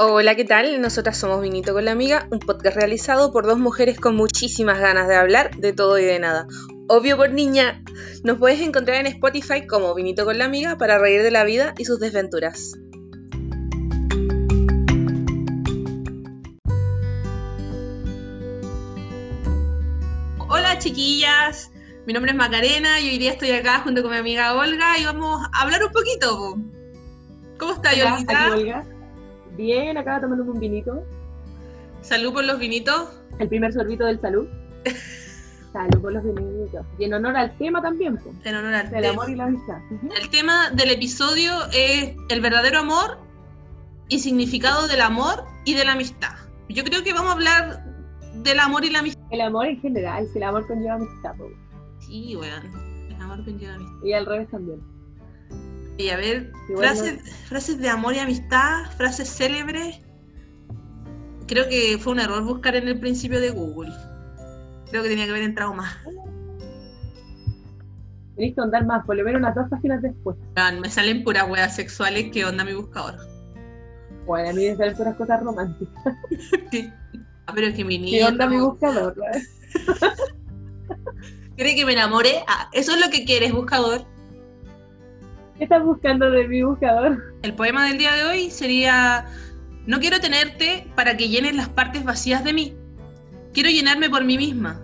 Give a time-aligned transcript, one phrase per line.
[0.00, 0.80] Hola, ¿qué tal?
[0.80, 5.08] Nosotras somos Vinito con la Amiga, un podcast realizado por dos mujeres con muchísimas ganas
[5.08, 6.46] de hablar de todo y de nada.
[6.86, 7.82] Obvio por niña.
[8.22, 11.74] Nos puedes encontrar en Spotify como Vinito con la Amiga para reír de la vida
[11.78, 12.74] y sus desventuras.
[20.48, 21.72] Hola chiquillas,
[22.06, 25.06] mi nombre es Macarena y hoy día estoy acá junto con mi amiga Olga y
[25.06, 26.38] vamos a hablar un poquito.
[26.38, 26.58] po.
[27.58, 28.97] ¿Cómo está Hola, Olga.
[29.58, 31.04] Bien, acá tomando un vinito.
[32.00, 33.08] Salud por los vinitos.
[33.40, 34.46] El primer sorbito del salud.
[35.72, 36.86] Salud por los vinitos.
[36.98, 39.08] Y en honor al tema también, pues, En honor al tema.
[39.10, 39.78] amor y la amistad.
[40.18, 43.18] El tema del episodio es el verdadero amor
[44.08, 46.36] y significado del amor y de la amistad.
[46.68, 47.84] Yo creo que vamos a hablar
[48.36, 49.22] del amor y la amistad.
[49.30, 51.52] El amor en general, si el amor conlleva amistad, pues.
[51.98, 52.72] Sí, weón.
[53.08, 54.04] El amor conlleva amistad.
[54.04, 54.80] y al revés también.
[55.98, 60.00] Y a ver, frases, frases de amor y amistad, frases célebres.
[61.48, 63.92] Creo que fue un error buscar en el principio de Google.
[64.90, 65.96] Creo que tenía que haber entrado más.
[68.36, 70.36] Tenéis que andar más, por lo menos unas dos páginas después.
[70.80, 73.16] Me salen puras weas sexuales que onda mi buscador.
[74.24, 76.14] Bueno, a mí me salen puras cosas románticas.
[76.70, 76.92] Sí.
[77.46, 78.28] Ah, pero es que mi ¿Qué niña.
[78.28, 79.16] onda mi buscador?
[81.56, 82.44] ¿Cree que me enamoré?
[82.46, 84.06] Ah, eso es lo que quieres, buscador.
[85.58, 87.34] ¿Qué estás buscando de mi buscador?
[87.42, 89.26] El poema del día de hoy sería,
[89.86, 92.76] no quiero tenerte para que llenes las partes vacías de mí.
[93.52, 94.80] Quiero llenarme por mí misma.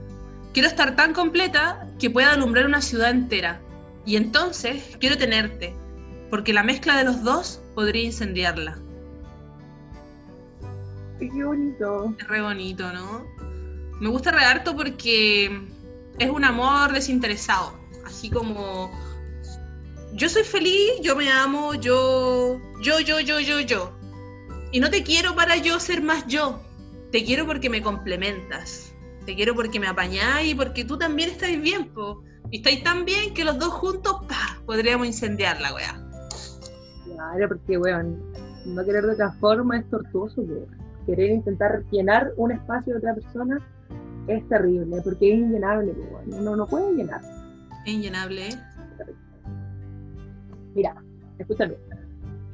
[0.52, 3.60] Quiero estar tan completa que pueda alumbrar una ciudad entera.
[4.04, 5.76] Y entonces quiero tenerte,
[6.28, 8.76] porque la mezcla de los dos podría incendiarla.
[11.20, 12.16] Qué bonito.
[12.18, 13.24] Es re bonito, ¿no?
[14.00, 15.56] Me gusta re harto porque
[16.18, 17.78] es un amor desinteresado.
[18.04, 18.90] Así como
[20.14, 23.92] yo soy feliz, yo me amo, yo, yo, yo, yo, yo, yo.
[24.70, 26.60] Y no te quiero para yo ser más yo.
[27.10, 28.92] Te quiero porque me complementas.
[29.26, 32.22] Te quiero porque me apañáis y porque tú también estáis bien, po.
[32.50, 36.00] Y estáis tan bien que los dos juntos, pa, podríamos incendiar la weá.
[37.04, 38.22] Claro, porque, weón,
[38.66, 40.66] no querer de otra forma es tortuoso, weón.
[41.06, 43.58] Querer intentar llenar un espacio de otra persona
[44.28, 46.34] es terrible, porque es inllenable, weón.
[46.34, 47.20] Uno no puede llenar.
[47.84, 48.73] Es inllenable, ¿eh?
[50.74, 50.94] Mira,
[51.38, 51.74] escúchame.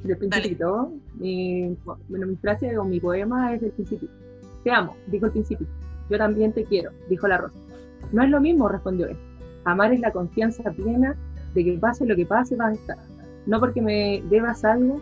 [0.04, 1.76] Del principito, mi,
[2.08, 4.08] bueno, mi frase o mi poema es del principio.
[4.64, 5.66] Te amo, dijo el principio.
[6.08, 7.54] Yo también te quiero, dijo la rosa.
[8.12, 9.16] No es lo mismo, respondió él.
[9.64, 11.14] Amar es la confianza plena
[11.54, 12.97] de que pase lo que pase, vas a estar.
[13.47, 15.00] No porque me debas algo,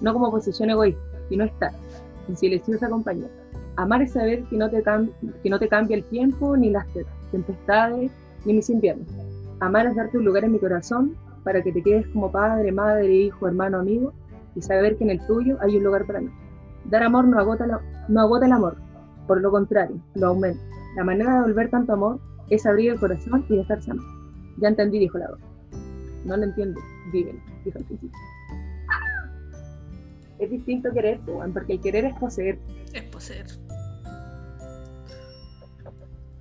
[0.00, 1.70] no como posesión egoísta, sino estar,
[2.28, 3.28] en silenciosa compañía.
[3.76, 4.82] Amar es saber que no te,
[5.42, 8.10] que no te cambia el tiempo, ni las te- tempestades,
[8.44, 9.06] ni mis inviernos.
[9.60, 13.12] Amar es darte un lugar en mi corazón para que te quedes como padre, madre,
[13.12, 14.12] hijo, hermano, amigo,
[14.54, 16.30] y saber que en el tuyo hay un lugar para mí.
[16.84, 18.76] Dar amor no agota, la- no agota el amor,
[19.26, 20.60] por lo contrario, lo aumenta.
[20.96, 22.20] La manera de volver tanto amor
[22.50, 24.04] es abrir el corazón y dejarse amar.
[24.58, 25.44] Ya entendí, dijo la otra.
[26.24, 26.80] No lo entiendo,
[27.12, 28.18] vívelo, dijo el principio.
[30.38, 32.58] Es distinto querer, weón, porque el querer es poseer.
[32.92, 33.46] Es poseer.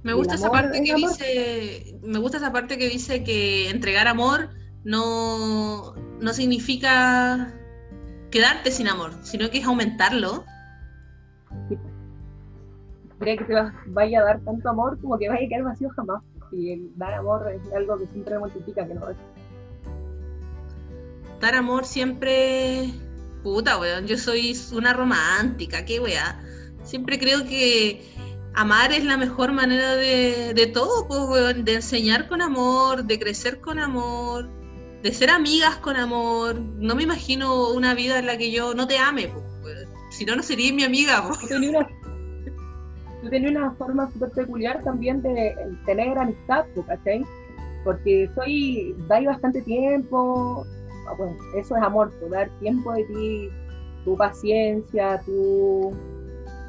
[0.03, 1.09] Me gusta esa parte que amor.
[1.11, 4.49] dice, me gusta esa parte que dice que entregar amor
[4.83, 7.53] no, no significa
[8.31, 10.45] quedarte sin amor, sino que es aumentarlo.
[13.19, 15.89] Cree que te va- vaya a dar tanto amor como que vaya a quedar vacío
[15.95, 16.23] jamás.
[16.51, 19.17] Y el dar amor es algo que siempre multiplica, que no es.
[21.39, 22.91] Dar amor siempre,
[23.43, 26.39] puta weón, yo soy una romántica, qué weá.
[26.83, 28.03] Siempre creo que
[28.53, 33.19] amar es la mejor manera de, de todo, pues, weón, de enseñar con amor, de
[33.19, 34.49] crecer con amor,
[35.01, 36.59] de ser amigas con amor.
[36.59, 39.29] No me imagino una vida en la que yo no te ame,
[40.11, 41.23] si no, no serías mi amiga.
[41.27, 41.39] pues.
[41.39, 41.47] Tú
[43.29, 47.23] tenías una, forma súper peculiar también de tener amistad, ¿cachai?
[47.83, 50.65] Porque soy, dais bastante tiempo,
[51.07, 53.49] ah, bueno, eso es amor, dar tiempo de ti,
[54.03, 55.91] tu paciencia, tu,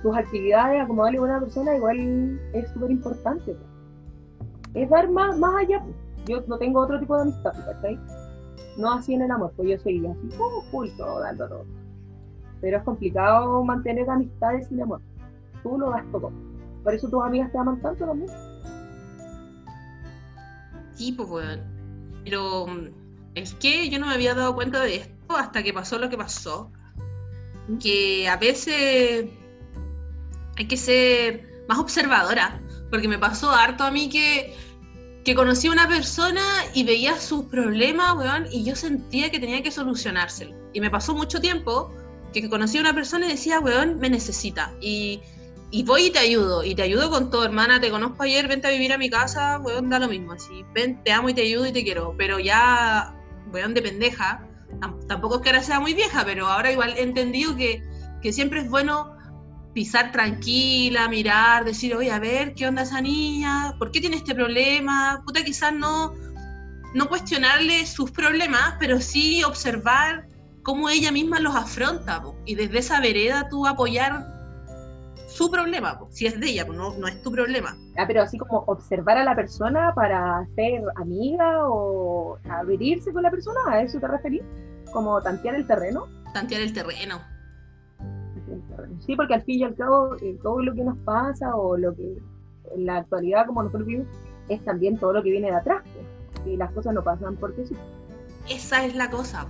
[0.03, 3.57] tus actividades, acomodarle a una persona, igual es súper importante.
[4.75, 5.83] Es dar más, más allá.
[6.27, 7.99] Yo no tengo otro tipo de amistad, ¿cachai?
[8.77, 11.65] No así en el amor, pues yo soy así, como full, todo, dando todo.
[12.61, 15.01] Pero es complicado mantener amistades sin amor.
[15.63, 16.33] Tú lo das todo.
[16.83, 18.31] Por eso tus amigas te aman tanto también.
[20.95, 21.61] Sí, pues, weón.
[22.25, 22.89] Pero mm,
[23.35, 26.17] es que yo no me había dado cuenta de esto hasta que pasó lo que
[26.17, 26.71] pasó.
[27.81, 29.27] Que a veces
[30.57, 32.61] hay que ser más observadora.
[32.91, 34.55] Porque me pasó harto a mí que,
[35.25, 36.43] que conocí a una persona
[36.75, 40.57] y veía sus problemas, weón, y yo sentía que tenía que solucionárselo.
[40.73, 41.95] Y me pasó mucho tiempo
[42.33, 44.73] que conocí a una persona y decía, weón, me necesita.
[44.81, 45.21] Y,
[45.71, 48.67] y voy y te ayudo, y te ayudo con todo, hermana, te conozco ayer, vente
[48.67, 51.43] a vivir a mi casa, weón, da lo mismo, así, ven, te amo y te
[51.43, 53.15] ayudo y te quiero, pero ya,
[53.53, 54.47] weón, de pendeja,
[55.07, 57.83] tampoco es que ahora sea muy vieja, pero ahora igual he entendido que,
[58.21, 59.12] que siempre es bueno
[59.73, 63.75] pisar tranquila, mirar, decir, oye, a ver, ¿qué onda esa niña?
[63.79, 65.23] ¿Por qué tiene este problema?
[65.25, 66.13] Puta, quizás no,
[66.95, 70.27] no cuestionarle sus problemas, pero sí observar
[70.63, 74.27] cómo ella misma los afronta, y desde esa vereda tú apoyar
[75.27, 77.75] su problema, si es de ella, no, no es tu problema.
[77.97, 83.31] Ah, pero así como observar a la persona para ser amiga o abrirse con la
[83.31, 84.43] persona, ¿a eso te referís?
[84.93, 86.07] ¿Como tantear el terreno?
[86.35, 87.23] Tantear el terreno.
[89.01, 91.95] Sí, porque al fin y al cabo, eh, todo lo que nos pasa o lo
[91.95, 92.17] que
[92.75, 94.09] en la actualidad, como nosotros vivimos,
[94.49, 95.83] es también todo lo que viene de atrás.
[96.47, 97.77] Y las cosas no pasan porque sí.
[98.49, 99.47] Esa es la cosa.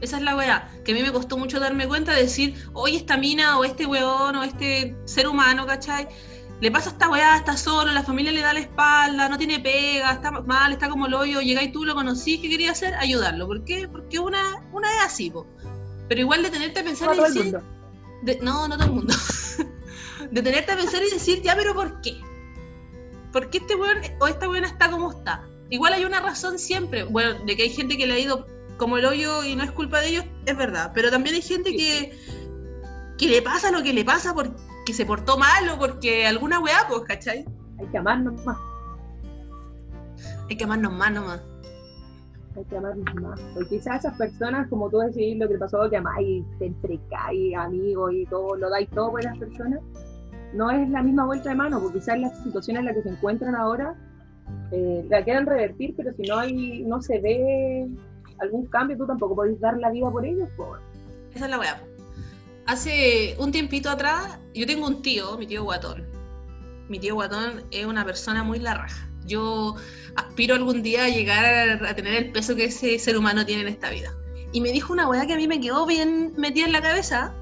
[0.00, 2.96] Esa es la weá, que a mí me costó mucho darme cuenta de decir, oye,
[2.96, 6.08] esta mina o este weón o este ser humano, ¿cachai?
[6.60, 10.12] Le pasa esta weá, está solo, la familia le da la espalda, no tiene pega,
[10.12, 12.94] está mal, está como el hoyo, llegáis tú, lo conocí, ¿qué quería hacer?
[12.94, 13.46] Ayudarlo.
[13.46, 13.88] ¿Por qué?
[13.88, 15.46] Porque una, una es así, po.
[16.08, 17.54] Pero igual de tenerte a pensar y
[18.22, 18.42] decir...
[18.42, 19.14] no, no todo el mundo.
[20.30, 22.20] de tenerte a pensar y decir, ya, pero ¿por qué?
[23.32, 25.46] ¿Por qué este weón o esta weona está como está?
[25.70, 28.46] Igual hay una razón siempre, bueno, de que hay gente que le ha ido
[28.76, 30.90] como el hoyo y no es culpa de ellos, es verdad.
[30.94, 32.18] Pero también hay gente que,
[33.18, 36.86] que le pasa lo que le pasa porque se portó mal o porque alguna weá,
[36.88, 37.44] pues, ¿cachai?
[37.78, 38.58] Hay que amarnos más.
[40.48, 41.40] Hay que amarnos más nomás.
[42.56, 43.40] Hay que amarnos más.
[43.54, 48.12] Porque quizás esas personas, como tú decís, lo que pasó, que amáis, te entrecáis, amigos
[48.12, 49.80] y todo, lo dais todo por las personas,
[50.52, 53.08] no es la misma vuelta de mano, porque quizás las situaciones en las que se
[53.10, 53.94] encuentran ahora
[54.72, 57.88] eh, la quieren revertir, pero si no hay, no se ve
[58.38, 60.48] algún cambio, tú tampoco podés dar la vida por ellos.
[60.56, 60.80] Por...
[61.34, 61.80] Esa es la weá.
[62.66, 66.04] Hace un tiempito atrás, yo tengo un tío, mi tío Guatón.
[66.88, 69.09] Mi tío Guatón es una persona muy la raja.
[69.30, 69.76] Yo
[70.16, 73.68] aspiro algún día a llegar a tener el peso que ese ser humano tiene en
[73.68, 74.12] esta vida.
[74.52, 77.32] Y me dijo una weá que a mí me quedó bien metida en la cabeza.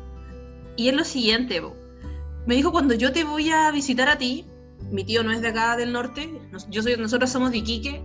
[0.76, 1.61] Y es lo siguiente,
[2.46, 4.46] me dijo cuando yo te voy a visitar a ti,
[4.90, 6.31] mi tío no es de acá del norte,
[6.70, 8.00] yo soy, nosotros somos de Iquique,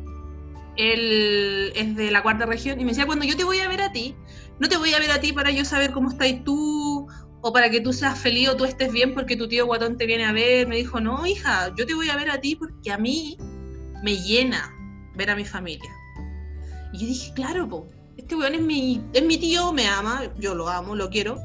[0.75, 3.81] él es de la cuarta región, y me decía, cuando yo te voy a ver
[3.81, 4.15] a ti,
[4.59, 7.07] no te voy a ver a ti para yo saber cómo estás tú,
[7.45, 10.05] o para que tú seas feliz o tú estés bien porque tu tío guatón te
[10.05, 10.65] viene a ver.
[10.65, 13.37] Me dijo, no, hija, yo te voy a ver a ti porque a mí
[14.03, 14.71] me llena
[15.15, 15.89] ver a mi familia.
[16.93, 20.53] Y yo dije, claro, po, este weón es mi, es mi tío, me ama, yo
[20.53, 21.39] lo amo, lo quiero,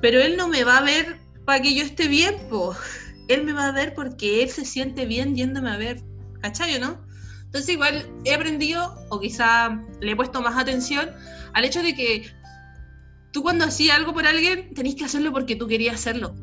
[0.00, 2.74] pero él no me va a ver para que yo esté bien, po.
[3.28, 6.02] Él me va a ver porque él se siente bien yéndome a ver.
[6.40, 6.98] ¿Cachai, no?
[7.44, 11.08] Entonces igual he aprendido, o quizá le he puesto más atención,
[11.52, 12.26] al hecho de que
[13.32, 16.34] tú cuando hacías algo por alguien, tenés que hacerlo porque tú querías hacerlo.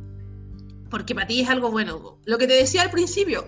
[0.89, 2.17] Porque para ti es algo bueno.
[2.25, 3.45] Lo que te decía al principio,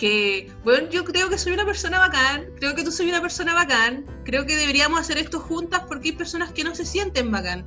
[0.00, 3.52] que, bueno, yo creo que soy una persona bacán, creo que tú soy una persona
[3.52, 7.66] bacán, creo que deberíamos hacer esto juntas porque hay personas que no se sienten bacán.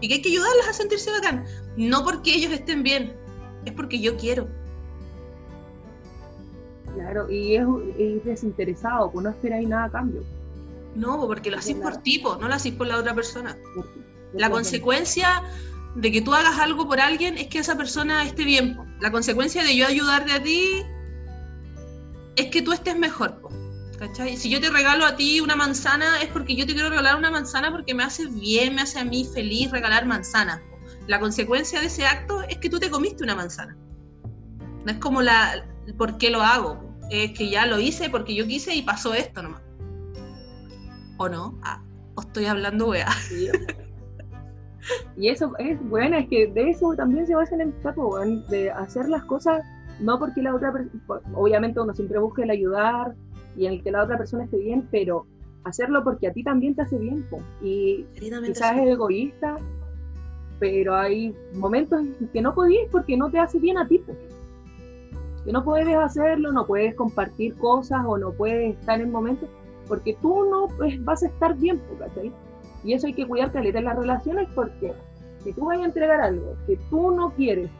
[0.00, 1.44] Y que hay que ayudarlas a sentirse bacán.
[1.76, 3.14] No porque ellos estén bien,
[3.64, 4.48] es porque yo quiero.
[6.94, 7.64] Claro, y es,
[8.24, 10.24] desinteresado, pues no esperáis nada a cambio.
[10.96, 13.56] No, pues porque lo haces por tipo, no lo haces por la otra persona.
[14.32, 15.44] La consecuencia
[15.94, 18.76] de que tú hagas algo por alguien es que esa persona esté bien.
[19.00, 20.84] La consecuencia de yo ayudarte a ti
[22.40, 23.40] es que tú estés mejor.
[23.98, 24.36] ¿cachai?
[24.36, 27.30] Si yo te regalo a ti una manzana es porque yo te quiero regalar una
[27.30, 30.60] manzana porque me hace bien, me hace a mí feliz regalar manzanas.
[31.06, 33.76] La consecuencia de ese acto es que tú te comiste una manzana.
[34.84, 35.66] No es como la,
[35.98, 36.82] por qué lo hago.
[37.10, 39.62] Es que ya lo hice porque yo quise y pasó esto nomás.
[41.18, 41.58] ¿O no?
[41.62, 41.82] Ah,
[42.14, 43.10] o estoy hablando weá.
[45.16, 48.18] y eso es bueno, es que de eso también se basa el tapo,
[48.48, 49.62] de hacer las cosas
[50.00, 51.02] no porque la otra persona,
[51.34, 53.14] obviamente uno siempre busca el ayudar
[53.56, 55.26] y en el que la otra persona esté bien, pero
[55.64, 57.26] hacerlo porque a ti también te hace bien,
[57.60, 59.56] y quizás es egoísta,
[60.58, 64.02] pero hay momentos en que no podías porque no te hace bien a ti
[65.44, 69.48] que no puedes hacerlo, no puedes compartir cosas o no puedes estar en momentos,
[69.88, 72.32] porque tú no pues, vas a estar bien, ¿cachai?
[72.84, 74.92] Y eso hay que cuidar caleta en las relaciones porque
[75.42, 77.70] si tú vas a entregar algo que tú no quieres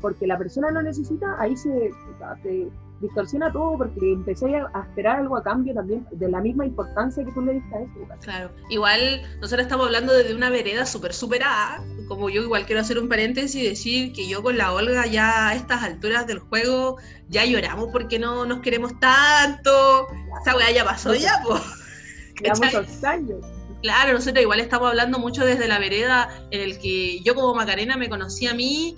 [0.00, 1.90] porque la persona lo necesita, ahí se,
[2.42, 2.68] se
[3.00, 7.30] distorsiona todo porque empecé a esperar algo a cambio también de la misma importancia que
[7.32, 8.20] tú le diste a eso.
[8.22, 12.98] Claro, igual nosotros estamos hablando desde una vereda súper superada, como yo igual quiero hacer
[12.98, 16.96] un paréntesis y decir que yo con la Olga ya a estas alturas del juego
[17.28, 20.08] ya lloramos porque no nos queremos tanto,
[20.40, 21.62] esa weá ya pasó ya, pues.
[22.62, 23.44] Muchos años.
[23.82, 27.96] Claro, nosotros igual estamos hablando mucho desde la vereda en el que yo como Macarena
[27.96, 28.96] me conocí a mí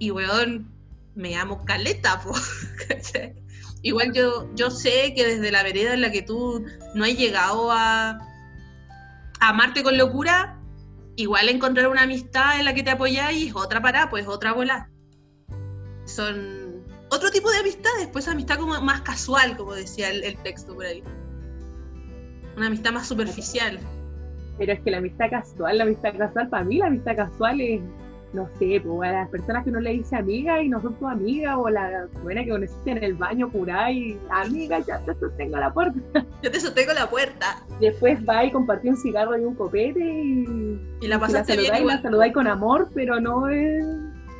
[0.00, 0.72] y weón,
[1.14, 2.32] me amo caleta, po.
[3.82, 6.64] Igual yo, yo sé que desde la vereda en la que tú
[6.94, 8.18] no has llegado a,
[9.40, 10.58] amarte con locura,
[11.16, 14.90] igual encontrar una amistad en la que te apoyáis otra para, pues otra bola.
[16.06, 20.74] Son otro tipo de amistades, pues amistad como más casual, como decía el, el texto
[20.74, 21.02] por ahí.
[22.56, 23.78] Una amistad más superficial.
[24.58, 27.80] Pero es que la amistad casual, la amistad casual, para mí la amistad casual es
[28.32, 31.08] no sé, pues a las personas que uno le dice amiga y no son tu
[31.08, 35.56] amiga, o la buena que conociste en el baño curá y amiga, ya te sostengo
[35.56, 35.98] la puerta.
[36.42, 37.62] Yo te sostengo la puerta.
[37.80, 41.62] Después va y compartió un cigarro y un copete y, y la pasaste y la
[41.64, 43.84] saludáis, la saludáis con amor, pero no es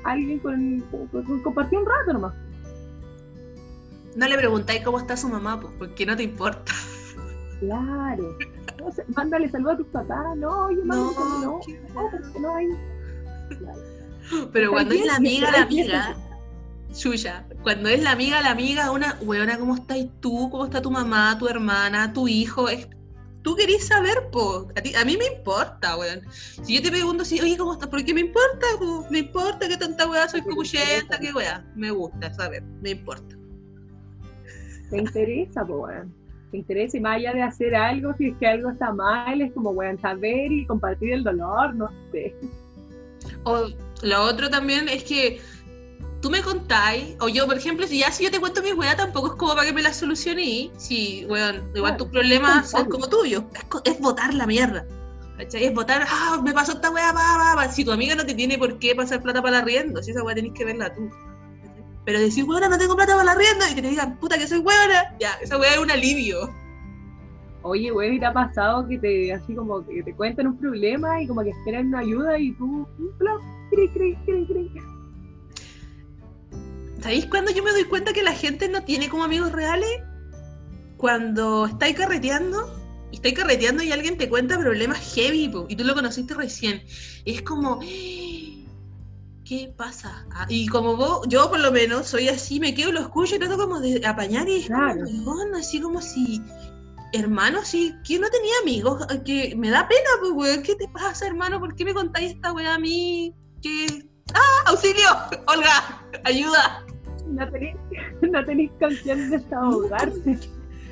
[0.05, 2.35] alguien con, con, con- compartió un rato nomás.
[4.17, 6.73] No le preguntáis cómo está su mamá, pues, porque no te importa.
[7.61, 8.37] Claro.
[8.79, 12.69] No mándale saludos a tus papás, no, oye, mándale no, qué no, porque no hay.
[14.53, 16.17] Pero cuando es la amiga, la amiga,
[16.93, 20.49] suya, cuando es la amiga, la amiga, una, weona, ¿cómo estás tú?
[20.51, 22.69] ¿Cómo está tu mamá, tu hermana, tu hijo?
[22.69, 22.89] Es,
[23.43, 24.69] tú querés saber, po.
[24.77, 26.21] A, ti- a mí me importa, weón.
[26.31, 27.89] Si yo te pregunto, si, oye, ¿cómo estás?
[27.89, 28.67] ¿Por qué me importa?
[28.79, 29.05] po?
[29.11, 31.65] Me importa que tanta weá soy te copuchenta, qué weá.
[31.75, 33.37] Me gusta saber, me importa.
[34.91, 36.15] te interesa, pues, weón.
[36.51, 39.53] Te interesa y más allá de hacer algo, si es que algo está mal, es
[39.53, 42.35] como, weón, saber y compartir el dolor, no sé.
[43.45, 43.69] O
[44.03, 45.41] lo otro también es que
[46.21, 48.97] tú me contáis, o yo, por ejemplo, si ya si yo te cuento mis weas,
[48.97, 50.71] tampoco es como para que me las soluciones.
[50.77, 53.45] Si, weón, igual tus problemas son como tuyos.
[53.55, 54.87] Es, es votar la mierda.
[55.39, 55.65] ¿Cachai?
[55.65, 57.73] Es votar, ah, me pasó esta wea, pa, pa.
[57.73, 60.23] Si tu amiga no te tiene por qué pasar plata para la rienda, si esa
[60.23, 61.09] wea tenés que verla tú.
[61.09, 61.85] ¿cachai?
[62.05, 64.47] Pero decir, weona, no tengo plata para la rienda, y que te digan, puta, que
[64.47, 66.53] soy weona, ya, esa wea es un alivio.
[67.63, 71.21] Oye, weón, ¿y te ha pasado que te, así como, que te cuentan un problema
[71.23, 72.87] y como que esperan una ayuda y tú,
[73.71, 74.71] cri, cri, cri, cri.
[77.01, 79.89] ¿Sabéis cuándo yo me doy cuenta que la gente no tiene como amigos reales?
[80.97, 82.71] Cuando estáis carreteando,
[83.11, 86.83] y estáis carreteando y alguien te cuenta problemas heavy, po, y tú lo conociste recién.
[87.25, 87.81] Y es como,
[89.45, 90.27] ¿qué pasa?
[90.33, 93.39] Ah, y como vos, yo por lo menos soy así, me quedo, lo escucho y
[93.39, 95.05] trato como de apañar y es Claro.
[95.25, 96.43] como, así como si,
[97.13, 101.27] hermano, si, que no tenía amigos, que me da pena, pues, weón, ¿qué te pasa,
[101.27, 101.61] hermano?
[101.61, 103.35] ¿Por qué me contáis esta weá a mí?
[103.63, 105.09] Que, ¡ah, auxilio!
[105.47, 106.85] Olga, ayuda.
[107.27, 107.77] No tenéis,
[108.23, 110.39] no tenéis con quién desahogarte.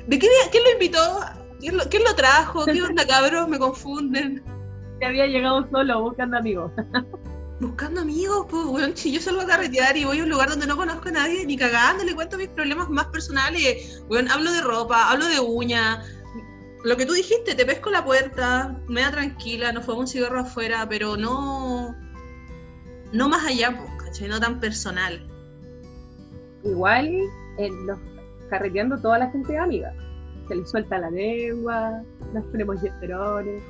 [0.07, 1.19] ¿De qué, quién lo invitó?
[1.59, 2.65] ¿Quién lo, quién lo trajo?
[2.65, 3.47] ¿Qué onda, cabros?
[3.47, 4.43] Me confunden.
[4.99, 6.71] Te había llegado solo buscando amigos.
[7.59, 10.65] Buscando amigos, pues, weón, si yo salgo a carretear y voy a un lugar donde
[10.65, 14.01] no conozco a nadie, ni cagando, le cuento mis problemas más personales.
[14.09, 16.01] Weón, hablo de ropa, hablo de uña.
[16.85, 20.39] Lo que tú dijiste, te pesco la puerta, me da tranquila, nos fuimos un cigarro
[20.39, 21.93] afuera, pero no.
[23.11, 24.29] No más allá, pues, ¿cachai?
[24.29, 25.21] No tan personal.
[26.63, 27.11] Igual,
[27.57, 27.99] los,
[28.49, 29.93] carreteando toda la gente amiga.
[30.47, 33.61] Se les suelta la lengua, nos ponemos yeterones.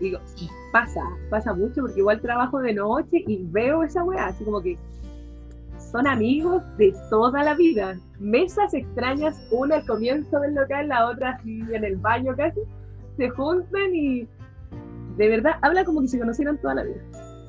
[0.00, 0.20] Digo,
[0.72, 1.00] pasa,
[1.30, 4.76] pasa mucho porque igual trabajo de noche y veo esa weá, así como que
[5.90, 7.98] son amigos de toda la vida.
[8.18, 12.60] Mesas extrañas, una al comienzo del local, la otra así en el baño casi,
[13.16, 14.28] se juntan y
[15.16, 17.02] de verdad habla como que se conocieron toda la vida.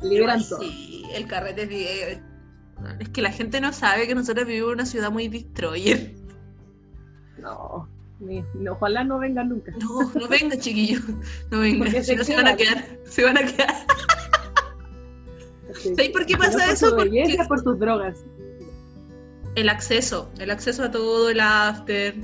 [0.04, 0.60] Liberan todo.
[0.62, 2.24] Sí, el carrete es bien-
[3.00, 6.14] Es que la gente no sabe que nosotros vivimos en una ciudad muy destroyer.
[7.40, 7.88] No,
[8.70, 9.72] ojalá no vengan nunca.
[9.80, 11.02] No, no venga, chiquillos.
[11.52, 11.86] No venga.
[11.86, 12.86] Porque se no se van a quedar.
[13.06, 13.86] Se van a quedar.
[15.74, 16.90] ¿Sabes por qué pasa por eso?
[16.90, 18.18] su Porque por sus drogas.
[19.56, 20.32] el acceso.
[20.40, 22.16] El acceso a todo, el after.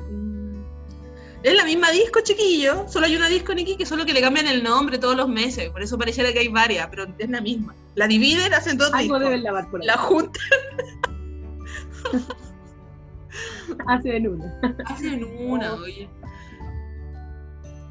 [1.44, 2.86] Es la misma disco, chiquillo.
[2.88, 5.70] Solo hay una disco en Iquique, solo que le cambian el nombre todos los meses.
[5.72, 7.76] Por eso pareciera que hay varias, pero es la misma.
[7.96, 9.20] La dividen, hacen dos Algo discos.
[9.20, 9.88] deben lavar por ahí.
[9.88, 10.42] La juntan,
[13.88, 14.60] Hacen una.
[14.86, 16.10] hacen una, oye.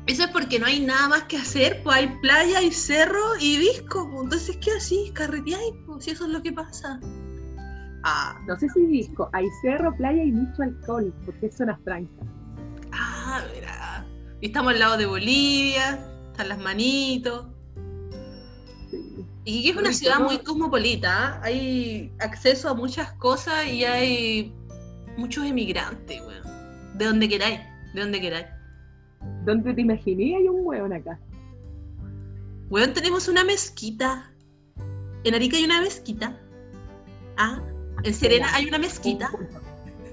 [0.06, 3.56] Eso es porque no hay nada más que hacer, pues hay playa, hay cerro y
[3.58, 4.08] disco.
[4.10, 4.24] pues.
[4.24, 5.12] Entonces, ¿qué así?
[5.14, 5.74] ¿Carreteáis?
[5.86, 6.98] Pues si eso es lo que pasa.
[8.02, 9.30] Ah, No sé si disco.
[9.32, 12.26] Hay cerro, playa y mucho alcohol, porque es zonas francas.
[12.92, 14.04] ah, verá.
[14.40, 17.46] Y estamos al lado de Bolivia, están las manitos.
[18.90, 19.24] Sí.
[19.44, 21.34] Y que es una ciudad muy cosmopolita.
[21.36, 21.40] ¿ah?
[21.44, 24.52] Hay acceso a muchas cosas y hay
[25.16, 26.98] muchos emigrantes, weón.
[26.98, 27.60] De donde queráis,
[27.94, 28.46] de donde queráis.
[29.44, 30.36] ¿Dónde te imaginé?
[30.36, 31.18] Hay un hueón acá.
[32.70, 34.32] Weón, tenemos una mezquita.
[35.24, 36.38] En Arica hay una mezquita.
[37.36, 37.60] Ah,
[38.02, 39.30] en Serena hay una mezquita.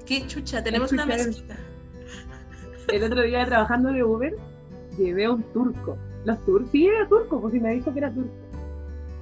[0.06, 1.58] Qué chucha, tenemos una mezquita.
[2.88, 4.36] El otro día trabajando de Uber,
[4.98, 5.98] llevé a un turco.
[6.26, 8.34] Los turcos, sí, era turco, pues sí me dijo que era turco.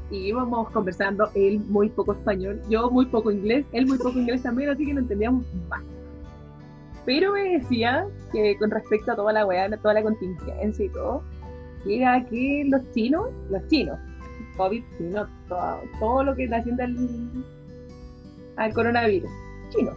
[0.10, 4.42] Y íbamos conversando, él muy poco español, yo muy poco inglés, él muy poco inglés
[4.42, 5.82] también, así que no entendíamos más.
[7.06, 11.24] Pero me decía que con respecto a toda la weá, toda la contingencia y todo,
[11.84, 13.98] que era que los chinos, los chinos,
[14.58, 16.96] COVID, chino, todo, todo lo que le haciendo al,
[18.58, 19.30] al coronavirus,
[19.70, 19.92] chino,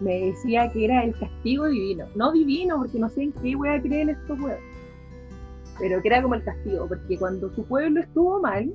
[0.00, 2.06] me decía que era el castigo divino.
[2.14, 4.60] No divino, porque no sé en qué voy a creer estos pueblos.
[5.78, 8.72] Pero que era como el castigo, porque cuando su pueblo estuvo mal,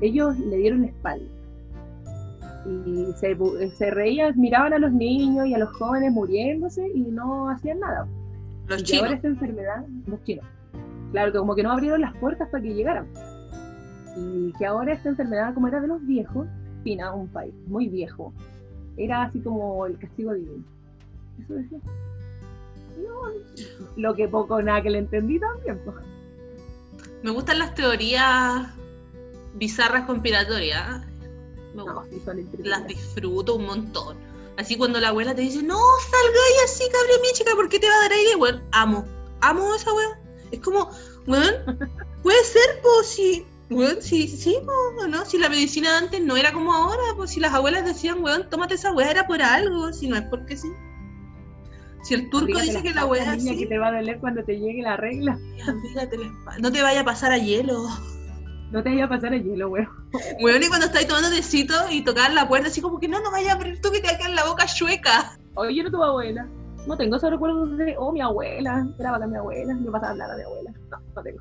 [0.00, 1.26] ellos le dieron la espalda.
[2.66, 3.36] Y se,
[3.70, 8.06] se reían, miraban a los niños y a los jóvenes muriéndose y no hacían nada.
[8.68, 9.02] Los y chinos.
[9.04, 10.44] ahora esta enfermedad, los chinos.
[11.12, 13.06] Claro, que como que no abrieron las puertas para que llegaran.
[14.16, 16.46] Y que ahora esta enfermedad, como era de los viejos,
[16.84, 18.32] China, un país muy viejo,
[18.96, 20.64] era así como el castigo divino.
[21.42, 21.78] Eso decía.
[22.98, 23.22] No,
[23.96, 25.80] lo que poco nada que le entendí también.
[25.84, 25.96] pues.
[27.22, 28.68] Me gustan las teorías
[29.54, 31.00] bizarras conspiratorias.
[31.74, 34.16] Me No, son Las disfruto un montón.
[34.56, 35.78] Así cuando la abuela te dice, no,
[36.10, 38.36] salgáis así, cabrón, mi chica, ¿por qué te va a dar aire?
[38.36, 39.06] Bueno, amo.
[39.40, 40.20] Amo esa wea.
[40.50, 40.90] Es como,
[41.26, 41.54] weón,
[42.22, 45.24] puede ser, pues, si, weón, si, sí, po, ¿no?
[45.24, 48.74] Si la medicina antes no era como ahora, pues, si las abuelas decían, weón, tómate
[48.74, 50.68] esa wea, era por algo, si no es porque sí.
[52.02, 54.42] Si el turco dice que la wea niña, sí, que te va a doler cuando
[54.42, 55.38] te llegue la regla.
[56.60, 57.88] no te vaya a pasar a hielo.
[58.70, 59.88] No te vaya a pasar el hielo, weón.
[60.40, 63.30] Weón, y cuando estáis tomando tecito y tocar la puerta, así como que no, no
[63.30, 65.36] vaya a abrir tú que te va a quedar la boca chueca.
[65.54, 66.46] Oye, yo no tuve abuela.
[66.86, 68.86] No tengo esos recuerdos de, oh, mi abuela.
[68.98, 69.76] Era bacán mi abuela.
[69.84, 70.70] Yo pasaba a hablar a mi abuela.
[70.90, 71.40] No, no tengo.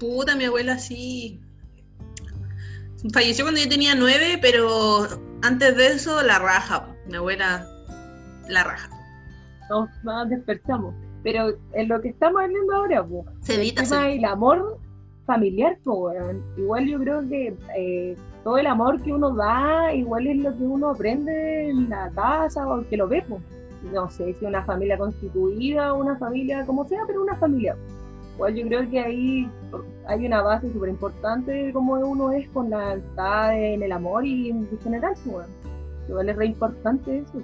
[0.00, 1.38] Puta, mi abuela sí.
[3.12, 5.06] Falleció cuando yo tenía nueve, pero
[5.42, 6.88] antes de eso, la raja.
[7.06, 7.66] Mi abuela,
[8.48, 8.90] la raja.
[9.68, 10.94] Nos, nos dispersamos.
[11.22, 14.80] Pero en lo que estamos hablando ahora, pues, Se el tema del amor
[15.28, 16.16] familiar, pues.
[16.56, 20.64] Igual yo creo que eh, todo el amor que uno da, igual es lo que
[20.64, 23.40] uno aprende en la casa o que lo ve, pues.
[23.92, 27.76] No sé si una familia constituida o una familia como sea, pero una familia.
[28.34, 29.50] Igual yo creo que ahí
[30.06, 34.24] hay una base súper importante de cómo uno es con la amistad, en el amor
[34.24, 35.46] y en general, pues.
[36.08, 37.42] Igual es re importante eso.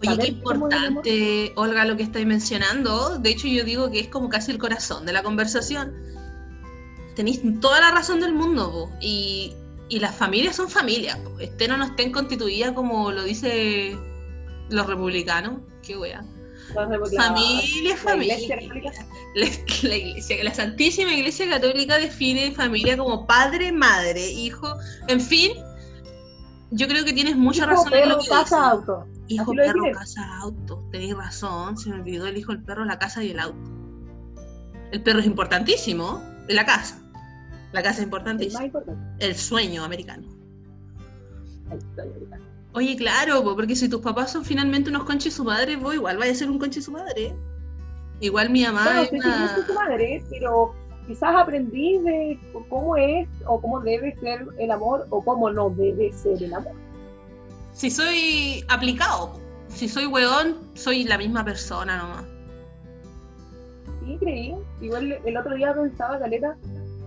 [0.00, 3.18] Oye, qué importante, Olga, lo que estáis mencionando.
[3.18, 5.94] De hecho, yo digo que es como casi el corazón de la conversación.
[7.14, 8.90] Tenéis toda la razón del mundo, po.
[9.00, 9.52] Y,
[9.88, 11.38] y las familias son familias, po.
[11.40, 13.96] estén o no estén constituidas como lo dice
[14.70, 15.60] los republicanos.
[15.82, 16.24] Qué wea.
[16.74, 18.38] Familia, la familia.
[18.38, 19.46] Iglesia La,
[19.88, 24.74] la iglesia, la Santísima Iglesia Católica define familia como padre, madre, hijo,
[25.08, 25.52] en fin.
[26.70, 28.52] Yo creo que tienes mucha Hijo, razón en lo que casa, dices.
[28.52, 29.06] auto.
[29.28, 30.82] Hijo, perro, casa, auto.
[30.90, 33.70] Tenéis razón, se me olvidó el hijo, el perro, la casa y el auto.
[34.90, 37.01] El perro es importantísimo, la casa.
[37.72, 38.64] La casa es El más importantísima.
[38.64, 39.24] importante.
[39.26, 40.28] El sueño americano.
[41.70, 42.38] Está, ahorita.
[42.74, 46.16] Oye, claro, po, porque si tus papás son finalmente unos conches su madre, vos igual
[46.18, 47.34] vaya a ser un conche su madre.
[48.20, 50.74] Igual mi mamá Bueno, no es sé si una- tu madre, pero
[51.06, 56.12] quizás aprendí de cómo es o cómo debe ser el amor o cómo no debe
[56.12, 56.72] ser el amor.
[57.72, 62.24] Si soy aplicado, si soy weón, soy la misma persona nomás.
[64.04, 64.54] Sí, creí.
[64.80, 66.56] Igual el otro día pensaba, Caleta,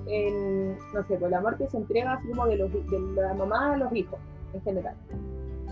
[0.08, 3.34] en, no sé, pues el amor que se entrega así como de, los, de la
[3.34, 4.20] mamá a los hijos,
[4.54, 4.96] en general.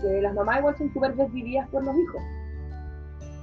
[0.00, 2.22] Que las mamás igual son súper desvividas por los hijos.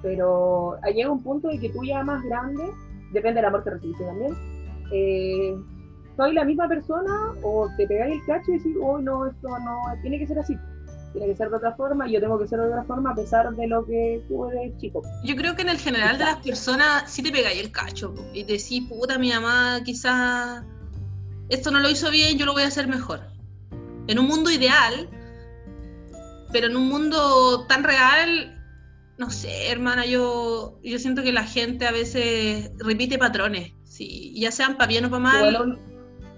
[0.01, 2.63] Pero llega un punto de que tú ya más grande,
[3.11, 4.33] depende del amor que recibiste también,
[4.91, 5.55] eh,
[6.17, 9.79] soy la misma persona o te pegáis el cacho y decís, oh no, esto no,
[10.01, 10.57] tiene que ser así.
[11.13, 13.15] Tiene que ser de otra forma y yo tengo que ser de otra forma a
[13.15, 15.01] pesar de lo que tuve de chico.
[15.25, 18.43] Yo creo que en el general de las personas sí te pegáis el cacho y
[18.43, 20.63] decís, puta, mi mamá quizás
[21.51, 23.19] esto no lo hizo bien, yo lo voy a hacer mejor.
[24.07, 25.09] En un mundo ideal,
[26.51, 28.57] pero en un mundo tan real,
[29.17, 34.49] no sé, hermana, yo, yo siento que la gente a veces repite patrones, sí, ya
[34.49, 35.79] sean para bien o para mal, Igual,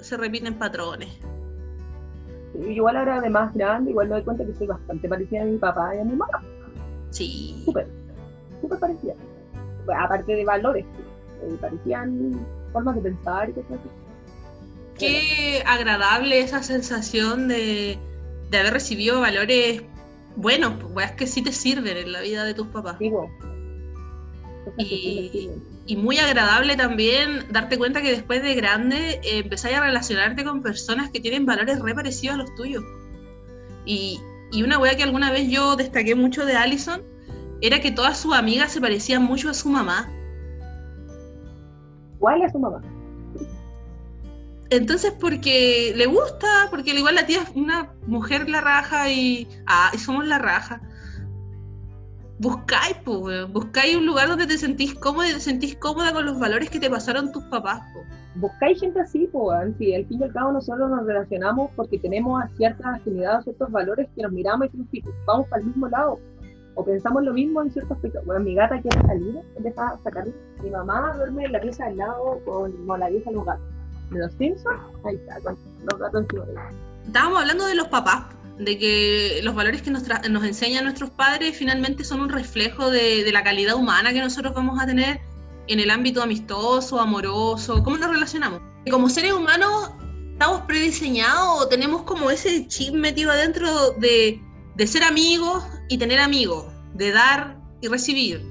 [0.02, 1.10] se repiten patrones.
[2.68, 5.58] igual ahora de más grande, igual me doy cuenta que soy bastante parecida a mi
[5.58, 6.44] papá y a mi mamá.
[7.12, 7.62] Sí.
[7.66, 7.88] Súper,
[8.62, 9.14] súper parecida.
[9.96, 10.86] Aparte de valores,
[11.44, 13.90] eh, parecían formas de pensar y cosas así.
[14.98, 17.98] Qué agradable esa sensación de,
[18.50, 19.84] de haber recibido valores
[20.36, 22.98] buenos, pues, que sí te sirven en la vida de tus papás.
[23.00, 23.12] Sí
[25.86, 30.62] Y- muy agradable también darte cuenta que después de grande eh, empezáis a relacionarte con
[30.62, 32.84] personas que tienen valores re parecidos a los tuyos.
[33.86, 34.22] Y,
[34.54, 37.02] y una wea que alguna vez yo destaqué mucho de Allison
[37.62, 40.10] era que todas sus amigas se parecían mucho a su mamá.
[42.20, 42.82] ¿Cuál es su mamá?
[44.76, 49.48] Entonces porque le gusta, porque al igual la tía es una mujer la raja y,
[49.68, 50.82] ah, y somos la raja.
[52.40, 56.40] Buscáis, pues, buscáis un lugar donde te sentís cómoda y te sentís cómoda con los
[56.40, 57.82] valores que te pasaron tus papás.
[57.94, 58.02] Po.
[58.36, 62.44] Buscáis gente así, pues, si al fin y al cabo nosotros nos relacionamos porque tenemos
[62.58, 66.20] ciertas afinidades, ciertos valores que nos miramos y decimos, vamos para el mismo lado
[66.76, 68.26] o pensamos lo mismo en ciertos aspectos.
[68.26, 70.28] Bueno, mi gata quiere salir, empieza a sacar.
[70.64, 73.66] Mi mamá duerme en la pieza al lado con, la vieja de los gatos.
[74.14, 75.58] De los Simpsons, ahí está, con
[75.90, 76.26] los gatos
[77.06, 78.26] Estábamos hablando de los papás,
[78.58, 83.30] de que los valores que nos, nos enseñan nuestros padres finalmente son un reflejo de,
[83.32, 85.20] la calidad humana que nosotros vamos a tener
[85.68, 88.62] en el ámbito amistoso, amoroso, cómo nos relacionamos.
[88.90, 89.92] Como seres humanos
[90.34, 94.42] estamos prediseñados o tenemos como ese chip metido adentro de,
[94.76, 98.46] de ser amigos y tener amigos, de dar y recibir,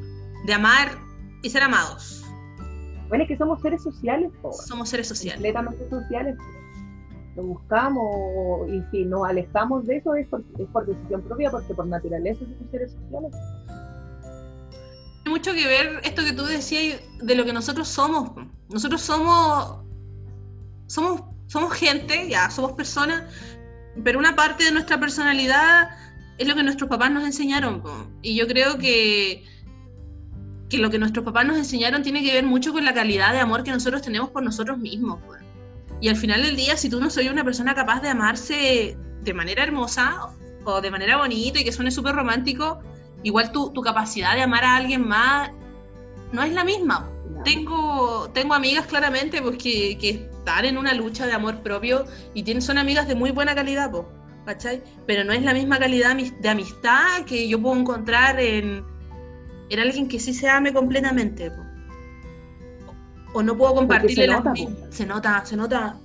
[0.46, 0.98] de amar
[1.42, 2.11] y ser amados.
[3.12, 4.32] Bueno, es que somos seres sociales.
[4.66, 5.52] Somos seres sociales.
[5.52, 6.34] Completamente sociales.
[7.36, 11.74] Lo buscamos y si nos alejamos de eso es por, es por decisión propia, porque
[11.74, 13.32] por naturaleza somos seres sociales.
[15.24, 18.30] Tiene mucho que ver esto que tú decías de lo que nosotros somos.
[18.70, 19.84] Nosotros somos,
[20.86, 23.24] somos, somos gente, ya, somos personas,
[24.02, 25.90] pero una parte de nuestra personalidad
[26.38, 27.82] es lo que nuestros papás nos enseñaron.
[28.22, 29.44] Y yo creo que,
[30.72, 33.40] que lo que nuestros papás nos enseñaron tiene que ver mucho con la calidad de
[33.40, 35.18] amor que nosotros tenemos por nosotros mismos.
[36.00, 39.34] Y al final del día, si tú no soy una persona capaz de amarse de
[39.34, 40.30] manera hermosa
[40.64, 42.80] o de manera bonita y que suene súper romántico,
[43.22, 45.50] igual tu, tu, capacidad de amar a alguien más
[46.32, 47.06] no es la misma.
[47.44, 52.44] Tengo, tengo amigas claramente pues, que, que, están en una lucha de amor propio y
[52.44, 53.90] tienen, son amigas de muy buena calidad.
[53.90, 54.06] Pues.
[54.46, 54.82] ¿cachai?
[55.06, 58.84] Pero no es la misma calidad de amistad que yo puedo encontrar en,
[59.72, 61.50] en alguien que sí se ame completamente.
[63.32, 64.54] O no puedo compartirle se nota,
[64.90, 65.96] se nota, se nota.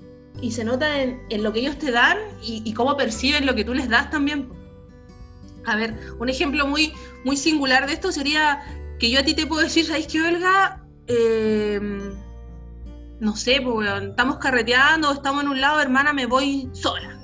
[0.41, 3.63] Y se nota en, en lo que ellos te dan y, cómo perciben lo que
[3.63, 4.49] tú les das también.
[5.65, 6.93] A ver, un ejemplo muy,
[7.25, 8.61] muy singular de esto sería
[8.99, 10.85] que yo a ti te puedo decir, ¿sabes qué, Olga?
[11.07, 12.13] Em,
[13.19, 17.16] no sé, pues, estamos carreteando, estamos en un lado, hermana, me voy sola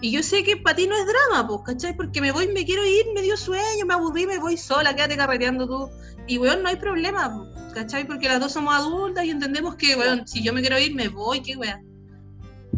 [0.00, 1.94] y yo sé que para ti no es drama, pues, ¿cachai?
[1.94, 5.16] Porque me voy, me quiero ir, me dio sueño, me aburrí, me voy sola, quédate
[5.16, 5.90] carreteando tú.
[6.26, 8.06] Y, weón, no hay problema, ¿cachai?
[8.06, 11.08] Porque las dos somos adultas y entendemos que, weón, si yo me quiero ir, me
[11.08, 11.84] voy, qué weón.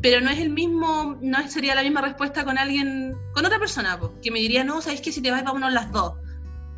[0.00, 3.96] Pero no es el mismo, no sería la misma respuesta con alguien, con otra persona,
[4.00, 5.12] pues, que me diría, no, ¿sabes qué?
[5.12, 6.14] Si te vas, vámonos las dos,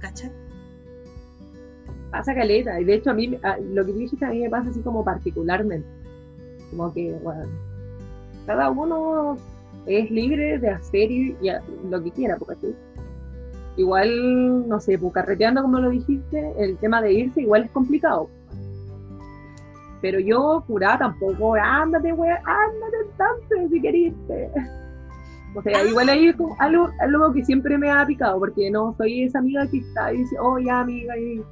[0.00, 0.30] ¿cachai?
[2.10, 3.28] Pasa caleta, y de hecho a mí,
[3.72, 5.88] lo que tú dijiste a mí me pasa así como particularmente.
[6.70, 7.48] Como que, bueno,
[8.46, 9.38] cada uno
[9.86, 11.36] es libre de hacer y,
[11.88, 12.74] lo que quiera, porque
[13.76, 18.28] igual, no sé, pues carreteando como lo dijiste, el tema de irse igual es complicado.
[20.00, 24.50] Pero yo, curada, tampoco, ándate, wea, ándate tanto si querés irte.
[25.54, 25.84] O sea, ah.
[25.88, 29.66] igual ahí es algo, algo que siempre me ha picado, porque no soy esa amiga
[29.68, 31.42] que está y dice, oh, ya, amiga, y...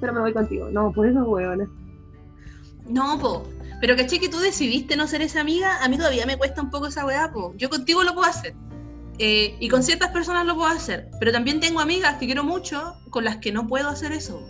[0.00, 0.68] pero me voy contigo.
[0.70, 1.70] No, por eso, weón.
[2.88, 3.44] No, po.
[3.84, 6.70] Pero caché que tú decidiste no ser esa amiga, a mí todavía me cuesta un
[6.70, 7.52] poco esa weá, po.
[7.58, 8.54] Yo contigo lo puedo hacer.
[9.18, 11.10] Eh, y con ciertas personas lo puedo hacer.
[11.20, 14.42] Pero también tengo amigas que quiero mucho con las que no puedo hacer eso.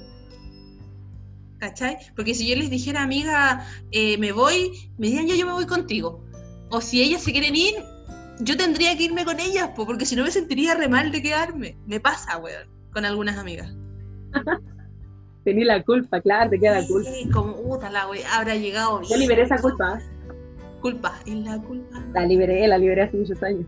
[1.59, 1.97] ¿Cachai?
[2.15, 5.67] Porque si yo les dijera, amiga, eh, me voy, me dirían yo, yo me voy
[5.67, 6.25] contigo.
[6.71, 7.75] O si ellas se quieren ir,
[8.39, 11.21] yo tendría que irme con ellas, po, porque si no me sentiría re mal de
[11.21, 11.77] quedarme.
[11.89, 13.75] Me pasa, weón, con algunas amigas.
[15.45, 17.11] Tenía la culpa, claro, te queda la culpa.
[17.11, 19.03] Sí, como, puta, la wey, habrá llegado.
[19.03, 20.01] Yo liberé esa culpa.
[20.81, 22.03] Culpa, es la culpa.
[22.15, 23.67] La liberé, la liberé hace muchos años.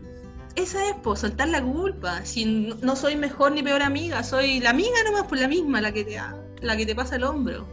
[0.55, 2.25] Esa es, pues, soltar la culpa.
[2.25, 5.91] Si no soy mejor ni peor amiga, soy la amiga nomás por la misma, la
[5.91, 6.17] que te,
[6.61, 7.67] la que te pasa el hombro.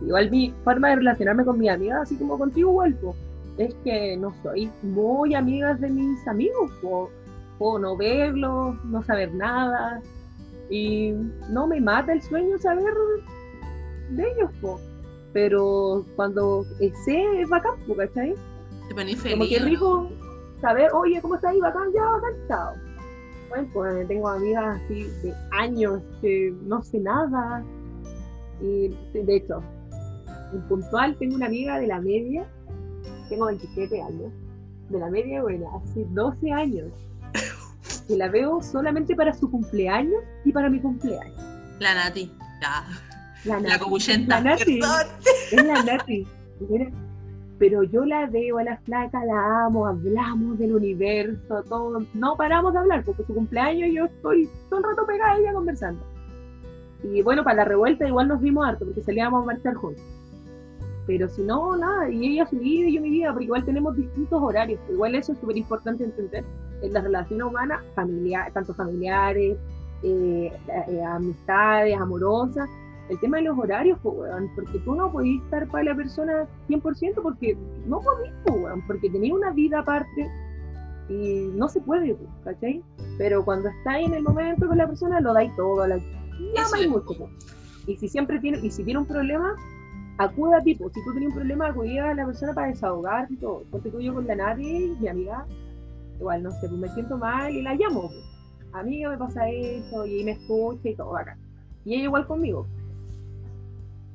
[0.00, 3.16] Igual mi forma de relacionarme con mis amigas, así como contigo, vuelvo,
[3.58, 6.70] es que no soy muy amiga de mis amigos.
[7.58, 10.00] Puedo no verlos, no saber nada,
[10.70, 11.12] y
[11.50, 12.94] no me mata el sueño saber
[14.10, 14.50] de ellos,
[15.32, 16.64] pero cuando
[17.04, 18.34] sé es bacán, ¿cachai?
[18.88, 19.22] Te feliz.
[19.30, 20.10] Como que rico
[20.60, 21.60] saber, oye, ¿cómo está ahí?
[21.60, 22.74] Bacán, ya, bacán, chao.
[23.48, 27.64] Bueno, pues tengo amigas así de años que no sé nada.
[28.60, 29.62] Y de hecho,
[30.52, 32.46] en puntual tengo una amiga de la media,
[33.28, 34.32] tengo 27 años,
[34.88, 36.92] de la media, bueno, hace 12 años
[38.06, 41.42] que la veo solamente para su cumpleaños y para mi cumpleaños.
[41.80, 42.84] La Nati, ya.
[43.44, 44.26] La, Nati.
[44.26, 44.80] la La Nati.
[45.52, 46.26] Es la Nati.
[47.58, 52.04] Pero yo la veo a la flaca, la amo, hablamos del universo, todo.
[52.14, 55.52] No paramos de hablar, porque su cumpleaños yo estoy todo el rato pegada a ella
[55.52, 56.04] conversando.
[57.02, 60.04] Y bueno, para la revuelta igual nos vimos harto, porque salíamos a marchar juntos.
[61.06, 63.94] Pero si no, nada, y ella su vida y yo mi vida, porque igual tenemos
[63.94, 64.80] distintos horarios.
[64.90, 66.44] Igual eso es súper importante entender
[66.84, 69.56] en las relaciones humanas, familiar, tanto familiares,
[70.02, 70.52] eh,
[70.88, 72.68] eh, amistades, amorosas.
[73.08, 76.46] El tema de los horarios, pues, weón, porque tú no podés estar para la persona
[76.68, 80.30] 100% porque no podés, pues, weón, porque tenés una vida aparte
[81.08, 82.82] y no se puede, pues, ¿cachai?
[83.18, 87.06] Pero cuando estáis en el momento con la persona, lo dais todo, la, y mucho.
[87.18, 87.30] pues.
[87.86, 89.54] Y si siempre tiene, y si tiene un problema,
[90.18, 90.92] acude a ti, pues.
[90.94, 93.62] si tú tienes un problema, acude a la persona para desahogarte y todo.
[93.70, 95.46] Porque tú yo con la nadie, mi amiga,
[96.18, 98.24] igual, no sé, pues me siento mal y la llamo, pues.
[98.72, 101.36] Amiga, me pasa esto, y me escucha y todo, acá.
[101.84, 102.66] Y ella igual conmigo.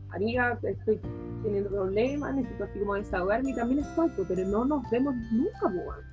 [0.10, 1.00] Amiga, estoy
[1.44, 5.62] teniendo problemas, necesito así como desahogarme y también estoy, pues, pero no nos vemos nunca,
[5.62, 6.06] pues.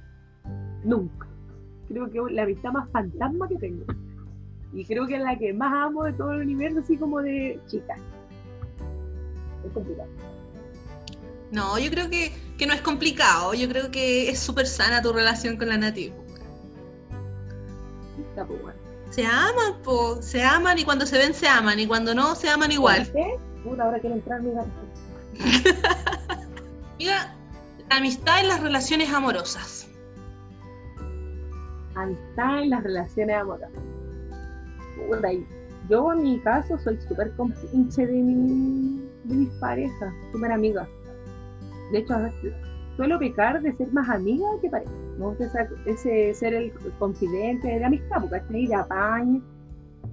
[0.84, 1.26] Nunca.
[1.88, 3.84] Creo que es la amistad más fantasma que tengo.
[4.72, 7.58] Y creo que es la que más amo de todo el universo, así como de
[7.66, 7.96] chica.
[9.64, 10.08] Es complicado.
[11.50, 13.54] No, yo creo que, que no es complicado.
[13.54, 16.12] Yo creo que es súper sana tu relación con la Nati.
[19.10, 20.20] Se aman, po.
[20.20, 23.10] Se aman y cuando se ven se aman y cuando no se aman igual.
[23.12, 23.38] ¿Qué?
[23.64, 24.64] Puta, ahora quiero entrar, mira.
[26.98, 27.34] Mira,
[27.90, 29.88] la amistad en las relaciones amorosas.
[31.94, 33.70] Amistad en las relaciones amorosas.
[34.96, 35.28] Puta,
[35.88, 40.88] yo en mi caso soy súper compinche de, mi, de mis parejas, súper amiga.
[41.92, 42.52] De hecho, a veces
[42.96, 44.90] suelo pecar de ser más amiga que pareja.
[45.18, 49.42] Me gusta esa- ese ser el confidente de la amistad, porque ahí de apaño.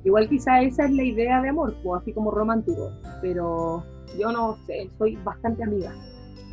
[0.03, 2.91] Igual quizá esa es la idea de amor, pues, así como romántico.
[3.21, 3.83] Pero
[4.19, 5.93] yo no sé, soy bastante amiga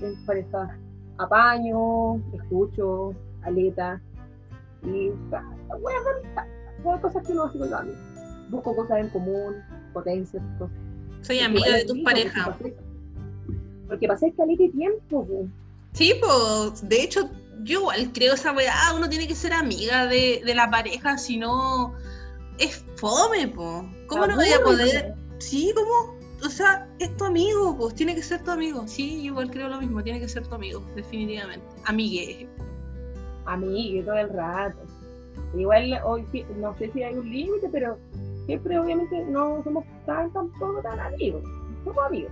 [0.00, 0.70] mis parejas.
[1.18, 4.00] Apaño, escucho, aleta.
[4.82, 5.44] Y ah,
[5.80, 6.44] weas de amistad.
[6.82, 8.00] Weas, cosas que no hace con los amigos.
[8.50, 9.54] Busco cosas en común,
[9.92, 10.76] potencias, cosas.
[11.20, 12.56] Soy amiga de tus parejas.
[13.90, 15.46] Porque pasé caleta de tiempo, pues.
[15.92, 17.28] Sí, pues, de hecho,
[17.64, 21.36] yo igual creo esa weá, uno tiene que ser amiga de, de la pareja, si
[21.36, 21.92] no
[22.58, 23.84] es fome, po.
[24.06, 25.14] ¿Cómo no voy a poder?
[25.38, 26.18] Sí, ¿cómo?
[26.46, 28.86] O sea, es tu amigo, pues, tiene que ser tu amigo.
[28.86, 31.66] Sí, yo igual creo lo mismo, tiene que ser tu amigo, definitivamente.
[31.84, 32.48] Amigue.
[33.46, 34.78] amigo todo el rato.
[35.56, 37.98] Igual hoy sí- no sé si hay un límite, pero
[38.46, 41.42] siempre obviamente no somos tan tampoco tan amigos.
[41.84, 42.30] Somos amigos.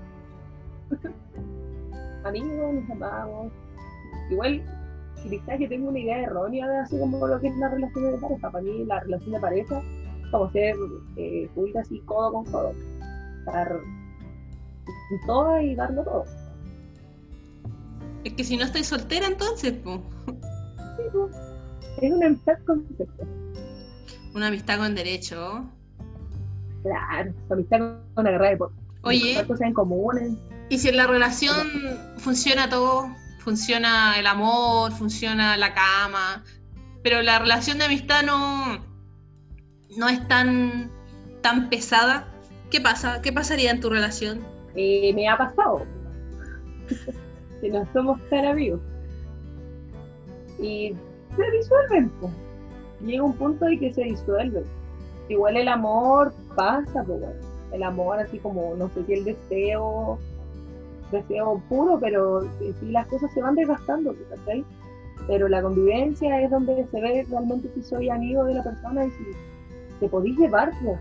[2.24, 3.52] amigos, nos amamos.
[4.30, 4.62] Igual,
[5.22, 8.18] quizás que tengo una idea errónea de así como lo que es la relación de
[8.18, 8.50] pareja.
[8.50, 10.76] Para mí la relación de pareja es como ser
[11.16, 11.48] eh,
[11.80, 12.72] así codo con codo.
[13.40, 13.80] Estar
[15.10, 16.24] en todo y darlo todo.
[18.24, 20.00] Es que si no estoy soltera, entonces, pues,
[20.96, 21.36] Sí, pues,
[22.02, 23.24] Es una amistad concepto.
[24.34, 25.64] una amistad con derecho.
[26.82, 28.72] Claro, amistad con una guerra de por
[29.02, 30.32] Oye, cosas en comunes.
[30.68, 31.56] Y si en la relación
[32.18, 36.44] funciona todo, funciona el amor, funciona la cama,
[37.02, 38.84] pero la relación de amistad no,
[39.96, 40.90] no es tan,
[41.40, 42.28] tan pesada,
[42.70, 43.22] ¿qué pasa?
[43.22, 44.44] ¿Qué pasaría en tu relación?
[44.76, 45.86] Eh, me ha pasado
[47.60, 48.80] que no somos tan amigos.
[50.60, 50.94] Y
[51.36, 52.32] se disuelven, pues.
[53.00, 54.64] Llega un punto en que se disuelven.
[55.28, 57.40] Igual el amor pasa, pues bueno.
[57.72, 60.18] El amor así como, no sé si el deseo,
[61.10, 64.64] deseo puro, pero eh, sí las cosas se van desgastando, ¿cachai?
[65.26, 69.10] Pero la convivencia es donde se ve realmente si soy amigo de la persona y
[69.10, 69.24] si
[70.00, 70.98] te podéis llevar, pues.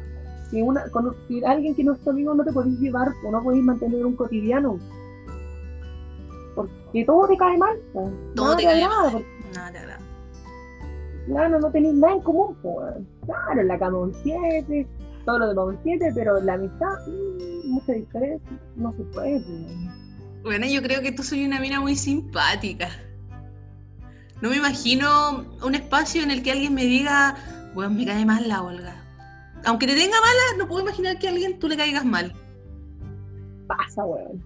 [0.49, 3.31] Si, una, con, si alguien que no es tu amigo no te podéis llevar o
[3.31, 4.79] no podéis mantener un cotidiano.
[6.55, 7.77] Porque todo te cae mal.
[7.93, 8.09] pues.
[8.35, 9.11] Todo Nada te cae mal.
[9.11, 9.99] porque, Nada, te agrada.
[11.27, 12.55] Claro, no tenéis nada en común.
[12.61, 12.95] pues.
[13.25, 14.87] Claro, en la cama un 7,
[15.27, 19.41] todo lo demás un 7, pero la amistad, mm, mucha diferencia, no se puede.
[19.41, 20.41] pues.
[20.43, 22.87] Bueno, yo creo que tú soy una mina muy simpática.
[24.41, 27.35] No me imagino un espacio en el que alguien me diga,
[27.73, 28.95] bueno, me cae mal la Olga.
[29.65, 32.33] Aunque te tenga mala, no puedo imaginar que a alguien tú le caigas mal.
[33.67, 34.41] Pasa, weón.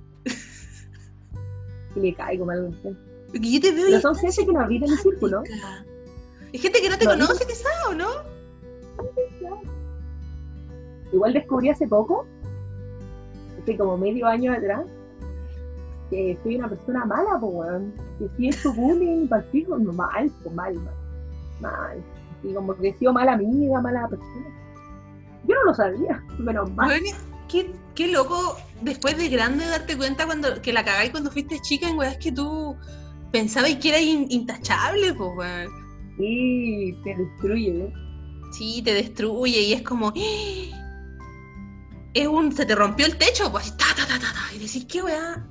[1.96, 2.76] Y le caigo mal.
[3.28, 5.44] Porque yo te veo y son gente que no habita en mi círculo.
[6.54, 8.08] Es gente que no te No, conoce, quizás, ¿o no?
[11.14, 12.26] Igual descubrí hace poco,
[13.62, 14.86] hace como medio año atrás,
[16.10, 17.94] que soy una persona mala, pues, weón.
[18.20, 20.94] Que si es su bullying, partido, mal, pues, mal, mal,
[21.62, 22.04] mal.
[22.44, 24.48] Y como que he sido mala amiga, mala persona.
[25.48, 26.88] Yo no lo sabía, menos mal.
[26.88, 31.60] Bueno, qué, qué loco después de grande darte cuenta cuando que la cagáis cuando fuiste
[31.62, 32.76] chica en weas que tú
[33.32, 35.70] pensabas que eras in- intachable, pues, weón.
[36.18, 37.94] Sí, te destruye, ¿eh?
[38.52, 40.10] Sí, te destruye y es como.
[40.10, 40.81] ¡ah!
[42.14, 42.52] Es un.
[42.52, 44.56] Se te rompió el techo, pues así, ta, ta, ta, ta, ta.
[44.56, 45.46] Y decís, ¿qué weá?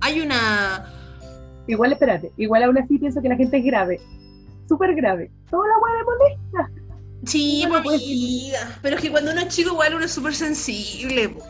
[0.00, 0.92] hay una...
[1.66, 4.00] Igual, espérate, igual aún así pienso que la gente es grave,
[4.68, 5.30] súper grave.
[5.50, 6.82] Toda la weá me molesta.
[7.24, 11.28] Sí, No amiga, pero es que cuando uno es chico igual uno es súper sensible.
[11.30, 11.42] po.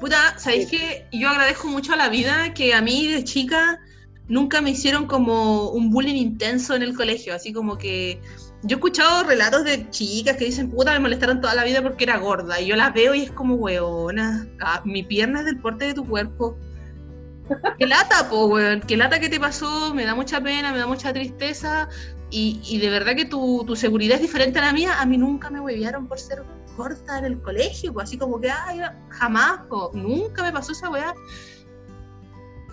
[0.00, 0.76] Puta, ¿sabéis Sí.
[0.76, 3.78] que Yo agradezco mucho a la vida que a mí de chica
[4.28, 8.20] nunca me hicieron como un bullying intenso en el colegio, así como que
[8.62, 12.04] yo he escuchado relatos de chicas que dicen, puta, me molestaron toda la vida porque
[12.04, 15.58] era gorda, y yo las veo y es como, weona, ah, mi pierna es del
[15.58, 16.56] porte de tu cuerpo.
[17.78, 20.86] Qué lata, po, weón, qué lata que te pasó, me da mucha pena, me da
[20.86, 21.88] mucha tristeza,
[22.30, 25.18] y, y de verdad que tu, tu seguridad es diferente a la mía, a mí
[25.18, 26.44] nunca me huevearon por ser
[26.76, 30.88] corta en el colegio, pues así como que, ay, jamás, po, nunca me pasó esa
[30.88, 31.14] weá.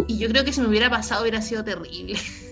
[0.07, 2.17] Y yo creo que si me hubiera pasado hubiera sido terrible.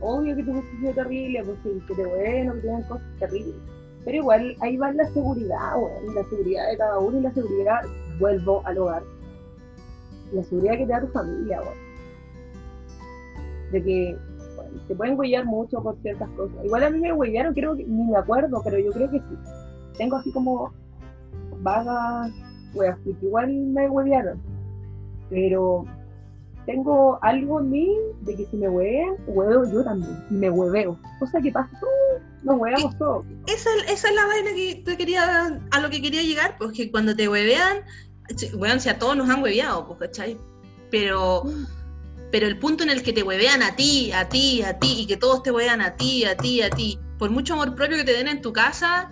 [0.00, 3.18] Obvio que tu hubiese sido terrible, pues sí, que te bueno, que te dan cosas
[3.18, 3.56] terribles.
[4.04, 7.80] Pero igual, ahí va la seguridad, weón, la seguridad de cada uno y la seguridad,
[8.18, 9.02] vuelvo al hogar.
[10.32, 11.78] La seguridad que te da tu familia, weón.
[13.72, 14.18] De que
[14.56, 16.64] bueno, te pueden huellar mucho por ciertas cosas.
[16.64, 19.38] Igual a mí me huellaron, creo que ni me acuerdo, pero yo creo que sí.
[19.96, 20.72] Tengo así como
[21.62, 22.30] vagas
[22.74, 24.38] weas, igual me huevearon.
[25.30, 25.86] Pero
[26.66, 30.24] tengo algo en mí de que si me huevean, huevo yo también.
[30.30, 30.98] Y me hueveo.
[31.18, 33.26] Cosa que pasa, uh, nos hueveamos todos.
[33.46, 36.90] Esa, esa es la vaina que te quería, a lo que quería llegar, pues que
[36.90, 37.84] cuando te huevean,
[38.56, 40.38] bueno, si a todos nos han hueveado, pues, ¿cachai?
[40.90, 41.44] Pero,
[42.30, 45.06] pero el punto en el que te huevean a ti, a ti, a ti, y
[45.06, 48.04] que todos te huevean a ti, a ti, a ti, por mucho amor propio que
[48.04, 49.10] te den en tu casa,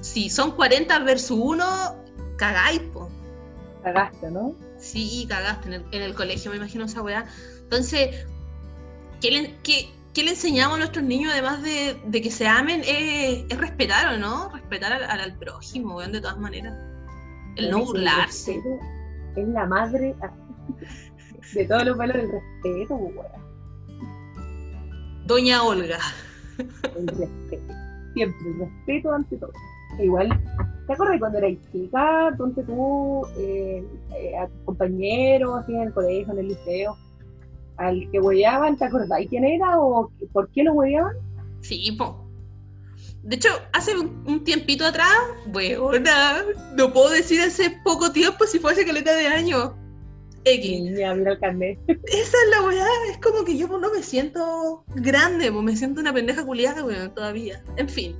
[0.00, 1.64] si son 40 versus 1,
[2.36, 3.06] cagáis, pues.
[3.82, 4.54] Cagaste, ¿no?
[4.80, 7.26] Sí, cagaste en el, en el colegio, me imagino esa weá.
[7.62, 8.26] Entonces,
[9.20, 12.80] ¿qué le, qué- qué le enseñamos a nuestros niños, además de, de que se amen,
[12.84, 14.48] es, es respetar, ¿o no?
[14.50, 16.74] Respetar al, al, al prójimo, weón, de todas maneras.
[17.56, 18.60] El no burlarse.
[19.36, 20.16] Es la madre
[21.54, 23.40] de todos los valores, el respeto, weón.
[25.26, 25.98] Doña Olga.
[26.58, 27.74] El respeto.
[28.14, 29.52] Siempre, el respeto ante todo.
[29.98, 30.28] Igual,
[30.86, 32.34] ¿te acuerdas cuando eras chica?
[32.36, 33.84] Ponte tú eh,
[34.16, 36.96] eh, a tus compañeros, así en el colegio, en el liceo,
[37.76, 41.16] al que huellaban, ¿te acordáis quién era o por qué lo huellaban?
[41.60, 42.26] Sí, po.
[43.22, 45.12] De hecho, hace un, un tiempito atrás,
[45.52, 46.42] weona,
[46.74, 49.72] no puedo decir hace poco tiempo si fue hace caleta de años.
[50.44, 50.80] X.
[50.92, 51.78] Mira el carnet.
[51.86, 56.14] Esa es la weá, es como que yo no me siento grande, me siento una
[56.14, 57.62] pendeja culiada, weón, todavía.
[57.76, 58.16] En fin.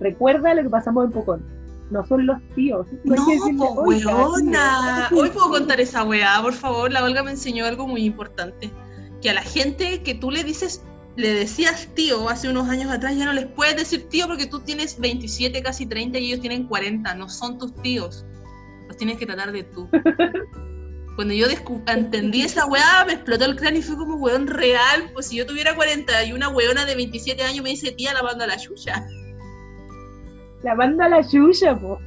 [0.00, 1.44] Recuerda lo que pasamos en Pocón.
[1.90, 2.86] No son los tíos.
[3.04, 5.06] No, hay que decirle, po, "Oiga, weona.
[5.08, 5.18] tío".
[5.18, 6.92] Hoy puedo contar esa weá, por favor.
[6.92, 8.70] La Olga me enseñó algo muy importante.
[9.22, 10.82] Que a la gente que tú le dices,
[11.16, 14.60] le decías tío hace unos años atrás, ya no les puedes decir tío porque tú
[14.60, 17.14] tienes 27, casi 30 y ellos tienen 40.
[17.14, 18.24] No son tus tíos.
[18.86, 19.88] Los tienes que tratar de tú.
[21.16, 21.46] Cuando yo
[21.88, 25.10] entendí esa weá, me explotó el cráneo y fue como weón real.
[25.14, 28.22] Pues si yo tuviera 40 y una weona de 27 años me dice tía, la
[28.22, 29.04] banda la chucha.
[30.62, 31.98] La manda a la Yuya, po.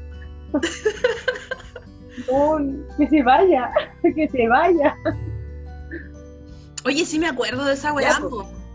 [2.98, 3.72] Que se vaya,
[4.16, 4.96] que se vaya.
[6.86, 8.20] Oye, sí me acuerdo de esa weá.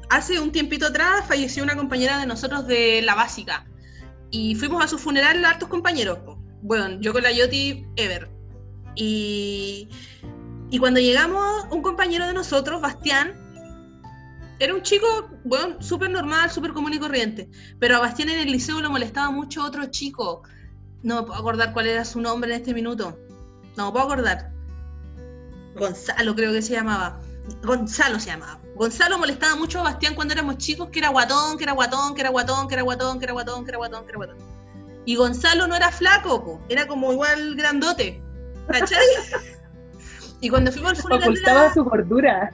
[0.09, 3.67] Hace un tiempito atrás falleció una compañera de nosotros de la básica.
[4.31, 6.19] Y fuimos a su funeral hartos compañeros.
[6.19, 6.39] po.
[6.63, 8.29] Bueno, yo con la Yoti, Ever.
[8.95, 9.89] Y,
[10.71, 13.35] y cuando llegamos, un compañero de nosotros, Bastián,
[14.59, 15.07] era un chico,
[15.45, 17.49] bueno, súper normal, súper común y corriente.
[17.79, 20.43] Pero a Bastián en el liceo lo molestaba mucho otro chico.
[21.03, 23.19] No me puedo acordar cuál era su nombre en este minuto.
[23.77, 24.51] No me puedo acordar.
[25.77, 27.21] Gonzalo creo que se llamaba.
[27.63, 28.59] Gonzalo se llamaba.
[28.75, 32.21] Gonzalo molestaba mucho a Bastián cuando éramos chicos, que era guatón, que era guatón, que
[32.23, 34.37] era guatón, que era guatón, que era guatón, que era guatón, que era guatón.
[35.05, 38.21] Y Gonzalo no era flaco, po, era como igual grandote.
[38.69, 38.99] ¿Cachai?
[40.41, 42.53] y cuando fuimos al funeral Ocultaba la- su gordura.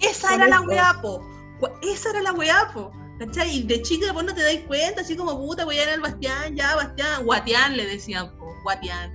[0.00, 1.22] esa era la weá, po.
[1.82, 2.92] Esa era la weá, po.
[3.18, 3.58] ¿Cachai?
[3.58, 6.00] Y de chica vos no te dais cuenta, así como puta, voy a ir al
[6.00, 9.12] Bastián, ya, Bastián, Guatián le decían, po, Guatián.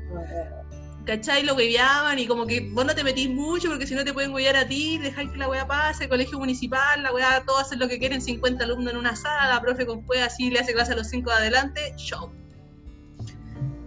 [1.06, 1.43] ¿Cachai?
[1.43, 4.32] Lo hueveaban y como que vos no te metís mucho porque si no te pueden
[4.32, 7.88] huevear a ti, dejáis que la weá pase, colegio municipal, la weá, todos hacen lo
[7.88, 10.93] que quieren, 50 alumnos en una sala, la profe con fue así, le hace clase
[10.93, 12.32] a los 5 de adelante, show.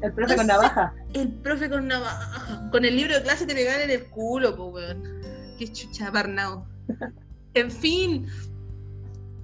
[0.02, 0.92] El profe con navaja.
[1.14, 4.66] El profe con navaja, con el libro de clase te pegan en el culo, po,
[4.66, 5.04] weón.
[5.58, 6.66] Qué chucha, Barnao.
[7.54, 8.26] En fin,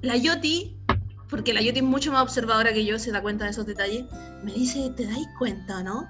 [0.03, 0.77] la Yoti,
[1.29, 4.05] porque la Yoti es mucho más observadora que yo, se da cuenta de esos detalles,
[4.43, 6.09] me dice, ¿te dais cuenta, no?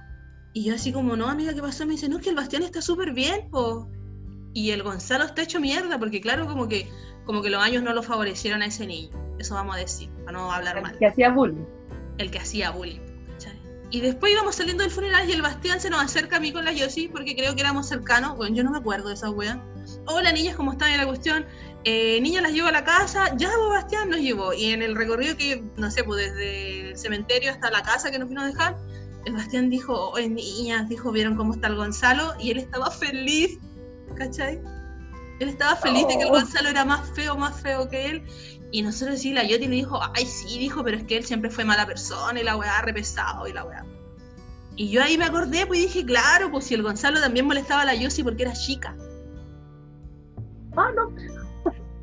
[0.52, 1.86] Y yo así como, no, amiga, ¿qué pasó?
[1.86, 3.88] Me dice, no, es que el Bastián está súper bien, po.
[4.54, 6.88] Y el Gonzalo está hecho mierda, porque claro, como que,
[7.24, 9.10] como que los años no lo favorecieron a ese niño.
[9.38, 11.64] Eso vamos a decir, para no hablar mal Que hacía bullying.
[12.18, 13.00] el que hacía bullying.
[13.32, 13.60] ¿cachai?
[13.90, 16.64] Y después íbamos saliendo del funeral y el Bastián se nos acerca a mí con
[16.64, 18.36] la Yossi porque creo que éramos cercanos.
[18.36, 19.62] Bueno, yo no me acuerdo de esa wea.
[20.06, 20.90] hola niñas, ¿cómo están?
[20.90, 21.46] en la cuestión,
[21.84, 24.52] eh, niña las llevo a la casa, ya Bastián nos llevó.
[24.52, 28.18] Y en el recorrido que, no sé, pues desde el cementerio hasta la casa que
[28.18, 28.76] nos vino a dejar,
[29.32, 32.34] Bastián dijo, oye niñas, dijo, ¿vieron cómo está el Gonzalo?
[32.40, 33.58] Y él estaba feliz,
[34.16, 34.60] ¿cachai?
[35.40, 36.32] Él estaba feliz de que el oh.
[36.32, 38.22] Gonzalo era más feo, más feo que él.
[38.70, 41.50] Y nosotros sí, la Yoti le dijo, ay sí, dijo, pero es que él siempre
[41.50, 43.84] fue mala persona y la weá repesado y la weá.
[44.76, 47.84] Y yo ahí me acordé, pues dije, claro, pues si el Gonzalo también molestaba a
[47.84, 48.96] la Yossi porque era chica.
[50.76, 51.37] Ah, no.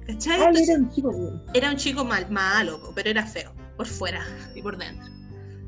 [0.08, 0.42] ¿Cachai?
[0.42, 4.62] Ah, era un chico, Era un chico mal, malo, pero era feo, por fuera y
[4.62, 5.16] por dentro.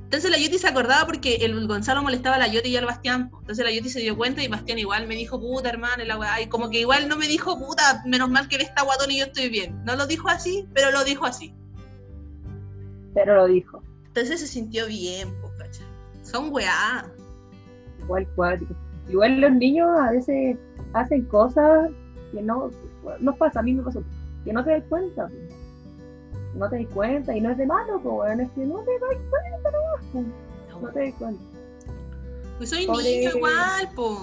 [0.08, 3.30] Entonces la Yoti se acordaba porque el Gonzalo molestaba a la Yoti y al Bastián.
[3.42, 6.42] Entonces la Yoti se dio cuenta y Bastián igual me dijo, puta hermano, la weá.
[6.42, 9.20] Y como que igual no me dijo, puta, menos mal que él está guatón y
[9.20, 9.84] yo estoy bien.
[9.84, 11.54] No lo dijo así, pero lo dijo así.
[13.14, 13.84] Pero lo dijo.
[14.06, 15.88] Entonces se sintió bien, pues, ¿cachai?
[16.24, 17.06] Son weá.
[18.00, 18.74] Igual cuático.
[19.10, 20.58] Igual los niños a veces
[20.94, 21.90] hacen cosas
[22.32, 22.72] que no,
[23.20, 24.02] no pasa, a mí me pasó,
[24.48, 25.28] que no te das cuenta.
[25.28, 28.92] Pues no te das cuenta y no es de malo, pues es que no te
[28.92, 29.72] das cuenta,
[30.74, 31.44] no, no te das cuenta.
[32.58, 34.20] Pues soy niño igual, pues.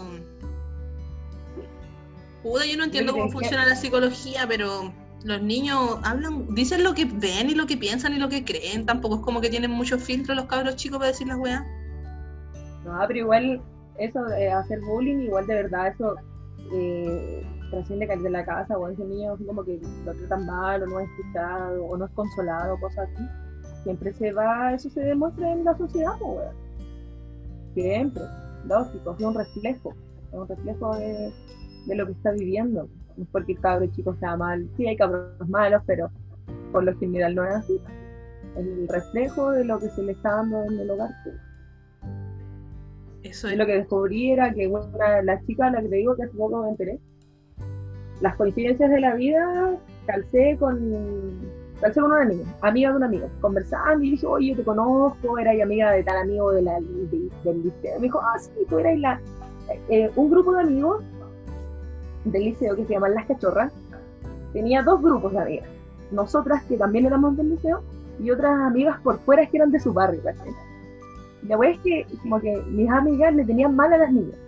[2.43, 4.93] Puda, yo no entiendo cómo funciona la psicología, pero
[5.25, 8.87] los niños hablan, dicen lo que ven y lo que piensan y lo que creen.
[8.87, 11.62] Tampoco es como que tienen muchos filtros los cabros chicos para decir las weas.
[12.85, 13.62] No, pero igual
[13.99, 16.16] eso de hacer bullying, igual de verdad, eso
[16.72, 21.01] eh, trasciende de la casa o ese niño como que lo tratan mal o no
[21.01, 23.25] es escuchado o no es consolado, cosas así,
[23.83, 26.49] siempre se va, eso se demuestra en la sociedad, pues,
[27.75, 28.22] Siempre,
[28.66, 29.95] lógico, es un reflejo,
[30.29, 31.33] es un reflejo de,
[31.95, 32.89] lo que está viviendo.
[33.16, 36.09] No es porque el cabro chico sea mal, sí hay cabros malos, pero
[36.70, 37.81] por lo general no es así.
[38.57, 41.11] Es el reflejo de lo que se le está dando en el hogar.
[43.25, 43.57] Eso es.
[43.57, 46.37] lo que descubrí era que una, la chica a la que te digo que hace
[46.37, 47.01] poco me enteré,
[48.21, 50.79] las coincidencias de la vida, calcé con,
[51.81, 55.39] calcé con una niña, amiga de un amigo, conversando y dije, oye, yo te conozco,
[55.39, 57.97] eras amiga de tal amigo de del liceo.
[57.97, 59.21] Me dijo, ah, sí, tú eras la,
[59.89, 61.03] eh, un grupo de amigos
[62.25, 63.73] del liceo que se llaman Las Cachorras,
[64.53, 65.69] tenía dos grupos de amigas.
[66.11, 67.83] Nosotras, que también éramos del liceo,
[68.21, 70.23] y otras amigas por fuera que eran de su barrio.
[71.47, 74.39] La verdad es que como que mis amigas le tenían mal a las niñas.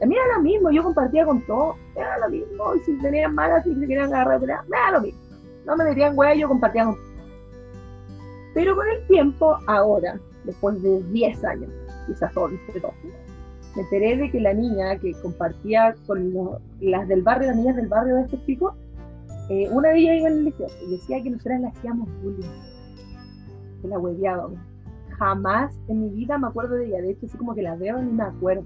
[0.00, 3.66] Mí era lo mismo, yo compartía con todo, era lo mismo, y si tenían malas
[3.66, 5.20] y se querían agarrar, me era lo mismo.
[5.64, 7.04] No me metían hueá, yo compartía con todo.
[8.52, 11.70] Pero con el tiempo, ahora, después de 10 años,
[12.06, 12.94] quizás 11, 12,
[13.76, 16.32] me enteré de que la niña que compartía con
[16.80, 18.76] las del barrio, las niñas del barrio de este chico,
[19.48, 22.48] eh, una de ellas iba en el liceo y decía que nosotras le hacíamos bullying,
[23.80, 24.58] que la hueveábamos.
[25.18, 28.00] Jamás en mi vida me acuerdo de ella, de hecho, así como que la veo
[28.00, 28.64] y me acuerdo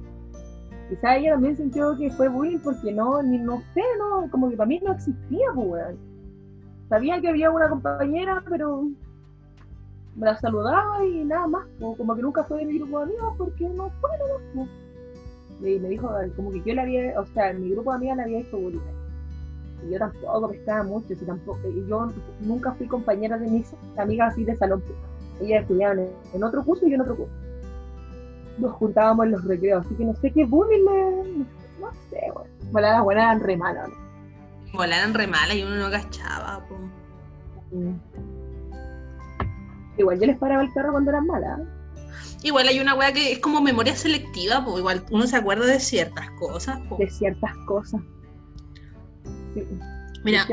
[0.88, 4.56] quizá ella también sintió que fue bullying porque no, ni no sé, no, como que
[4.56, 5.96] para mí no existía, pues,
[6.88, 8.88] Sabía que había una compañera, pero
[10.16, 13.04] me la saludaba y nada más, o como que nunca fue de mi grupo de
[13.04, 14.68] amigos porque no fue nada más.
[15.60, 18.16] Y me dijo, como que yo le había, o sea, en mi grupo de amigas
[18.16, 18.80] le había hecho bullying.
[19.86, 22.08] Y yo tampoco pescaba mucho, y tampoco, y yo
[22.40, 24.82] nunca fui compañera de mis amigas así de salón.
[25.42, 27.47] Ellas estudiaban en otro curso y yo en otro curso
[28.58, 30.84] nos juntábamos en los recreos, así que no sé qué bullying
[31.80, 32.58] No sé, bueno.
[32.70, 34.84] Bueno, las buenas eran re malas, ¿no?
[34.84, 36.76] eran re malas y uno no agachaba, po.
[39.96, 41.60] Igual yo les paraba el carro cuando eran malas.
[42.42, 45.80] Igual hay una weá que es como memoria selectiva, pues igual uno se acuerda de
[45.80, 46.78] ciertas cosas.
[46.88, 46.96] Po.
[46.96, 48.00] De ciertas cosas.
[49.54, 49.66] Sí.
[50.24, 50.46] Mira,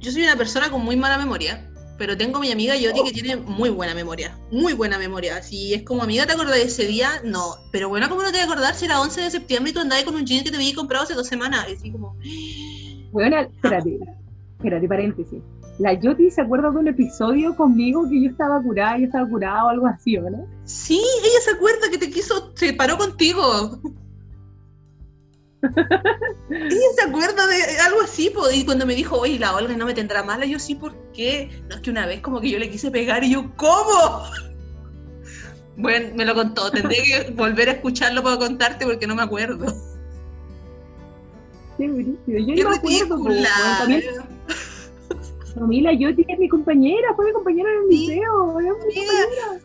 [0.00, 1.67] yo soy una persona con muy mala memoria
[1.98, 5.42] pero tengo mi amiga Yoti que tiene muy buena memoria, muy buena memoria.
[5.42, 7.10] Si es como amiga, ¿te acordás de ese día?
[7.24, 7.56] No.
[7.72, 9.80] Pero bueno, ¿cómo no te voy a acordar si era 11 de septiembre y tú
[9.80, 11.66] andabas con un jean que te había comprado hace dos semanas?
[11.68, 12.16] Y así como.
[13.10, 13.98] Bueno, espérate,
[14.58, 15.40] espérate, paréntesis.
[15.78, 19.64] La Yoti se acuerda de un episodio conmigo que yo estaba curada, yo estaba curada
[19.64, 20.46] o algo así, ¿no?
[20.64, 23.80] Sí, ella se acuerda que te quiso, se paró contigo.
[25.62, 29.94] Ella se acuerda de algo así, y cuando me dijo, oye, la Olga no me
[29.94, 31.62] tendrá mala, yo sí, ¿por qué?
[31.68, 34.24] No, es que una vez como que yo le quise pegar y yo, ¿cómo?
[35.80, 39.72] Bueno, me lo contó, tendré que volver a escucharlo para contarte porque no me acuerdo.
[41.76, 41.86] Sí,
[42.26, 43.16] yo no me acuerdo.
[45.58, 48.58] Camila, yo tenía mi compañera, fue mi compañera en el liceo.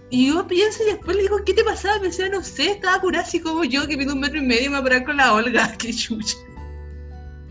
[0.09, 1.99] Y yo pienso y después le digo, ¿qué te pasaba?
[1.99, 4.65] Me decía, no sé, estaba curada así como yo, que pido un metro y medio
[4.65, 5.73] y me a con la Olga.
[5.79, 6.37] Qué chucha.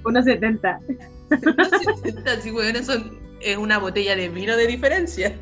[0.04, 0.80] Unos 70.
[1.30, 1.70] Unos
[2.02, 2.94] 70, sí, bueno, eso
[3.40, 5.36] es una botella de vino de diferencia.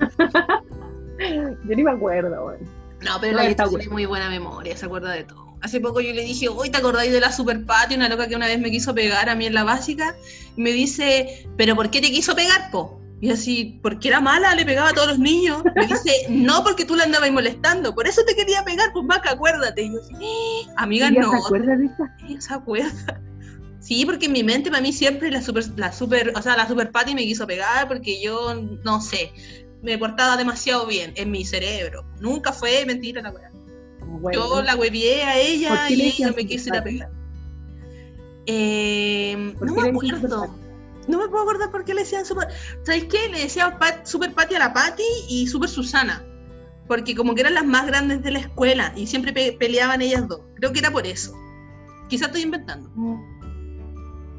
[1.18, 2.66] yo ni me acuerdo, bueno.
[3.04, 5.53] No, pero la tiene muy buena memoria, se acuerda de todo.
[5.64, 8.36] Hace poco yo le dije, hoy te acordáis de la super patio, una loca que
[8.36, 10.14] una vez me quiso pegar a mí en la básica,
[10.58, 13.00] y me dice, ¿pero por qué te quiso pegar, po?
[13.22, 15.62] Y así, porque era mala, le pegaba a todos los niños.
[15.74, 19.30] Me dice, no, porque tú la andabas molestando, por eso te quería pegar, pues vaca,
[19.30, 19.84] acuérdate.
[19.84, 21.30] Y yo así, "Eh, amiga, ¿Ella no.
[21.30, 22.46] se acuerda de esa?
[22.46, 23.22] Se acuerda.
[23.80, 26.68] Sí, porque en mi mente, para mí siempre la super, la super, o sea, la
[26.68, 28.54] super Patty me quiso pegar porque yo,
[28.84, 29.32] no sé,
[29.82, 32.04] me portaba demasiado bien en mi cerebro.
[32.20, 33.50] Nunca fue mentira la weá.
[34.20, 37.10] Bueno, Yo la huevié a ¿Por ella y ella me quiso ir a pegar.
[38.46, 40.54] Eh, ¿Por no me acuerdo.
[41.08, 42.48] No me puedo acordar por qué le decían super.
[42.82, 43.28] ¿Sabéis qué?
[43.30, 46.24] Le decían Pat- Super Patty a la Patty y Super Susana.
[46.86, 50.26] Porque como que eran las más grandes de la escuela y siempre pe- peleaban ellas
[50.28, 50.40] dos.
[50.54, 51.32] Creo que era por eso.
[52.08, 52.90] Quizás estoy inventando.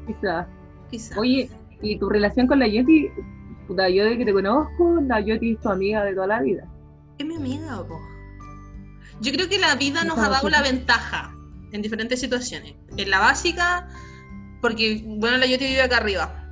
[0.06, 0.46] Quizás.
[0.90, 1.18] Quizás.
[1.18, 1.50] Oye,
[1.82, 3.08] ¿y tu relación con la Yeti?
[3.66, 6.68] Puta, yo de que te conozco, la Yeti es tu amiga de toda la vida.
[7.18, 7.84] Es mi amiga.
[9.20, 11.34] Yo creo que la vida nos ha dado la ventaja
[11.72, 12.74] en diferentes situaciones.
[12.96, 13.88] En la básica,
[14.60, 16.44] porque, bueno, la Yoti vive acá arriba,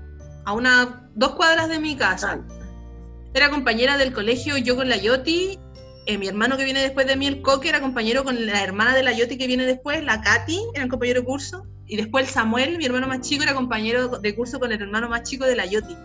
[0.45, 2.41] a unas dos cuadras de mi casa.
[3.35, 5.59] Era compañera del colegio, yo con la Yoti.
[6.07, 8.95] eh, mi hermano que viene después de mí, el Coque, era compañero con la hermana
[8.95, 11.67] de la Yoti que viene después, la Katy, eran compañero de curso.
[11.87, 15.09] Y después el Samuel, mi hermano más chico, era compañero de curso con el hermano
[15.09, 15.97] más chico de la Yoti.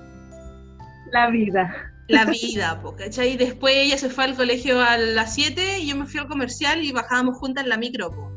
[1.11, 1.93] La vida.
[2.09, 3.37] La vida, po, ¿cachai?
[3.37, 6.83] Después ella se fue al colegio a las 7 y yo me fui al comercial
[6.83, 8.31] y bajábamos juntas en la micro, po.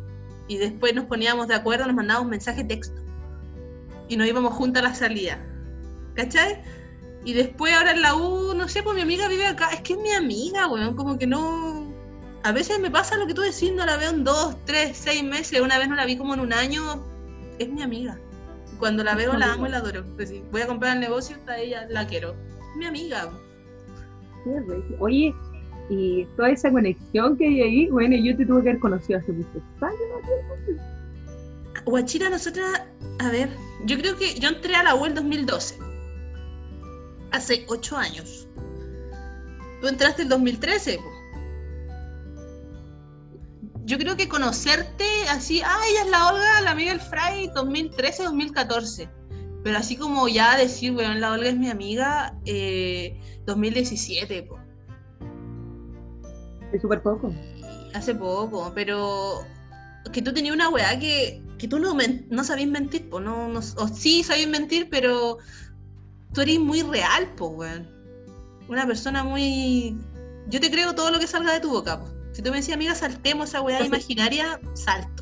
[0.47, 3.01] Y después nos poníamos de acuerdo, nos mandábamos mensajes de texto.
[4.09, 5.43] Y nos íbamos juntas a la salida.
[6.15, 6.63] ¿Cachai?
[7.25, 9.71] Y después ahora en la U, no sé, pues mi amiga vive acá.
[9.71, 11.91] Es que es mi amiga, weón, como que no...
[12.45, 15.23] A veces me pasa lo que tú decís, no la veo en dos, tres, seis
[15.23, 15.61] meses.
[15.61, 17.07] Una vez no la vi como en un año.
[17.59, 18.19] Es mi amiga.
[18.79, 20.05] Cuando la veo la amo y la adoro.
[20.17, 22.35] Pues sí, voy a comprar el negocio, está ella, la quiero.
[22.73, 23.33] Es mi amiga.
[24.99, 25.35] Oye,
[25.89, 29.33] y toda esa conexión que hay ahí, bueno, yo te tuve que haber conocido hace
[29.33, 29.99] muchos años.
[31.85, 32.83] Guachira, nosotras,
[33.19, 33.51] a ver,
[33.87, 35.79] yo creo que yo entré a la U en 2012.
[37.33, 38.47] Hace ocho años.
[39.81, 40.99] Tú entraste en 2013.
[40.99, 41.13] po.
[43.85, 48.23] Yo creo que conocerte así, ah, ella es la Olga, la amiga del Fray, 2013,
[48.25, 49.09] 2014.
[49.63, 54.59] Pero así como ya decir, bueno, la Olga es mi amiga, eh, 2017, po.
[56.73, 57.33] Es súper poco.
[57.95, 59.45] hace poco, pero
[60.13, 61.95] que tú tenías una weá que, que tú no,
[62.31, 65.39] no sabías mentir, po, no, no- o sí sabías mentir, pero
[66.33, 67.87] tú eres muy real, po, weón.
[68.69, 69.97] Una persona muy...
[70.49, 72.09] Yo te creo todo lo que salga de tu boca, po.
[72.33, 75.22] Si tú me decías, amiga, saltemos esa weá imaginaria, salto.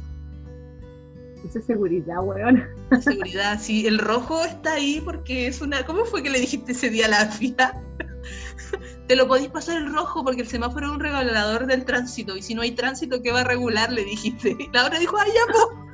[1.45, 2.65] Esa es seguridad, weón.
[3.01, 5.85] Seguridad, sí, el rojo está ahí porque es una...
[5.85, 7.81] ¿Cómo fue que le dijiste ese día a la FIA?
[9.09, 12.43] Te lo podéis pasar el rojo porque el semáforo es un regulador del tránsito y
[12.43, 13.91] si no hay tránsito, ¿qué va a regular?
[13.91, 14.57] Le dijiste.
[14.59, 15.91] Y la otra dijo, ay, ya, po.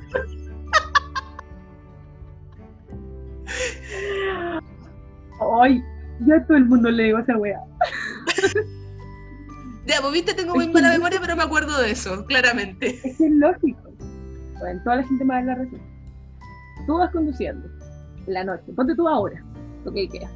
[5.61, 5.83] Ay,
[6.25, 7.59] yo a todo el mundo le digo esa weá.
[9.85, 12.99] Ya, pues viste, tengo muy mala memoria, pero me acuerdo de eso, claramente.
[13.03, 13.86] Es que es lógico.
[14.59, 15.81] Bueno, toda la gente a dar la razón.
[16.85, 17.67] Tú vas conduciendo
[18.25, 19.43] en la noche, ponte tú ahora,
[19.83, 20.29] lo que queda.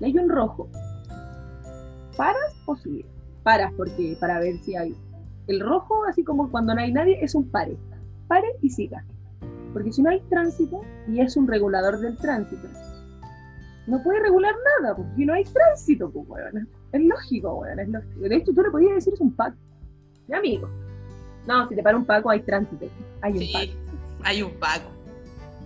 [0.00, 0.68] Y hay un rojo.
[2.16, 3.06] ¿Paras o sigues?
[3.42, 4.94] Paras porque para ver si hay.
[5.46, 7.76] El rojo, así como cuando no hay nadie, es un pare.
[8.28, 9.04] Pare y siga.
[9.72, 12.68] Porque si no hay tránsito y es un regulador del tránsito,
[13.86, 16.68] no puede regular nada, porque si no hay tránsito, pues, weón.
[16.92, 18.20] Es lógico, weón, es lógico.
[18.20, 19.56] De hecho, tú le podías decir es un paco.
[20.28, 20.68] Mi amigo.
[21.46, 22.86] No, si te para un paco hay tránsito.
[23.20, 23.72] Hay un Sí, paco,
[24.24, 24.90] hay un Paco.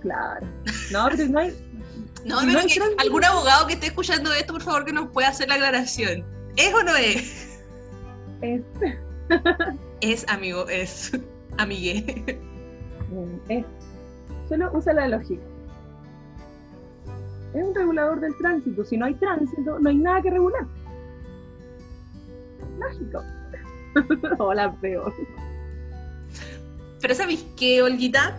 [0.01, 0.47] claro.
[0.93, 1.53] No, pero no hay.
[2.25, 5.29] No, no hay que algún abogado que esté escuchando esto, por favor, que nos pueda
[5.29, 6.25] hacer la aclaración.
[6.57, 7.61] ¿Es o no es?
[8.43, 8.63] Es,
[10.01, 11.13] Es, amigo, es.
[11.59, 12.39] Amigue.
[13.49, 13.65] es.
[14.49, 15.43] Solo usa la lógica.
[17.55, 18.85] Es un regulador del tránsito.
[18.85, 20.67] Si no hay tránsito, no hay nada que regular.
[22.81, 23.23] Lógico.
[24.39, 25.13] Hola, peor.
[27.01, 28.39] Pero ¿sabéis qué, Olguita?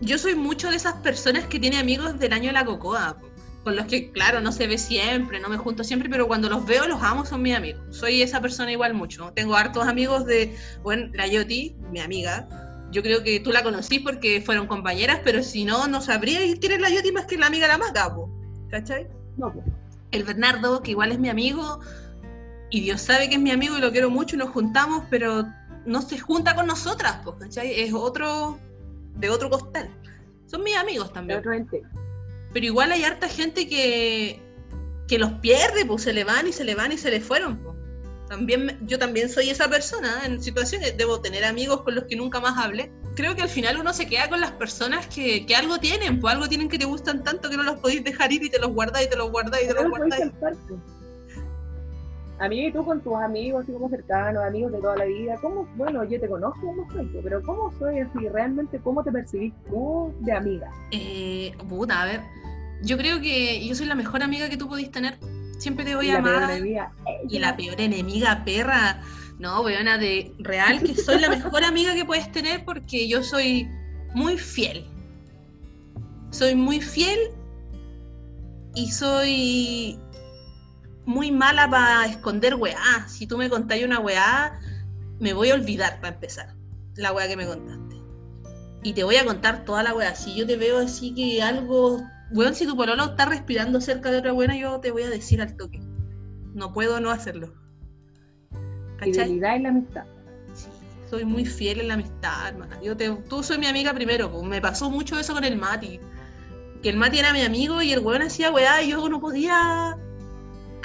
[0.00, 3.28] Yo soy mucho de esas personas que tiene amigos del año de la cocoa, po,
[3.64, 6.64] con los que, claro, no se ve siempre, no me junto siempre, pero cuando los
[6.66, 7.80] veo, los amo, son mis amigos.
[7.90, 9.32] Soy esa persona igual mucho.
[9.34, 12.46] Tengo hartos amigos de, bueno, la Yoti, mi amiga.
[12.92, 16.72] Yo creo que tú la conocí porque fueron compañeras, pero si no, no sabría quién
[16.72, 18.30] es la Yoti más que la amiga de la maca, po,
[18.70, 19.08] ¿cachai?
[19.36, 19.66] No, pues.
[20.12, 21.80] el Bernardo, que igual es mi amigo,
[22.70, 25.44] y Dios sabe que es mi amigo y lo quiero mucho y nos juntamos, pero
[25.86, 27.80] no se junta con nosotras, pues, ¿cachai?
[27.80, 28.58] Es otro,
[29.14, 29.88] de otro costal.
[30.46, 31.42] Son mis amigos también.
[32.52, 34.40] Pero igual hay harta gente que,
[35.08, 37.58] que los pierde, pues se le van y se le van y se le fueron,
[37.58, 37.76] pues.
[38.28, 42.40] También, yo también soy esa persona en situaciones, debo tener amigos con los que nunca
[42.40, 42.90] más hablé.
[43.14, 46.34] Creo que al final uno se queda con las personas que, que algo tienen, pues
[46.34, 48.72] algo tienen que te gustan tanto que no los podéis dejar ir y te los
[48.72, 50.32] guardáis y te los guardáis y te los guardáis.
[52.38, 55.38] A mí y tú con tus amigos, así como cercanos, amigos de toda la vida,
[55.40, 58.28] ¿cómo, bueno, yo te conozco como soy, pero ¿cómo soy así?
[58.28, 60.70] ¿Realmente cómo te percibís tú de amiga?
[60.92, 62.20] Eh, puta, a ver,
[62.82, 65.18] yo creo que yo soy la mejor amiga que tú podís tener.
[65.58, 66.60] Siempre te voy a amar.
[67.28, 69.00] Y la peor enemiga, perra.
[69.38, 73.68] No, weona, de real que soy la mejor amiga que puedes tener porque yo soy
[74.14, 74.86] muy fiel.
[76.30, 77.18] Soy muy fiel
[78.74, 79.98] y soy
[81.06, 83.08] muy mala para esconder weá.
[83.08, 84.60] Si tú me contáis una weá,
[85.18, 86.54] me voy a olvidar para empezar
[86.96, 87.96] la weá que me contaste.
[88.82, 90.14] Y te voy a contar toda la weá.
[90.14, 92.02] Si yo te veo así que algo.
[92.32, 95.40] Weón, si tu pololo está respirando cerca de otra buena, yo te voy a decir
[95.40, 95.80] al toque.
[96.54, 97.54] No puedo no hacerlo.
[98.98, 100.04] Fidelidad en la amistad.
[100.54, 100.68] Sí,
[101.08, 102.80] soy muy fiel en la amistad, hermana.
[102.82, 104.30] Yo te, tú soy mi amiga primero.
[104.30, 104.42] Pues.
[104.44, 106.00] Me pasó mucho eso con el Mati.
[106.82, 109.96] Que el Mati era mi amigo y el weón hacía weá y yo no podía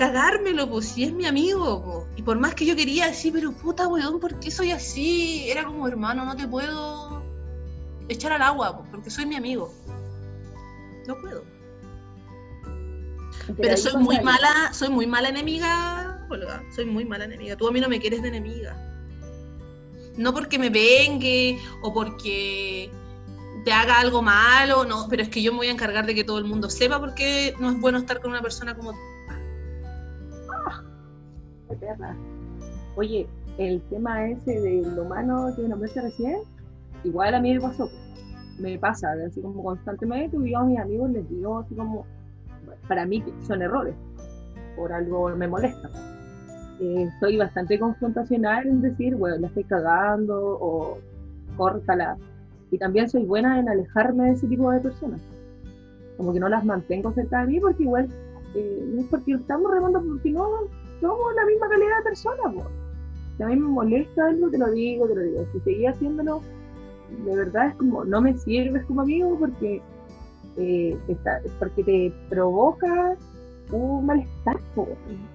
[0.02, 3.88] cagármelo, pues si es mi amigo, y por más que yo quería decir, pero puta
[3.88, 5.48] weón, ¿por qué soy así?
[5.48, 7.22] Era como hermano, no te puedo
[8.10, 9.72] echar al agua, pues, porque soy mi amigo.
[11.08, 11.44] No puedo.
[13.56, 17.56] Pero, soy muy mala, soy muy mala enemiga, Olga, soy muy mala enemiga.
[17.56, 18.76] Tú a mí no me quieres de enemiga.
[20.18, 22.90] No porque me vengue o porque
[23.66, 26.24] te haga algo malo, no, pero es que yo me voy a encargar de que
[26.24, 28.96] todo el mundo sepa porque no es bueno estar con una persona como
[31.76, 31.86] tú
[32.96, 36.40] Oye, el tema ese de lo humano que nombraste recién,
[37.04, 37.90] igual a mí me pasó.
[38.60, 42.06] Me pasa, así como constantemente, yo a mis amigos les digo así como,
[42.88, 43.96] para mí son errores,
[44.76, 45.90] por algo me molesta.
[46.80, 50.98] Eh, soy bastante confrontacional en decir, bueno, la estoy cagando o
[51.56, 52.18] córtala.
[52.72, 55.22] Y también soy buena en alejarme de ese tipo de personas.
[56.18, 58.10] Como que no las mantengo cerca de mí porque igual
[58.56, 60.48] eh, es porque estamos remando, porque no,
[61.02, 62.68] somos la misma calidad de persona, pues.
[63.38, 65.46] Si a mí me molesta algo, te lo digo, te lo digo.
[65.52, 66.42] Si seguís haciéndolo,
[67.26, 69.82] de verdad es como, no me sirves como amigo porque,
[70.58, 73.18] eh, está, porque te provoca
[73.72, 74.58] un malestar,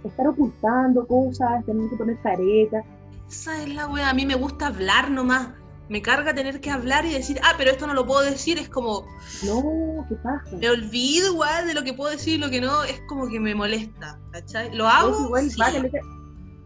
[0.04, 2.84] estar ocultando cosas, tener que poner caretas.
[3.28, 5.48] Esa es la wea, a mí me gusta hablar nomás
[5.88, 8.68] me carga tener que hablar y decir, ah, pero esto no lo puedo decir, es
[8.68, 9.06] como...
[9.44, 10.56] No, ¿qué pasa?
[10.56, 13.38] Me olvido igual de lo que puedo decir y lo que no, es como que
[13.38, 14.74] me molesta, ¿cachai?
[14.74, 15.26] Lo hago...
[15.26, 15.90] igual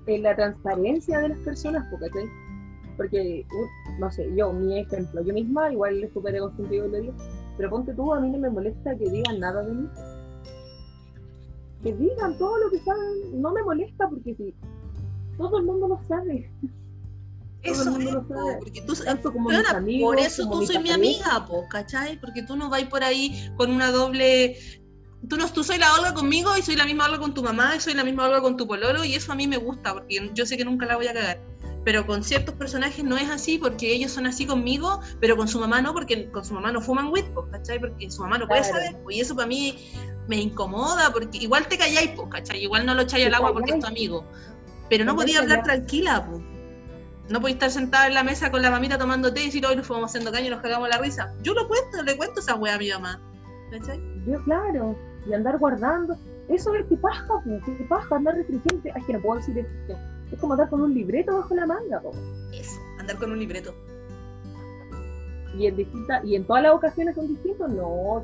[0.07, 2.29] en la transparencia de las personas, ¿cachai?
[2.97, 3.47] Porque,
[3.99, 7.15] no sé, yo, mi ejemplo, yo misma, igual es súper egocéntrico lo digo,
[7.57, 9.89] pero ponte tú, a mí no me molesta que digan nada de mí.
[11.83, 14.55] Que digan todo lo que saben, no me molesta porque si
[15.39, 16.51] todo el mundo lo sabe.
[17.63, 18.09] Eso es,
[18.59, 18.95] porque tú,
[19.33, 19.51] como
[20.01, 22.19] por eso tú soy mi amiga, po, ¿cachai?
[22.19, 24.57] Porque tú no vas por ahí con una doble...
[25.29, 27.77] Tú, no, tú soy la Olga conmigo y soy la misma Olga con tu mamá
[27.77, 30.31] y soy la misma Olga con tu pololo y eso a mí me gusta porque
[30.33, 31.39] yo sé que nunca la voy a cagar.
[31.85, 35.61] Pero con ciertos personajes no es así porque ellos son así conmigo, pero con su
[35.61, 37.79] mamá no, porque con su mamá no fuman weed, ¿cachai?
[37.79, 39.77] Porque su mamá no puede saber, y eso para mí
[40.27, 42.63] me incomoda porque igual te calláis, ¿cachai?
[42.63, 44.25] Igual no lo echáis al agua porque es tu amigo.
[44.89, 46.43] Pero no podía hablar tranquila, pues
[47.31, 49.77] no podéis estar sentada en la mesa con la mamita tomando té y decir, hoy
[49.77, 51.33] nos fuimos haciendo caño y nos cagamos la risa.
[51.43, 53.21] Yo lo cuento, le cuento esa wea a mi mamá.
[53.71, 54.01] ¿Cachai?
[54.27, 54.97] Yo, claro,
[55.29, 56.17] y andar guardando.
[56.49, 58.93] Eso es que paja, que paja, andar restringente.
[58.93, 59.97] Ay, que no puedo decir esto.
[60.33, 62.11] Es como andar con un libreto bajo la manga, po.
[62.53, 63.75] Eso, andar con un libreto.
[65.57, 68.23] Y en, distinta, y en todas las ocasiones son distintos, no,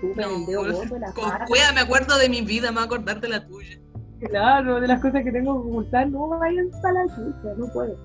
[0.00, 2.82] que me el dedo gordo, la Con cueva me acuerdo de mi vida, me voy
[2.82, 3.78] a acordar de la tuya.
[4.20, 7.96] Claro, de las cosas que tengo que ocultar, no vayan a la chucha, no puedo.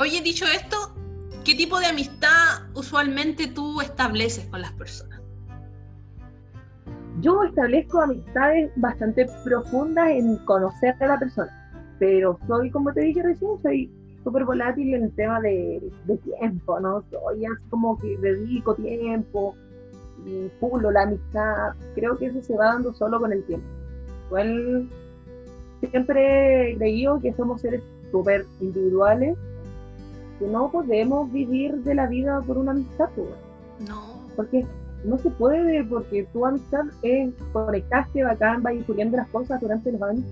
[0.00, 0.76] Oye, dicho esto,
[1.44, 5.20] ¿qué tipo de amistad usualmente tú estableces con las personas?
[7.20, 13.22] Yo establezco amistades bastante profundas en conocer a la persona, pero soy, como te dije
[13.22, 13.88] recién, soy
[14.24, 15.80] súper volátil en el tema de,
[16.24, 17.04] tiempo, ¿no?
[17.12, 19.54] Soy así como que dedico tiempo
[20.26, 21.74] y pulo la amistad.
[21.94, 23.66] Creo que eso se va dando solo con el tiempo.
[24.26, 24.88] Igual
[25.78, 29.38] siempre he creído que somos seres súper individuales
[30.38, 33.28] que no podemos vivir de la vida por una amistad, pues.
[33.88, 34.20] No.
[34.36, 34.66] Porque
[35.04, 40.02] no se puede, porque tu amistad es conectaste bacán, va incluyendo las cosas durante los
[40.02, 40.24] años,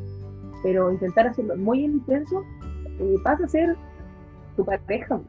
[0.63, 2.43] pero intentar hacerlo muy intenso
[2.99, 3.77] eh, pasa a ser
[4.57, 5.21] tu pareja.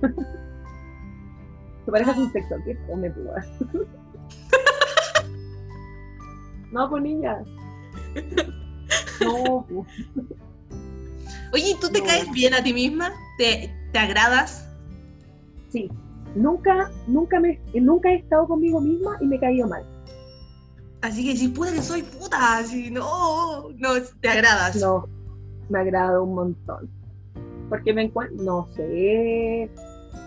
[1.84, 3.20] tu pareja sin sexo, que come tu
[6.72, 7.42] No, pues niña.
[9.20, 9.88] No, pues.
[11.52, 12.06] Oye, ¿tú te No.
[12.06, 13.10] caes bien a ti misma?
[13.38, 14.68] ¿Te, te agradas?
[15.68, 15.88] Sí,
[16.34, 19.84] nunca, nunca, me, nunca he estado conmigo misma y me he caído mal.
[21.00, 23.90] Así que si puta que soy puta, así, no, no,
[24.20, 24.74] te agradas.
[24.76, 25.08] No,
[25.68, 26.90] me agrada un montón.
[27.68, 29.70] Porque me encuentro, no sé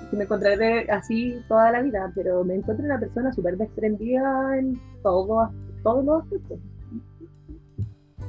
[0.09, 4.80] si me encontraré así toda la vida, pero me encuentro una persona súper desprendida en
[5.03, 5.51] todo,
[5.84, 6.59] todos los aspectos.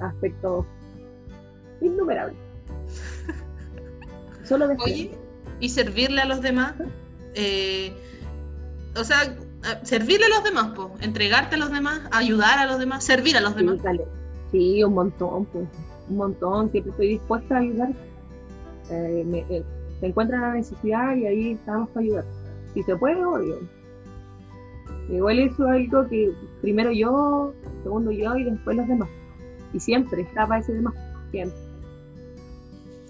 [0.00, 0.66] Aspectos
[1.80, 2.36] innumerables.
[4.42, 5.27] Solo de Oye,
[5.60, 6.74] y servirle a los demás,
[7.34, 7.92] eh,
[8.96, 9.36] o sea,
[9.82, 13.40] servirle a los demás, po, entregarte a los demás, ayudar a los demás, servir a
[13.40, 13.76] los demás.
[13.76, 14.04] Sí, dale.
[14.52, 15.66] Sí, un montón, pues.
[16.08, 16.70] Un montón.
[16.70, 17.90] Siempre estoy dispuesta a ayudar.
[18.90, 19.62] Eh, me- eh,
[20.00, 22.24] se encuentra la necesidad y ahí estamos para ayudar.
[22.72, 23.58] Si se puede, obvio.
[25.10, 26.32] Igual eso es algo que
[26.62, 27.52] primero yo,
[27.82, 29.08] segundo yo y después los demás.
[29.74, 30.94] Y siempre estaba ese demás.
[31.30, 31.58] Siempre.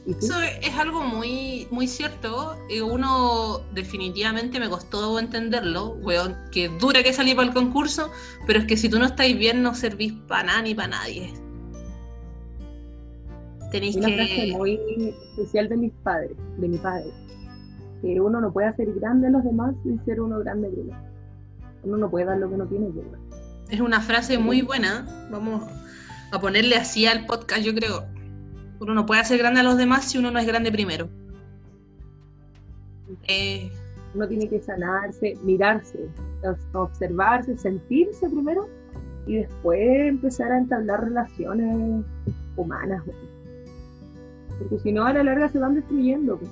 [0.08, 2.56] Eso es algo muy, muy cierto.
[2.70, 8.10] y Uno definitivamente me costó entenderlo, weón, que dura que salí para el concurso,
[8.46, 11.34] pero es que si tú no estáis bien no servís para nada ni para nadie.
[13.70, 14.52] Tenéis Una frase que...
[14.56, 14.80] muy
[15.36, 17.10] especial de mis padres, de mi padre.
[18.00, 20.98] Que uno no puede hacer grande a los demás sin ser uno grande primero.
[21.82, 23.18] Uno no puede dar lo que no tiene primero.
[23.68, 25.06] Es una frase muy buena.
[25.30, 25.62] Vamos
[26.32, 28.06] a ponerle así al podcast, yo creo.
[28.80, 31.08] Uno no puede hacer grande a los demás si uno no es grande primero.
[33.26, 33.70] Eh,
[34.14, 36.08] Uno tiene que sanarse, mirarse,
[36.72, 38.68] observarse, sentirse primero
[39.26, 42.04] y después empezar a entablar relaciones
[42.56, 43.02] humanas.
[44.58, 46.38] Porque si no, a la larga se van destruyendo.
[46.38, 46.50] güey.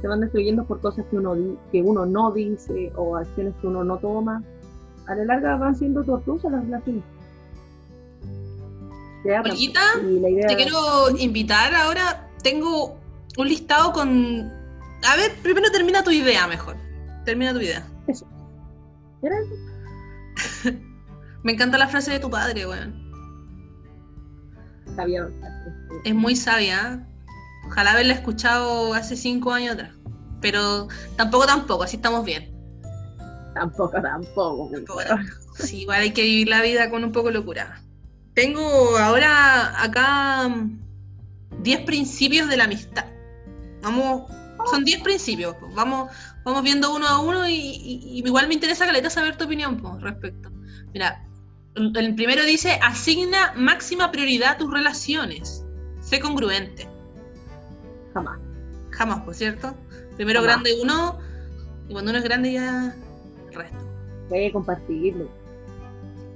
[0.00, 1.36] Se van destruyendo por cosas que uno,
[1.70, 4.42] que uno no dice o acciones que uno no toma.
[5.06, 7.04] A la larga van siendo tortuosas las relaciones.
[9.24, 9.42] Idea
[10.48, 12.28] te quiero invitar ahora.
[12.42, 12.98] Tengo
[13.36, 14.50] un listado con.
[15.04, 16.76] A ver, primero termina tu idea mejor.
[17.24, 17.86] Termina tu idea.
[19.22, 19.36] Era
[21.44, 22.94] Me encanta la frase de tu padre, weón.
[24.96, 25.28] sabía
[26.04, 26.94] Es muy sabia.
[26.94, 27.12] ¿eh?
[27.66, 29.92] Ojalá haberla escuchado hace cinco años atrás.
[30.40, 32.52] Pero tampoco, tampoco, así estamos bien.
[33.54, 34.70] Tampoco, tampoco.
[34.72, 35.32] Tampoco, tampoco.
[35.54, 37.82] Sí, igual hay que vivir la vida con un poco de locura.
[38.34, 43.04] Tengo ahora acá mm, 10 principios de la amistad.
[43.82, 44.30] Vamos,
[44.70, 45.56] son 10 principios.
[45.74, 46.10] Vamos,
[46.44, 50.50] vamos viendo uno a uno y, igual me interesa, Caleta, saber tu opinión pues, respecto.
[50.92, 51.26] Mira,
[51.74, 55.64] el el primero dice, asigna máxima prioridad a tus relaciones.
[56.00, 56.88] Sé congruente.
[58.14, 58.38] Jamás.
[58.90, 59.74] Jamás, por cierto.
[60.16, 60.62] Primero Jamás.
[60.62, 61.18] grande uno,
[61.88, 62.94] y cuando uno es grande ya
[63.48, 63.78] el resto.
[64.30, 65.41] Hay que compartirlo.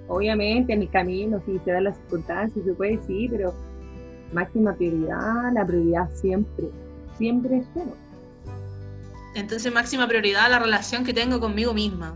[0.08, 3.54] Obviamente en el camino, si se dan las circunstancias, se puede sí, pero
[4.32, 6.68] máxima prioridad, la prioridad siempre,
[7.18, 7.92] siempre es uno.
[9.34, 12.14] Entonces, máxima prioridad la relación que tengo conmigo misma.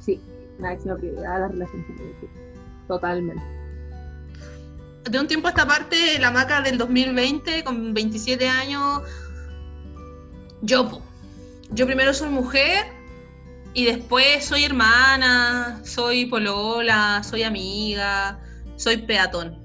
[0.00, 0.20] Sí,
[0.58, 2.26] máxima prioridad la relación que tiene, sí.
[2.88, 3.42] Totalmente.
[5.10, 9.02] De un tiempo a esta parte, la maca del 2020, con 27 años,
[10.62, 11.00] yo,
[11.70, 12.95] yo primero soy mujer
[13.76, 18.40] y después soy hermana, soy polola, soy amiga,
[18.76, 19.62] soy peatón.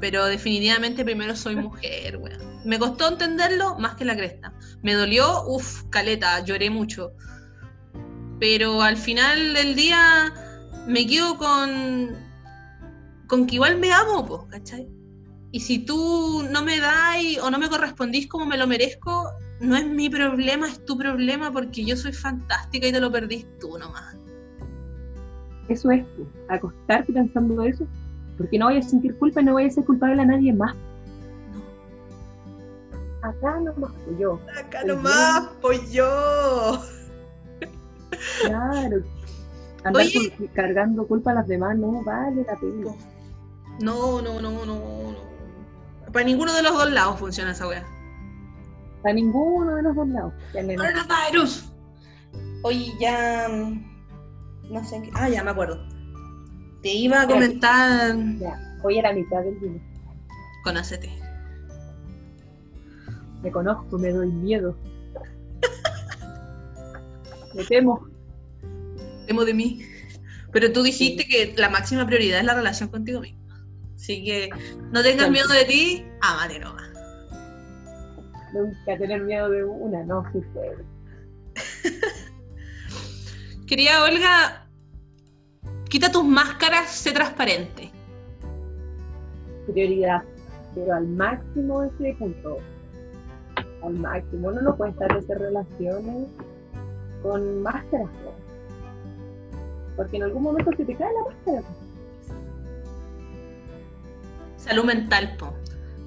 [0.00, 2.40] Pero definitivamente primero soy mujer, weón.
[2.64, 4.54] Me costó entenderlo más que la cresta.
[4.80, 7.12] Me dolió, uff, caleta, lloré mucho.
[8.40, 10.32] Pero al final del día
[10.86, 12.16] me quedo con,
[13.26, 14.88] con que igual me amo, po, ¿cachai?
[15.52, 19.30] Y si tú no me das o no me correspondís como me lo merezco,
[19.60, 23.46] no es mi problema, es tu problema porque yo soy fantástica y te lo perdís
[23.58, 24.16] tú nomás.
[25.68, 27.86] Eso es, pues, acostarte pensando eso,
[28.38, 30.76] porque no voy a sentir culpa y no voy a ser culpable a nadie más.
[33.22, 36.80] Acá nomás, pues, yo, Acá Muy nomás, pues yo.
[38.42, 38.98] claro.
[39.84, 40.32] Andar Oye.
[40.36, 42.92] con- cargando culpa a las demás no vale la pena.
[43.80, 45.16] No, no, no, no, no.
[46.12, 47.84] Para ninguno de los dos lados funciona esa wea.
[49.06, 50.32] A ninguno de los dos lados.
[50.52, 51.72] Coronavirus.
[52.62, 53.46] Oye, ya.
[53.48, 55.10] mm, No sé en qué.
[55.14, 55.78] Ah, ya me acuerdo.
[56.82, 58.16] Te iba a comentar.
[58.38, 59.80] Ya, voy a la mitad del vino.
[60.64, 61.10] Conócete.
[63.42, 64.76] Me conozco, me doy miedo.
[67.54, 68.06] Me temo.
[69.26, 69.82] Temo de mí.
[70.52, 73.40] Pero tú dijiste que la máxima prioridad es la relación contigo mismo.
[73.94, 74.50] Así que
[74.92, 76.85] no tengas miedo de ti, amate nomás.
[78.52, 80.84] Nunca tener miedo de una, no, sí puede.
[83.66, 84.66] Querida Olga,
[85.88, 87.90] quita tus máscaras, sé transparente.
[89.66, 90.22] Prioridad.
[90.74, 92.58] pero al máximo ese punto.
[93.82, 94.48] Al máximo.
[94.48, 96.28] Uno no puede establecer relaciones
[97.22, 98.08] con máscaras.
[99.96, 101.62] Porque en algún momento se te cae la máscara.
[104.56, 105.52] Salud mental, po.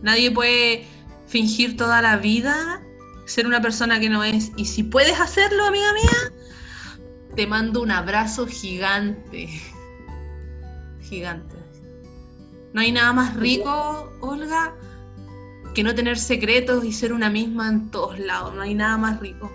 [0.01, 0.85] Nadie puede
[1.30, 2.82] fingir toda la vida
[3.25, 4.51] ser una persona que no es.
[4.57, 6.34] Y si puedes hacerlo, amiga mía,
[7.36, 9.47] te mando un abrazo gigante.
[11.01, 11.55] Gigante.
[12.73, 14.75] No hay nada más rico, Olga,
[15.73, 18.53] que no tener secretos y ser una misma en todos lados.
[18.53, 19.49] No hay nada más rico.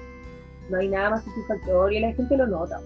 [0.69, 2.81] No hay nada más satisfactorio y la gente lo nota.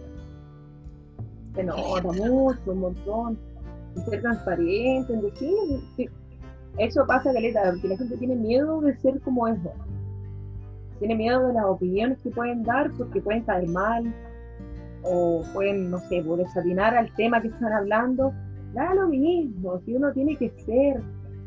[1.54, 3.38] Se nota mucho, un montón.
[4.04, 6.10] ser transparente, en decir,
[6.78, 9.58] eso pasa, Caleta, porque la gente tiene miedo de ser como es.
[10.98, 14.12] Tiene miedo de las opiniones que pueden dar porque pueden caer mal
[15.02, 18.32] o pueden, no sé, desatinar al tema que están hablando.
[18.74, 21.00] Da lo mismo, si uno tiene que ser.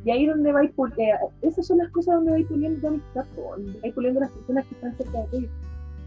[0.03, 3.79] Y ahí donde vais puliendo, esas son las cosas donde vais puliendo tu amistad, donde
[3.79, 5.49] vais puliendo las personas que están cerca de ti.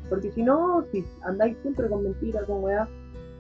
[0.09, 2.89] Porque si no, si andáis siempre con mentiras, con weá,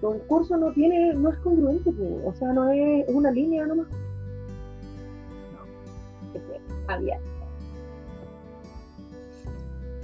[0.00, 1.90] tu discurso no tiene, no es congruente,
[2.24, 3.88] o sea, no es una línea nomás.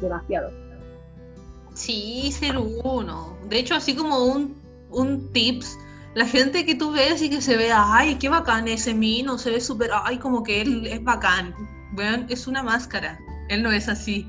[0.01, 0.51] Demasiado.
[1.74, 3.37] Sí, ser uno.
[3.49, 4.61] De hecho, así como un,
[4.91, 5.78] un tips,
[6.14, 9.51] la gente que tú ves y que se ve, ay, qué bacán ese mino, se
[9.51, 11.55] ve súper, ay, como que él es bacán.
[11.93, 13.18] Bueno, es una máscara.
[13.49, 14.28] Él no es así.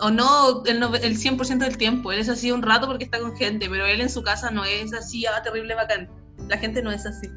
[0.00, 2.12] O no el, el 100% del tiempo.
[2.12, 4.64] Él es así un rato porque está con gente, pero él en su casa no
[4.64, 6.08] es así, ah, terrible bacán.
[6.48, 7.28] La gente no es así.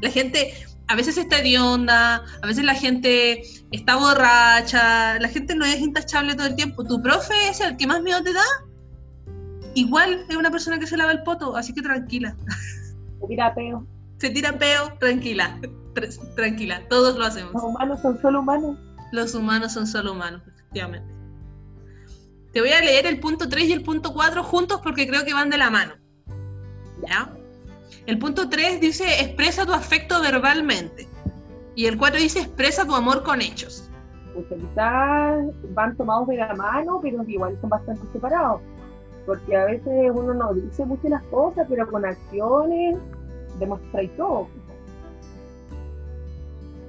[0.00, 0.54] La gente
[0.88, 6.34] a veces está hedionda, a veces la gente está borracha, la gente no es intachable
[6.34, 6.84] todo el tiempo.
[6.84, 8.44] Tu profe es el que más miedo te da.
[9.74, 12.36] Igual es una persona que se lava el poto, así que tranquila.
[13.20, 13.86] Se tira peo.
[14.18, 15.58] Se tira peo, tranquila.
[16.36, 17.54] Tranquila, todos lo hacemos.
[17.54, 18.76] Los humanos son solo humanos.
[19.12, 21.12] Los humanos son solo humanos, efectivamente.
[22.52, 25.32] Te voy a leer el punto 3 y el punto 4 juntos porque creo que
[25.32, 25.94] van de la mano.
[27.08, 27.34] ¿Ya?
[28.06, 31.06] El punto 3 dice expresa tu afecto verbalmente.
[31.74, 33.88] Y el 4 dice expresa tu amor con hechos.
[34.34, 35.44] Pues quizás
[35.74, 38.60] van tomados de la mano, pero igual son bastante separados.
[39.24, 42.98] Porque a veces uno no dice muchas las cosas, pero con acciones
[43.58, 44.48] demuestra y todo.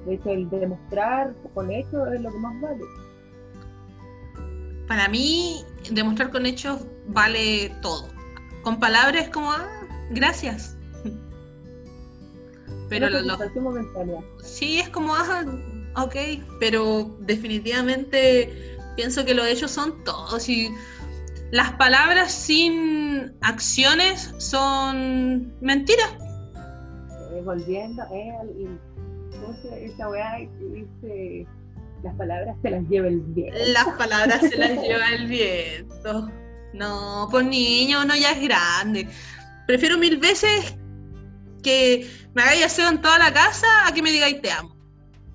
[0.05, 2.83] De hecho, el demostrar con hechos es lo que más vale.
[4.87, 8.09] Para mí, demostrar con hechos vale todo.
[8.63, 9.67] Con palabras como, ah,
[10.09, 10.72] gracias.
[12.99, 13.37] Pero lo,
[14.43, 15.43] Sí, es como, ah,
[15.95, 16.15] ok,
[16.59, 20.69] pero definitivamente pienso que lo de ellos son todos y
[21.51, 26.11] las palabras sin acciones son mentiras.
[27.31, 28.67] Eh, volviendo, eh,
[29.81, 31.45] esa weá dice
[32.03, 33.57] las palabras se las lleva el viento.
[33.67, 36.29] Las palabras se las lleva el viento.
[36.73, 39.07] No, pues niño, uno ya es grande.
[39.67, 40.75] Prefiero mil veces
[41.63, 44.75] que me hagáis aseo en toda la casa a que me digáis te amo.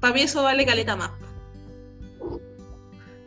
[0.01, 1.11] Para mí eso vale caleta más.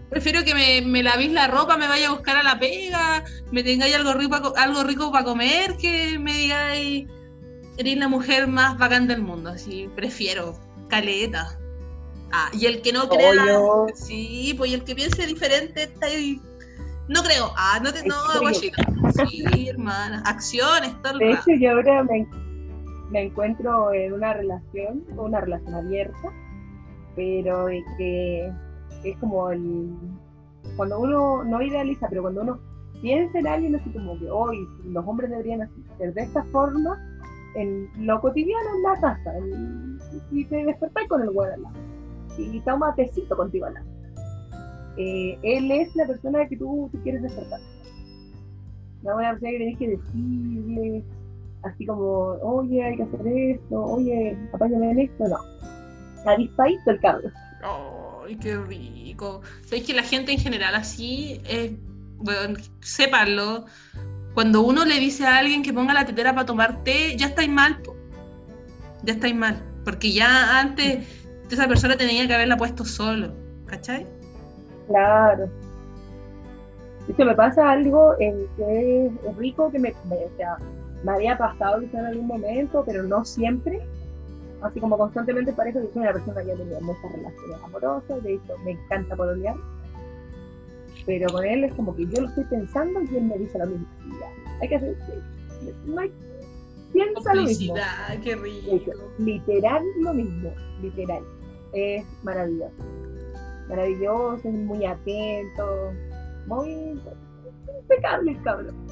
[0.09, 3.63] Prefiero que me, me, lavéis la ropa, me vaya a buscar a la pega, me
[3.63, 7.07] tengáis algo rico, algo rico para comer, que me digáis,
[7.77, 9.51] eres la mujer más bacán del mundo.
[9.51, 11.57] Así, prefiero, caleta.
[12.33, 13.33] Ah, y el que no crea,
[13.93, 16.41] sí, pues y el que piense diferente está ahí.
[17.07, 18.85] No creo, ah, no te, no, guachita.
[19.29, 22.25] Sí, hermana, acciones, todo el De hecho, yo ahora me,
[23.11, 26.33] me encuentro en una relación, una relación abierta,
[27.15, 28.51] pero que
[29.03, 29.89] es como el,
[30.77, 32.59] cuando uno no idealiza, pero cuando uno
[33.01, 36.97] piensa en alguien así como que hoy los hombres deberían ser de esta forma,
[37.55, 39.33] en lo cotidiano en la casa,
[40.31, 41.75] y te despertáis con el huevo al lado,
[42.37, 43.87] y toma tecito contigo al lado.
[44.97, 47.59] Eh, él es la persona que tú, quieres despertar.
[49.03, 51.03] La buena persona que que decirle,
[51.63, 55.37] así como, oye, hay que hacer esto, oye, apáñame en esto, no.
[56.29, 57.31] Avispadito el cambio.
[57.63, 59.41] ¡Ay, qué rico!
[59.63, 61.71] Sabéis que la gente en general así, es,
[62.17, 63.65] bueno, sépanlo,
[64.33, 67.49] cuando uno le dice a alguien que ponga la tetera para tomar té, ya estáis
[67.49, 67.81] mal,
[69.03, 71.07] ya estáis mal, porque ya antes
[71.49, 73.33] esa persona tenía que haberla puesto solo,
[73.65, 74.07] ¿cachai?
[74.87, 75.49] Claro.
[77.07, 80.57] De me pasa algo en que es rico que me, me o sea,
[81.03, 83.81] me había pasado quizá en algún momento, pero no siempre.
[84.61, 88.33] Así como constantemente parece que soy una persona que ha tenido muchas relaciones amorosas, de
[88.35, 89.55] hecho me encanta pololear.
[91.05, 93.65] Pero con él es como que yo lo estoy pensando y él me dice lo
[93.65, 93.87] mismo.
[94.61, 94.95] hay que hacer.
[95.85, 96.11] No hay,
[96.93, 97.73] piensa lo mismo.
[98.23, 98.91] qué rico.
[99.17, 101.23] literal lo mismo, literal.
[101.73, 102.75] es maravilloso.
[103.67, 105.91] Maravilloso, es muy atento,
[106.45, 106.99] muy
[107.79, 108.90] impecable cabrón.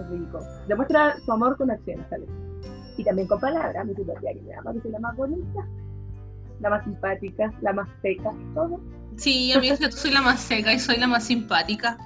[0.00, 0.40] Es rico.
[0.68, 2.28] Demuestra su amor con acciones, ¿sabes?
[2.96, 5.66] Y también con palabras, mi tía que me ama, que es la más bonita,
[6.60, 8.80] la más simpática, la más seca, todo.
[9.16, 11.96] Sí, a mí es que tú soy la más seca y soy la más simpática.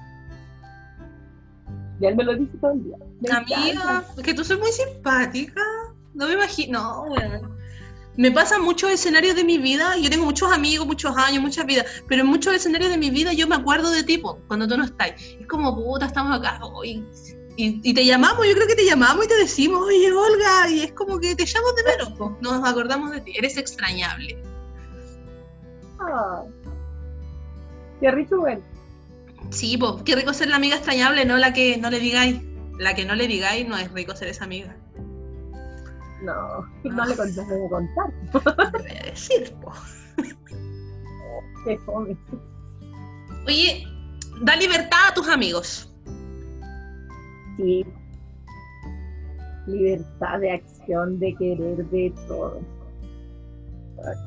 [2.01, 2.97] Y él me lo dice todo el día.
[3.21, 5.61] Me Amiga, es que tú soy muy simpática.
[6.15, 7.07] No me imagino.
[7.07, 7.61] No.
[8.17, 9.97] Me pasan muchos escenarios de mi vida.
[9.99, 11.87] Yo tengo muchos amigos, muchos años, muchas vidas.
[12.09, 14.77] Pero en muchos escenarios de mi vida yo me acuerdo de ti, po, cuando tú
[14.77, 15.13] no estás.
[15.19, 16.59] Es como, puta, estamos acá.
[16.63, 17.05] hoy
[17.61, 20.69] y, y te llamamos, yo creo que te llamamos y te decimos, oye, Olga.
[20.71, 22.19] Y es como que te llamo de menos.
[22.19, 22.37] po.
[22.41, 23.35] Nos acordamos de ti.
[23.37, 24.43] Eres extrañable.
[26.01, 26.43] Ah.
[28.01, 28.63] Qué rico, bueno.
[29.51, 30.03] Sí, po.
[30.05, 32.41] Qué rico ser la amiga extrañable, no la que no le digáis.
[32.79, 34.75] La que no le digáis no es rico ser esa amiga.
[36.23, 38.13] No, no le conté de contar.
[38.33, 39.73] Te voy a decir, po.
[41.65, 42.17] Qué fome.
[43.47, 43.87] Oye,
[44.43, 45.90] da libertad a tus amigos.
[49.67, 52.61] Libertad de acción, de querer, de todo.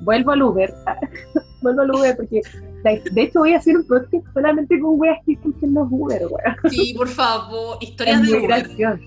[0.02, 0.74] Vuelvo al Uber.
[1.62, 2.42] Vuelvo al Uber porque
[2.84, 6.56] de hecho voy a hacer un podcast solamente con weas que escuchen los Uber, weón.
[6.70, 8.48] Sí, por favor, historias de Uber.
[8.48, 9.04] gracioso.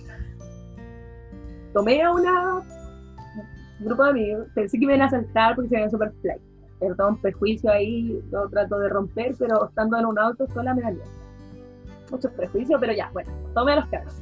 [1.72, 2.62] Tomé a una
[3.78, 6.40] un grupo de amigos, pensé que me iban a saltar porque se veían super fly.
[6.80, 10.90] Un prejuicio ahí, lo trato de romper, pero estando en un auto sola me da
[10.90, 11.25] miedo.
[12.10, 14.14] Muchos prejuicios, pero ya, bueno, tomé a los cabros.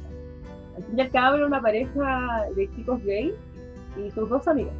[0.75, 3.33] Al fin y al cabo una pareja de chicos gay
[3.97, 4.73] y sus dos amigas.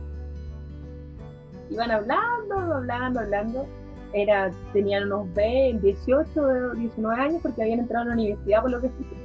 [1.70, 3.68] Iban hablando, hablando, hablando.
[4.14, 8.82] Era, tenían unos 20, 18, 19 años porque habían entrado a la universidad por lo
[8.82, 9.16] que escuché.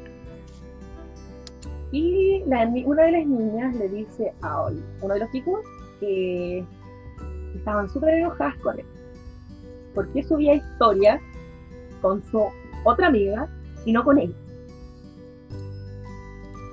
[1.92, 5.60] Y una de las niñas le dice a Oli, uno de los chicos,
[5.98, 6.64] que
[7.56, 8.86] estaban súper enojadas con él.
[9.94, 11.20] Porque subía historias
[12.00, 12.44] con su
[12.84, 13.48] otra amiga
[13.84, 14.34] y no con él.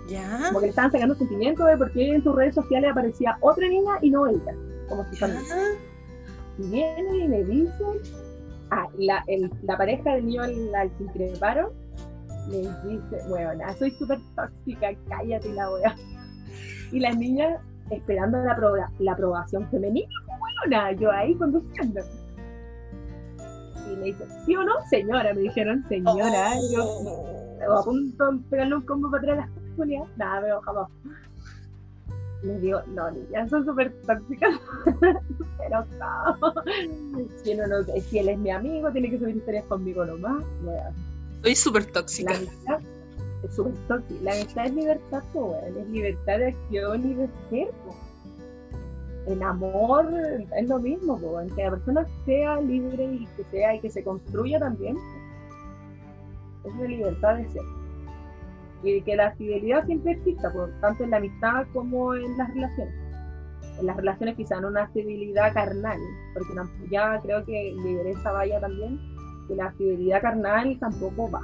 [0.10, 0.40] ¿Ya?
[0.48, 3.68] Como que le estaban sacando sentimientos de por qué en sus redes sociales aparecía otra
[3.68, 4.56] niña y no ella,
[4.88, 5.44] como si también.
[6.60, 7.84] Y viene y me dice,
[8.72, 11.72] ah, la, el- la pareja del niño al, al que increparon,
[12.50, 15.96] le dice, bueno, soy súper tóxica, cállate la wea.
[16.94, 17.60] Y las niñas
[17.92, 20.08] esperando la, la aprobación femenina,
[20.40, 22.02] buena, yo ahí conduciendo.
[23.92, 24.74] Y me dice, ¿sí o no?
[24.90, 26.86] Señora, me dijeron, señora, yo
[27.68, 27.80] Oh.
[27.80, 30.88] a punto de pegarle un combo para atrás a las Julia, nada, me jamás.
[32.44, 34.60] Les digo, no, niñas son súper tóxicas,
[35.58, 36.54] pero no.
[37.44, 37.66] Si, no-
[38.10, 40.44] si él es mi amigo, tiene que subir historias conmigo nomás.
[41.42, 42.36] Soy súper La tóxica.
[42.36, 42.80] amistad
[43.44, 44.20] es súper tóxica.
[44.24, 47.68] La amistad es libertad, weón, es libertad de acción y de ser.
[49.28, 50.10] El amor
[50.56, 54.02] es lo mismo, weón, que la persona sea libre y que sea y que se
[54.02, 54.96] construya también.
[56.64, 57.62] Es la libertad de ser.
[58.84, 62.96] Y que la fidelidad siempre exista, por tanto en la amistad como en las relaciones.
[63.80, 66.00] En las relaciones quizá no una fidelidad carnal,
[66.34, 66.54] porque
[66.90, 68.98] ya creo que liberé esa valla también,
[69.50, 71.44] que la fidelidad carnal tampoco va.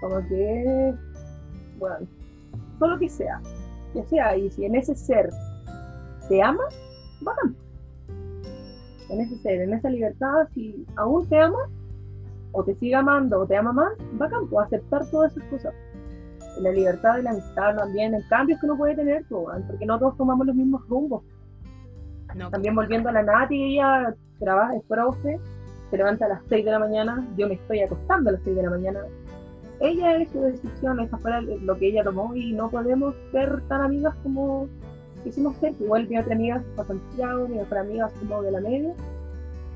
[0.00, 0.94] Como que,
[1.78, 1.96] bueno,
[2.80, 3.40] todo lo que sea,
[3.92, 5.30] que sea, y si en ese ser
[6.30, 6.62] te ama,
[7.20, 7.56] bacán.
[9.10, 11.58] En ese ser, en esa libertad, si aún te ama,
[12.52, 15.74] o te sigue amando, o te ama más, bacán, pues aceptar todas esas cosas.
[16.60, 19.98] La libertad de la amistad también, en cambios que uno puede tener, pues, porque no
[19.98, 21.24] todos tomamos los mismos rumbos.
[22.36, 25.40] No, También volviendo a la Nati, ella trabaja, es profe,
[25.90, 28.54] se levanta a las 6 de la mañana, yo me estoy acostando a las 6
[28.54, 29.00] de la mañana.
[29.80, 33.80] Ella es su decisión, esa fue lo que ella tomó y no podemos ser tan
[33.80, 34.68] amigas como
[35.22, 35.74] quisimos ser.
[35.80, 38.94] Igual mi otra amiga se fue a Santiago, mi otra amiga como de la media.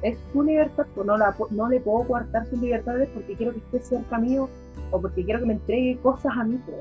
[0.02, 3.58] Es su libertad, pues no, la, no le puedo coartar sus libertades porque quiero que
[3.58, 4.48] esté cerca mío
[4.90, 6.60] o porque quiero que me entregue cosas a mí.
[6.66, 6.78] pues.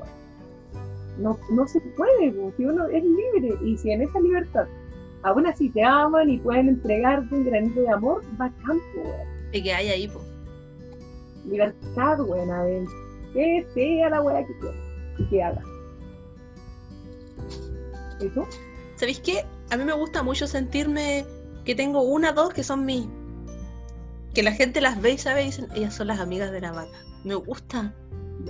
[1.18, 4.66] No, no se puede, pues, si uno es libre y si en esa libertad
[5.24, 9.28] aún así te aman y pueden entregarte un granito de amor, bacán, pues, weón.
[9.52, 10.20] ¿Y que hay ahí, po?
[11.48, 12.62] Libertad, buena,
[13.32, 14.76] que sea la weá que quiera
[15.18, 15.62] y que haga.
[18.96, 19.44] ¿Sabéis qué?
[19.70, 21.24] A mí me gusta mucho sentirme
[21.64, 23.06] que tengo una, dos que son mis.
[24.34, 26.72] Que la gente las ve y sabe y dicen, ellas son las amigas de la
[26.72, 26.98] vaca.
[27.24, 27.94] Me gusta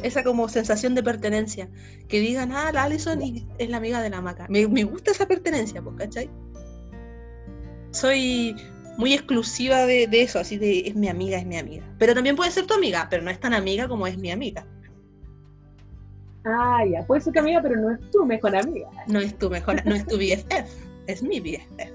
[0.02, 1.68] esa como sensación de pertenencia.
[2.08, 4.46] Que digan, ah, la Alison y es la amiga de la maca.
[4.48, 6.30] Me, me gusta esa pertenencia, ¿cachai?
[7.90, 8.56] Soy
[8.96, 11.84] muy exclusiva de, de eso, así de es mi amiga, es mi amiga.
[11.98, 14.66] Pero también puede ser tu amiga, pero no es tan amiga como es mi amiga.
[16.44, 18.88] Ah, ya, puede ser tu amiga, pero no es tu mejor amiga.
[19.06, 20.70] No es tu mejor, no es tu BFF.
[21.06, 21.90] es mi BFF.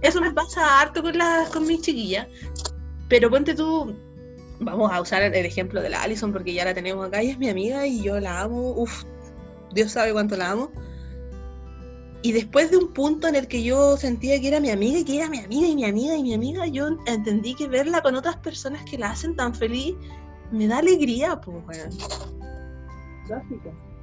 [0.00, 2.26] Eso me pasa harto con, la, con mis chiquillas.
[3.08, 3.94] Pero ponte tú,
[4.60, 7.38] vamos a usar el ejemplo de la Allison porque ya la tenemos acá, ella es
[7.38, 9.04] mi amiga y yo la amo, uff,
[9.74, 10.70] Dios sabe cuánto la amo.
[12.22, 15.04] Y después de un punto en el que yo sentía que era mi amiga y
[15.04, 18.14] que era mi amiga y mi amiga y mi amiga, yo entendí que verla con
[18.14, 19.94] otras personas que la hacen tan feliz
[20.52, 21.98] me da alegría, pues,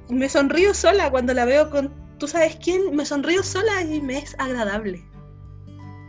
[0.08, 2.94] Me sonrío sola cuando la veo con, ¿tú sabes quién?
[2.94, 5.04] Me sonrío sola y me es agradable.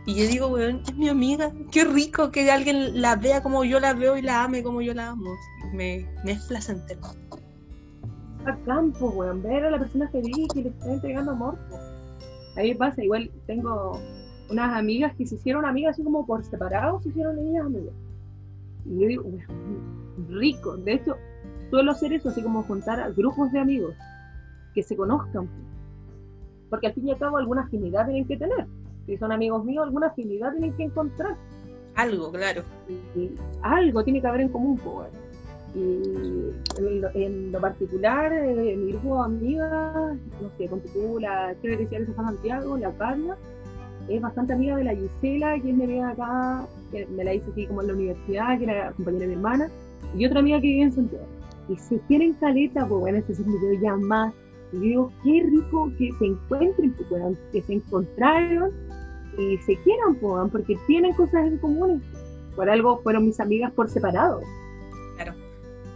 [0.06, 1.52] Y yo digo, weón, es mi amiga.
[1.70, 4.94] Qué rico que alguien la vea como yo la veo y la ame como yo
[4.94, 5.30] la amo.
[5.72, 7.00] Me, me es placentero.
[8.44, 11.56] A campo, weón, ver a la persona feliz que le está entregando amor.
[12.56, 14.00] Ahí pasa, igual tengo
[14.50, 17.94] unas amigas que se hicieron amigas así como por separado, se hicieron ellas amigas.
[18.84, 19.24] Y yo digo,
[20.28, 20.76] rico.
[20.78, 21.16] De hecho,
[21.72, 23.94] suelo hacer eso, así como juntar a grupos de amigos
[24.74, 25.48] que se conozcan.
[26.68, 28.66] Porque al fin y al cabo alguna afinidad tienen que tener
[29.06, 31.36] si son amigos míos, alguna afinidad tienen que encontrar.
[31.94, 32.62] Algo, claro.
[33.62, 35.08] algo tiene que haber en común, pues.
[35.74, 41.76] Y en lo, particular, eh, mi grupo de amigas, no sé, con tu la que
[41.76, 43.36] decía de San Santiago, la Carla,
[44.08, 47.66] es bastante amiga de la Gisela, quien me vive acá, que me la hice aquí
[47.66, 49.70] como en la universidad, que era compañera de mi hermana,
[50.14, 51.26] y otra amiga que vive en Santiago.
[51.68, 54.32] Y si tienen caleta, pues bueno, ese es un video más
[54.72, 56.96] y digo, qué rico que se encuentren,
[57.52, 58.72] que se encontraron
[59.38, 60.16] y se quieran,
[60.50, 62.02] porque tienen cosas en común.
[62.56, 64.40] Por algo fueron mis amigas por separado.
[65.16, 65.34] Claro.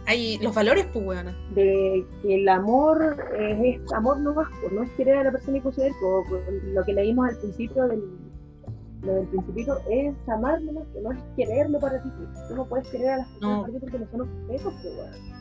[0.05, 1.31] Hay los valores, pues, bueno.
[1.53, 5.61] De que el amor es, amor no más, no es querer a la persona y
[5.61, 5.91] poseer,
[6.73, 8.03] lo que leímos al principio del,
[9.01, 12.09] lo del principito es amar nomás, que no es quererlo para ti.
[12.47, 13.79] Tú no puedes querer a las personas no.
[13.79, 15.36] porque no son objetos, pues, bueno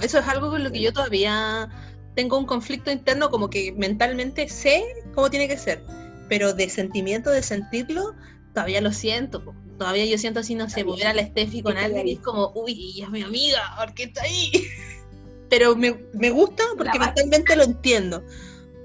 [0.00, 1.68] eso es algo con lo que yo todavía
[2.14, 4.84] tengo un conflicto interno, como que mentalmente sé
[5.14, 5.82] cómo tiene que ser,
[6.28, 8.14] pero de sentimiento, de sentirlo,
[8.52, 9.54] todavía lo siento.
[9.78, 12.52] Todavía yo siento así, no sé, volver a la Steffi con alguien y es como,
[12.54, 14.52] uy, es mi amiga, ¿por qué está ahí?
[15.50, 15.90] Pero me,
[16.30, 18.24] gusta porque mentalmente lo entiendo.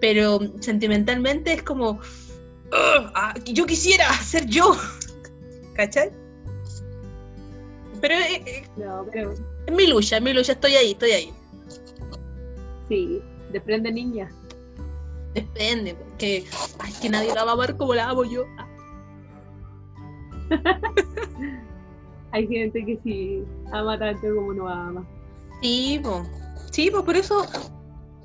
[0.02, 2.00] Pero sentimentalmente es como,
[2.72, 4.76] ah, yo quisiera ser yo.
[5.76, 6.12] ¿Cachai?
[8.02, 9.34] Pero, eh, eh, no, pero
[9.70, 11.34] es mi lucha, es mi lucha, estoy ahí, estoy ahí.
[12.90, 14.30] Sí, depende niña.
[15.34, 16.46] Depende, porque
[16.80, 18.46] ay, que nadie la va a amar como la amo yo.
[22.32, 25.08] Hay gente que sí ama tanto como no ama.
[25.62, 26.28] Sí, pues.
[26.72, 27.46] Sí, pues por eso,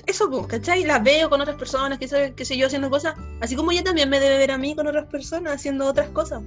[0.07, 0.85] eso, pues, ¿cachai?
[0.85, 3.15] La veo con otras personas, que sé, que sé yo, haciendo cosas.
[3.41, 6.43] Así como ella también me debe ver a mí con otras personas haciendo otras cosas.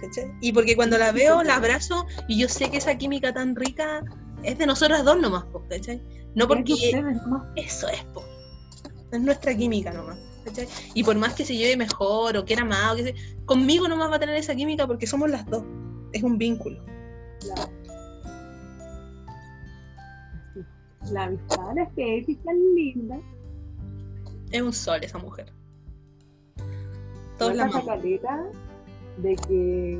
[0.00, 0.32] ¿cachai?
[0.40, 4.02] Y porque cuando la veo, la abrazo y yo sé que esa química tan rica
[4.42, 6.00] es de nosotras dos nomás, ¿cachai?
[6.34, 6.74] No porque
[7.56, 8.24] eso es, po.
[9.12, 10.18] es nuestra química nomás.
[10.44, 10.66] ¿cachai?
[10.94, 13.14] Y por más que se lleve mejor o quiera más, o que se...
[13.44, 15.62] conmigo nomás va a tener esa química porque somos las dos.
[16.12, 16.78] Es un vínculo.
[21.10, 23.20] La amistad es que es tan linda.
[24.50, 25.52] Es un sol esa mujer.
[27.38, 28.44] Todos la caleta
[29.18, 29.98] de que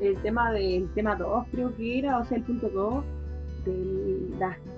[0.00, 3.04] el tema del tema 2 creo que era, o sea, el punto 2,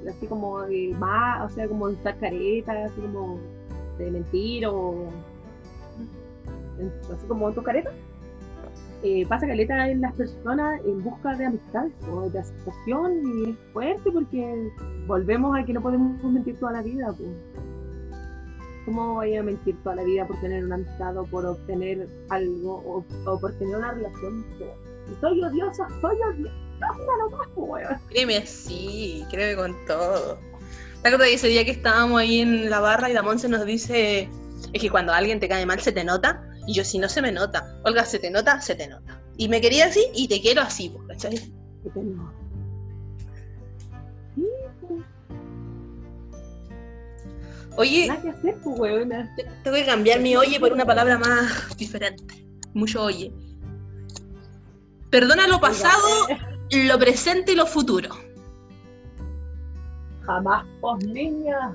[0.08, 3.38] así como de más, o sea, como de estar careta, así como
[3.98, 5.06] de mentir o
[7.12, 7.90] así como tu careta.
[9.02, 13.56] Eh, pasa caleta en las personas en busca de amistad o de aceptación y es
[13.72, 14.70] fuerte porque
[15.06, 17.12] volvemos a que no podemos mentir toda la vida.
[17.16, 17.30] Pues.
[18.86, 23.04] ¿Cómo voy a mentir toda la vida por tener una amistad o por obtener algo
[23.26, 24.44] o, por tener una relación?
[25.20, 28.00] Soy odiosa, soy odiosa nomás, weón.
[28.08, 30.38] Créeme, sí, créeme con todo.
[31.02, 33.64] ¿Te acuerdas de ese día que estábamos ahí en la barra y Damón se nos
[33.64, 34.28] dice,
[34.72, 36.42] es que cuando alguien te cae mal se te nota?
[36.66, 37.78] Y yo, si no se me nota.
[37.84, 39.20] Olga, se te nota, se te nota.
[39.36, 41.52] Y me quería así y te quiero así, ¿cachai?
[47.76, 48.10] Oye,
[49.62, 52.46] tengo que cambiar mi oye por una palabra más diferente.
[52.72, 53.32] Mucho oye.
[55.16, 56.26] Perdona lo pasado,
[56.70, 58.10] lo presente y lo futuro.
[60.26, 61.74] Jamás, pues niña.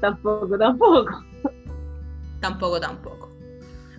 [0.00, 1.06] Tampoco, tampoco.
[2.40, 3.30] Tampoco, tampoco.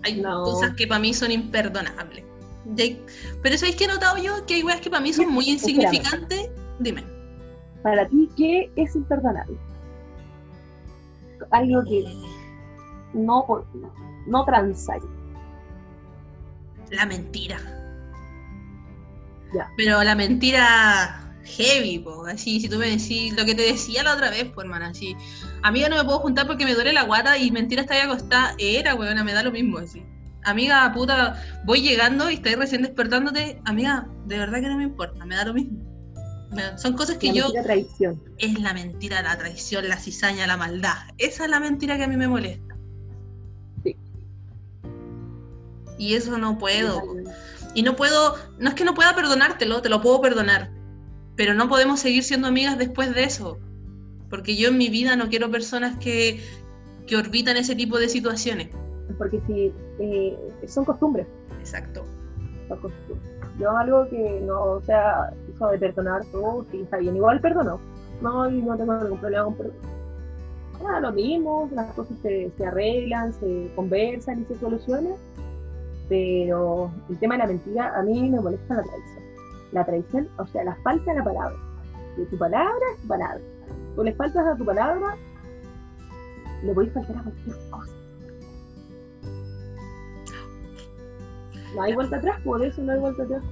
[0.04, 2.26] Hay cosas que para mí son imperdonables.
[3.42, 4.46] Pero ¿sabéis qué he notado yo?
[4.46, 6.50] Que hay weas que para mí son muy insignificantes.
[6.80, 7.06] Dime.
[7.82, 9.58] Para ti, ¿qué es imperdonable?
[11.52, 12.16] Algo que eh.
[13.14, 13.46] no,
[14.28, 15.02] no transáis.
[16.90, 17.81] La mentira.
[19.78, 22.26] Pero la mentira heavy, po.
[22.26, 25.15] Así, si tú me decís lo que te decía la otra vez, pues, hermana, así.
[25.64, 28.56] Amiga, no me puedo juntar porque me duele la guata y mentira, está ahí acostada.
[28.57, 30.03] Era, weona, me da lo mismo, así.
[30.44, 33.61] Amiga, puta, voy llegando y estoy recién despertándote.
[33.65, 35.91] Amiga, de verdad que no me importa, me da lo mismo.
[36.78, 37.44] Son cosas que La yo.
[37.44, 38.22] mentira traición.
[38.38, 40.95] Es la mentira, la traición, la cizaña, la maldad.
[41.18, 42.76] Esa es la mentira que a mí me molesta.
[43.84, 43.95] Sí.
[45.98, 47.02] Y eso no puedo.
[47.73, 50.72] Y no puedo, no es que no pueda perdonártelo, te lo puedo perdonar.
[51.35, 53.60] Pero no podemos seguir siendo amigas después de eso.
[54.30, 56.41] Porque yo en mi vida no quiero personas que,
[57.07, 58.69] que orbitan ese tipo de situaciones.
[59.18, 60.38] Porque si eh,
[60.68, 61.27] son costumbres.
[61.60, 62.03] Exacto.
[62.68, 63.31] son costumbres.
[63.60, 67.15] Yo algo que no, o sea, eso de perdonar todo, sí, está bien.
[67.15, 67.80] Igual perdono.
[68.22, 70.02] No, y no tengo ningún problema con perdonar.
[70.88, 75.14] Ah, lo mismo, las cosas se, se arreglan, se conversan y se solucionan.
[76.12, 79.24] Pero el tema de la mentira, a mí me molesta la traición.
[79.72, 81.56] La traición, o sea, la falta de la palabra.
[82.18, 83.40] De tu palabra es tu palabra.
[83.96, 85.16] Tú le faltas a tu palabra,
[86.64, 87.92] le podéis faltar a cualquier cosa.
[91.76, 93.44] No hay vuelta atrás, por eso no hay vuelta atrás.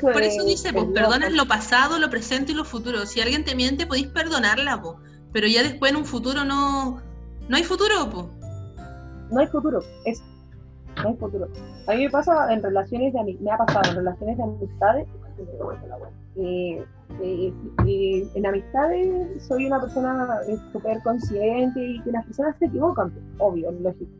[0.00, 3.06] Por, por eso dice, pues, perdonas lo pasado, lo presente y lo futuro.
[3.06, 4.98] Si alguien te miente, podéis perdonarla, po.
[5.32, 7.00] pero ya después en un futuro no,
[7.48, 8.30] no hay futuro, po.
[9.30, 10.24] No hay futuro, eso.
[11.04, 11.48] Hay futuro.
[11.86, 15.06] A mí me pasa en relaciones de me ha pasado en relaciones de amistades.
[18.34, 23.70] en amistades soy una persona eh, súper consciente y que las personas se equivocan, obvio,
[23.72, 24.10] lógico.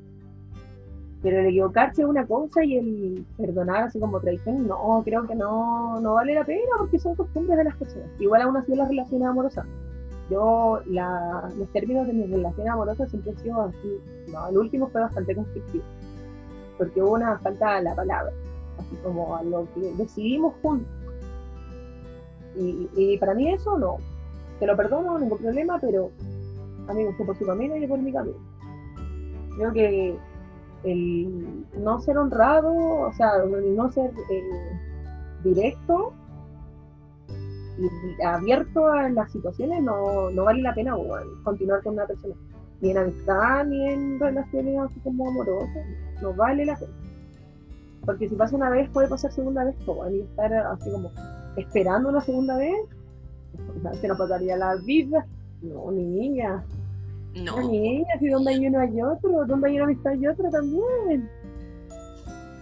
[1.23, 5.35] Pero el equivocarse es una cosa y el perdonar así como traición, no, creo que
[5.35, 8.09] no, no vale la pena porque son costumbres de las personas.
[8.21, 9.67] Igual aún así en las relaciones amorosas.
[10.31, 13.99] Yo, la, los términos de mis relaciones amorosas siempre han sido así.
[14.31, 15.85] No, el último fue bastante conflictivo.
[16.79, 18.33] Porque una falta de la palabra.
[18.79, 20.89] Así como a lo que decidimos juntos.
[22.57, 23.97] Y, y para mí eso no.
[24.59, 26.11] Te lo perdono, ningún problema, pero
[26.89, 28.39] amigo, usted por su camino y yo por mi camino.
[29.57, 30.19] Creo que
[30.85, 34.79] el no ser honrado, o sea, el no ser eh,
[35.45, 36.13] directo
[37.79, 40.97] y abierto a las situaciones no, no vale la pena
[41.45, 42.35] continuar con una persona.
[42.81, 45.87] Ni en amistad, ni en relaciones así como amorosas.
[46.23, 46.93] No vale la pena.
[48.05, 51.11] Porque si pasa una vez, puede pasar segunda vez, pues, bueno, y estar así como
[51.57, 52.75] esperando una segunda vez,
[54.01, 55.27] se nos pasaría la vida.
[55.63, 56.65] No, ni niña.
[57.35, 57.61] No.
[57.61, 61.29] No, niña, si donde hay uno hay otro, donde hay una amistad hay otro también.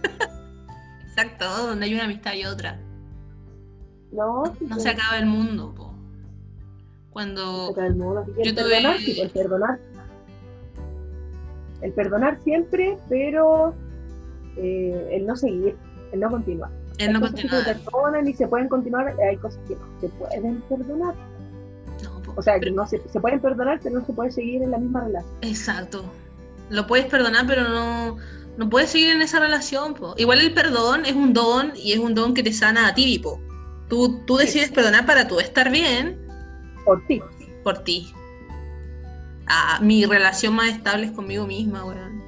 [1.07, 2.79] Exacto, donde hay una amistad y otra.
[4.11, 5.93] No, No se acaba el mundo, po.
[7.11, 9.79] Cuando Toca el modo, así que Yo el tuve- perdonar, sí, el perdonar.
[11.81, 13.73] El perdonar siempre, pero
[14.57, 15.75] eh, el no seguir,
[16.11, 16.69] el no continuar.
[16.71, 17.63] no hay cosas que continúa.
[17.63, 21.15] se perdonan y se pueden continuar, hay cosas que no se pueden perdonar.
[22.03, 22.33] No.
[22.35, 24.77] O sea, que no se, se pueden perdonar, pero no se puede seguir en la
[24.77, 25.33] misma relación.
[25.41, 26.03] Exacto.
[26.69, 28.17] Lo puedes perdonar, pero no,
[28.57, 29.93] no puedes seguir en esa relación.
[29.93, 30.15] Po.
[30.17, 33.19] Igual el perdón es un don y es un don que te sana a ti,
[33.19, 33.39] po.
[33.87, 36.19] Tú, tú decides perdonar para tú estar bien
[36.83, 37.21] Por ti.
[37.63, 38.11] por ti.
[39.81, 42.21] Mi relación más estable es conmigo misma, weón.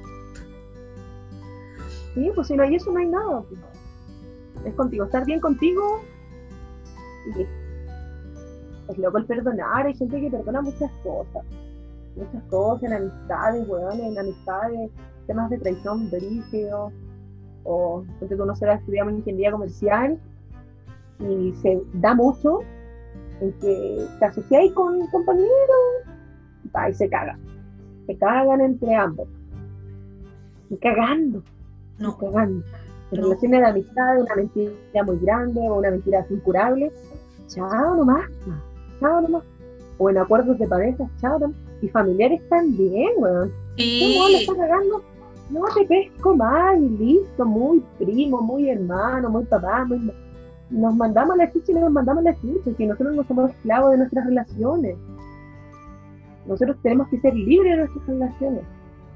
[2.14, 3.42] Sí, pues si no hay eso, no hay nada.
[3.42, 3.60] pues.
[4.64, 6.02] Es contigo, estar bien contigo.
[8.88, 9.86] Es loco el perdonar.
[9.86, 11.44] Hay gente que perdona muchas cosas.
[12.16, 14.90] Muchas cosas en amistades, weón, en amistades,
[15.26, 16.92] temas de traición, brígidos.
[17.64, 20.18] O porque tú no serás estudiamos ingeniería comercial
[21.20, 22.60] y se da mucho
[23.40, 26.09] en que te asociáis con compañeros
[26.64, 27.38] y se cagan.
[28.06, 29.28] Se cagan entre ambos.
[30.70, 31.42] Y cagando
[31.98, 32.64] No, cagando.
[33.12, 33.26] En No.
[33.28, 36.92] relaciones de amistad, una mentira muy grande o una mentira incurable,
[37.48, 38.30] chao nomás,
[39.00, 39.42] chao nomás.
[39.98, 41.56] O en acuerdos de pareja, chao nomás.
[41.82, 43.50] Y familiares también, weón.
[43.50, 45.02] ¿Cómo le sí, está cagando?
[45.50, 50.12] No te pesco más y listo, muy primo, muy hermano, muy papá, muy...
[50.70, 53.98] Nos mandamos la chucha y nos mandamos la chucha, si nosotros no somos esclavos de
[53.98, 54.96] nuestras relaciones.
[56.50, 58.64] Nosotros tenemos que ser libres de nuestras relaciones.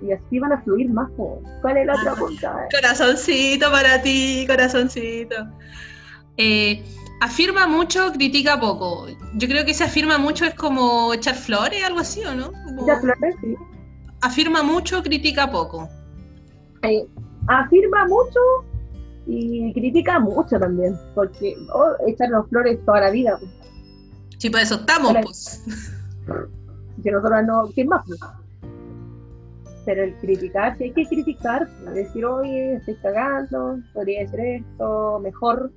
[0.01, 1.11] Y así van a fluir más.
[1.61, 2.16] ¿Cuál es la otra Ah.
[2.19, 2.69] punta?
[2.70, 5.36] corazoncito para ti, corazoncito.
[6.36, 6.82] Eh,
[7.20, 9.06] afirma mucho, critica poco.
[9.35, 12.52] Yo creo que ese afirma mucho es como echar flores, algo así, ¿o no?
[12.86, 13.55] Ya, Flores, sí.
[14.23, 15.89] afirma mucho, critica poco.
[16.82, 17.05] Eh,
[17.48, 18.40] afirma mucho
[19.27, 23.51] y critica mucho también, porque oh, echarnos flores toda la vida, pues.
[24.39, 25.62] Sí, para eso estamos, pues.
[27.02, 28.04] si nosotros no, ¿quién más?
[28.06, 28.20] pues?
[29.84, 35.20] Pero el criticar, si hay que criticar, pues, decir, oye, estoy cagando, podría hacer esto
[35.20, 35.70] mejor,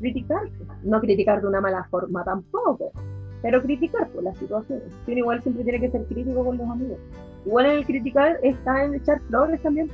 [0.00, 0.42] criticar,
[0.82, 2.90] no criticar de una mala forma tampoco,
[3.42, 4.92] pero criticar por las situaciones.
[5.06, 6.98] Uno igual siempre tiene que ser crítico con los amigos.
[7.44, 9.88] Igual en el criticar está en echar flores también.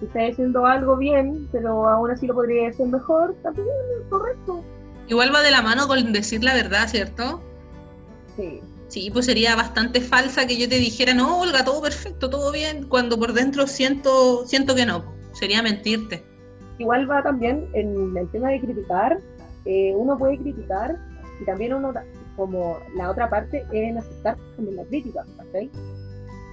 [0.00, 3.66] Si está diciendo algo bien, pero aún así lo podría decir mejor, también
[4.00, 4.62] es correcto.
[5.08, 7.40] Igual va de la mano con decir la verdad, ¿cierto?
[8.34, 8.60] Sí.
[8.88, 12.86] Sí, pues sería bastante falsa que yo te dijera, no, Olga, todo perfecto, todo bien,
[12.88, 15.04] cuando por dentro siento, siento que no.
[15.32, 16.22] Sería mentirte.
[16.78, 19.20] Igual va también en el tema de criticar,
[19.64, 20.96] eh, uno puede criticar
[21.40, 21.92] y también uno,
[22.36, 25.70] como la otra parte, es aceptar también la crítica, ¿ok?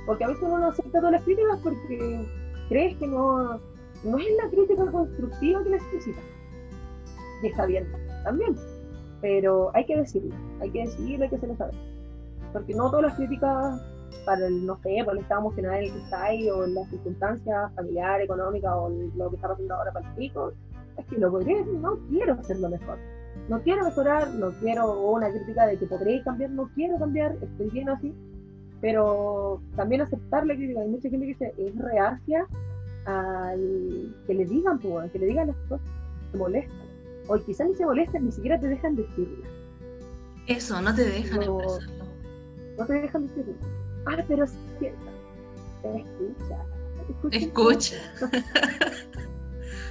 [0.05, 2.25] Porque a veces uno no acepta todas las críticas porque
[2.67, 3.59] crees que no,
[4.03, 6.19] no es la crítica constructiva que necesita.
[7.43, 7.87] Y está bien,
[8.23, 8.55] también.
[9.21, 11.92] Pero hay que decirlo, hay que decirlo, hay que hacerlo saber.
[12.53, 13.81] Porque no todas las críticas
[14.25, 16.75] para el, no sé, para el estado emocional en el que está ahí, o en
[16.75, 20.53] las circunstancias familiares, económicas, o lo que está pasando ahora para el chico,
[20.97, 22.97] es que lo podría decir, no quiero hacerlo mejor.
[23.49, 27.69] No quiero mejorar, no quiero una crítica de que podréis cambiar, no quiero cambiar, estoy
[27.71, 28.13] bien así.
[28.79, 30.81] Pero también aceptar la crítica.
[30.81, 32.45] Hay mucha gente que dice, es reacia
[33.05, 35.87] al que le digan, pues, que le digan las cosas,
[36.31, 36.77] se molestan.
[37.27, 39.45] O quizás ni se molestan, ni siquiera te dejan decirlo.
[40.47, 41.59] Eso, no te dejan No.
[41.59, 42.02] expresarlo.
[42.77, 43.53] No te dejan decirlo.
[44.05, 44.87] Ah, pero sí,
[45.83, 46.65] escucha.
[47.31, 47.95] Escucha.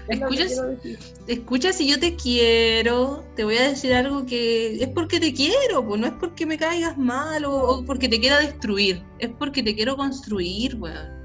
[0.08, 0.46] Escucha.
[1.26, 5.86] Escucha, si yo te quiero, te voy a decir algo que es porque te quiero,
[5.86, 9.62] pues no es porque me caigas mal o, o porque te quiera destruir, es porque
[9.62, 11.22] te quiero construir, weón.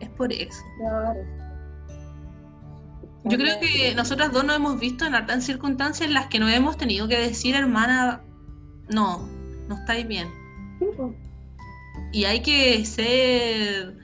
[0.00, 0.62] Es por eso.
[0.78, 1.20] Claro.
[3.24, 6.50] Yo creo que nosotras dos nos hemos visto en hartas circunstancias en las que nos
[6.52, 8.22] hemos tenido que decir, hermana,
[8.88, 9.28] no,
[9.68, 10.28] no estáis bien.
[10.78, 11.12] Sí, pues.
[12.12, 13.96] Y hay que ser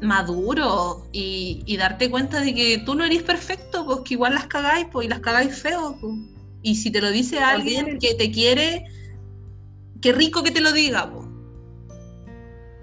[0.00, 4.46] maduro y, y darte cuenta de que tú no eres perfecto, pues que igual las
[4.46, 5.96] cagáis, pues y las cagáis feo.
[6.00, 6.14] pues.
[6.62, 8.84] Y si te lo dice alguien También- que te quiere,
[10.00, 11.26] qué rico que te lo diga, pues.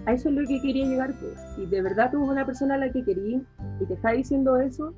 [0.06, 1.14] a eso es lo que quería llegar.
[1.18, 1.32] Pues.
[1.56, 3.42] Si de verdad tú eres una persona a la que querías
[3.80, 4.94] y te está diciendo eso,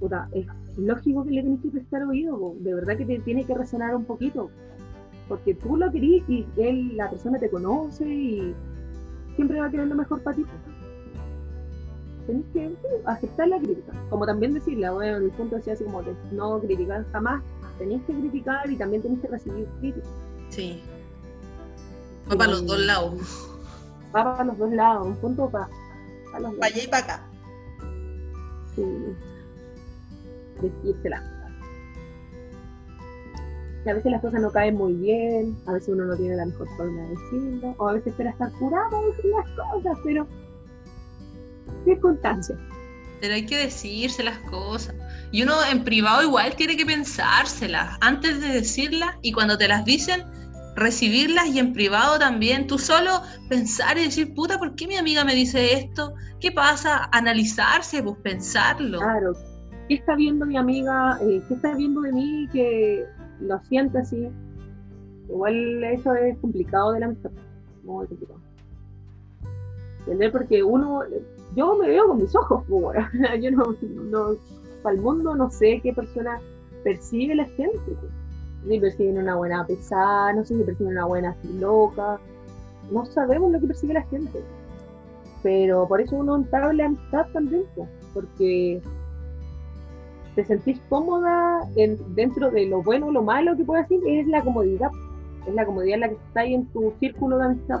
[0.00, 2.38] puta, es lógico que le tienes que prestar oído.
[2.38, 2.56] po.
[2.60, 4.50] De verdad que te tiene que resonar un poquito.
[5.28, 8.54] Porque tú lo querís y él, la persona te conoce y
[9.34, 10.44] siempre va a querer lo mejor para ti.
[12.26, 13.92] Tenés que aceptar la crítica.
[14.10, 17.42] Como también decirla, bueno, en el punto así, así como de no criticar jamás.
[17.78, 20.06] Tenés que criticar y también tenés que recibir crítica.
[20.50, 20.82] Sí.
[22.30, 23.48] Va para los dos lados.
[24.14, 25.68] Va para los dos lados, un punto para,
[26.26, 26.60] para los dos.
[26.60, 27.22] Para allá y para acá.
[28.74, 28.84] Sí.
[30.62, 31.35] Decírsela.
[33.86, 36.46] Que a veces las cosas no caen muy bien, a veces uno no tiene la
[36.46, 40.26] mejor forma de decirlo, o a veces espera estar curado para decir las cosas, pero
[41.84, 42.58] circunstancias.
[43.20, 44.92] Pero hay que decirse las cosas.
[45.30, 49.84] Y uno en privado igual tiene que pensárselas antes de decirlas y cuando te las
[49.84, 50.24] dicen,
[50.74, 52.66] recibirlas y en privado también.
[52.66, 56.12] Tú solo pensar y decir, puta, ¿por qué mi amiga me dice esto?
[56.40, 57.08] ¿Qué pasa?
[57.12, 58.98] Analizarse, pues pensarlo.
[58.98, 59.32] Claro,
[59.88, 61.20] ¿qué está viendo mi amiga?
[61.22, 63.04] Eh, ¿Qué está viendo de mí que
[63.40, 64.28] lo siente así?
[65.28, 67.30] Igual eso es complicado de la amistad,
[67.84, 68.06] muy.
[70.30, 71.00] Porque uno,
[71.56, 72.98] yo me veo con mis ojos, pues,
[73.42, 74.36] yo no, no,
[74.82, 76.40] para el mundo no sé qué persona
[76.84, 77.80] percibe la gente.
[77.84, 78.12] pues.
[78.68, 82.18] Si perciben una buena pesada, no sé si perciben una buena loca,
[82.90, 84.42] no sabemos lo que percibe la gente.
[85.42, 88.80] Pero por eso uno entabla amistad también, pues, porque
[90.36, 94.26] te sentís cómoda en- dentro de lo bueno o lo malo que puede decir, es
[94.28, 94.90] la comodidad.
[95.48, 97.80] Es la comodidad en la que está ahí en tu círculo de amistad.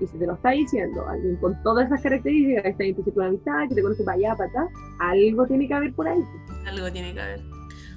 [0.00, 3.02] Y si te lo está diciendo alguien con todas esas características, que está en tu
[3.04, 4.68] círculo de amistad, que te conoce para allá, para acá,
[4.98, 6.22] algo tiene que haber por ahí.
[6.66, 7.40] Algo tiene que haber.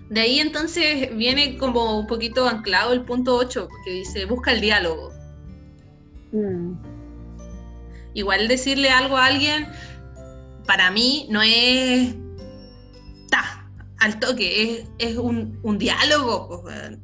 [0.10, 4.62] De ahí entonces viene como un poquito anclado el punto 8, que dice, busca el
[4.62, 5.12] diálogo.
[6.32, 6.74] Mm,
[8.16, 9.68] Igual decirle algo a alguien,
[10.66, 12.16] para mí no es
[13.30, 13.70] ta,
[14.00, 16.64] al toque, es, es un, un diálogo.
[16.70, 16.98] Es,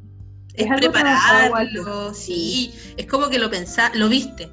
[0.53, 4.49] Es prepararlo, sí, es como que lo pensá, lo viste.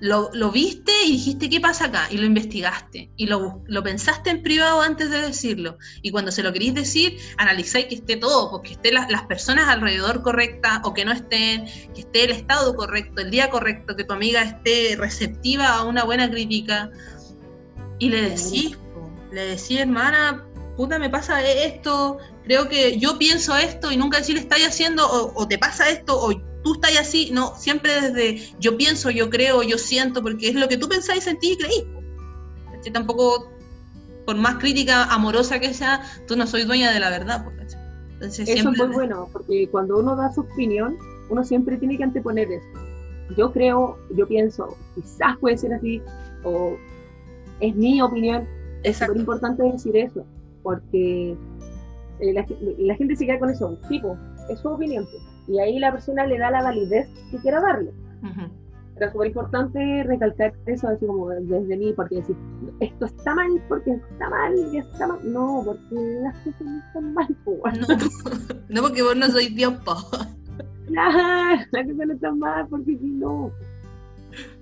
[0.00, 2.08] Lo, lo viste y dijiste, ¿qué pasa acá?
[2.10, 3.12] Y lo investigaste.
[3.16, 5.78] Y lo, lo pensaste en privado antes de decirlo.
[6.02, 9.22] Y cuando se lo queréis decir, analizáis que esté todo, porque que estén las, las
[9.26, 13.94] personas alrededor correctas o que no estén, que esté el estado correcto, el día correcto,
[13.94, 16.90] que tu amiga esté receptiva a una buena crítica.
[18.00, 18.76] Y le decís,
[19.30, 20.44] le decís, hermana,
[20.76, 25.32] puta, me pasa esto, creo que yo pienso esto y nunca decir estáis haciendo o,
[25.34, 26.32] o te pasa esto o
[26.62, 30.68] tú estás así, no, siempre desde yo pienso, yo creo, yo siento, porque es lo
[30.68, 31.84] que tú pensáis, sentís y creís.
[32.92, 33.48] Tampoco
[34.26, 37.44] por más crítica amorosa que sea, tú no soy dueña de la verdad.
[38.14, 40.96] Entonces, eso es muy bueno, porque cuando uno da su opinión,
[41.28, 42.66] uno siempre tiene que anteponer eso.
[43.36, 46.02] Yo creo, yo pienso, quizás puede ser así,
[46.44, 46.76] o
[47.60, 48.46] es mi opinión.
[48.82, 50.24] Es súper importante decir eso,
[50.62, 51.36] porque
[52.20, 54.16] eh, la, gente se queda con eso, tipo,
[54.48, 57.92] es su opinión, pues, y ahí la persona le da la validez que quiera darle.
[58.94, 62.36] Pero es súper importante recalcar eso, así como desde mí, porque decir,
[62.80, 65.18] esto está mal porque está mal y está mal.
[65.24, 67.36] No, porque las cosas no están mal.
[67.46, 67.88] No,
[68.68, 69.96] no, porque vos no sois Dios, po.
[70.90, 73.50] Nah, las cosas no están mal porque si no.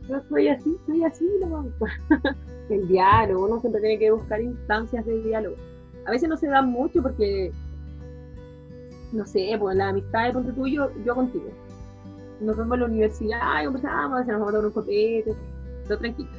[0.08, 1.66] Yo soy así, soy así, no.
[2.70, 5.56] El diálogo, uno siempre tiene que buscar instancias de diálogo.
[6.06, 7.52] A veces no se da mucho porque,
[9.12, 11.50] no sé, pues la amistad de punto tuyo, yo contigo
[12.40, 15.36] nos vemos en la universidad, y conversamos, a vamos a tomar un copete,
[15.86, 16.30] todo tranquilo.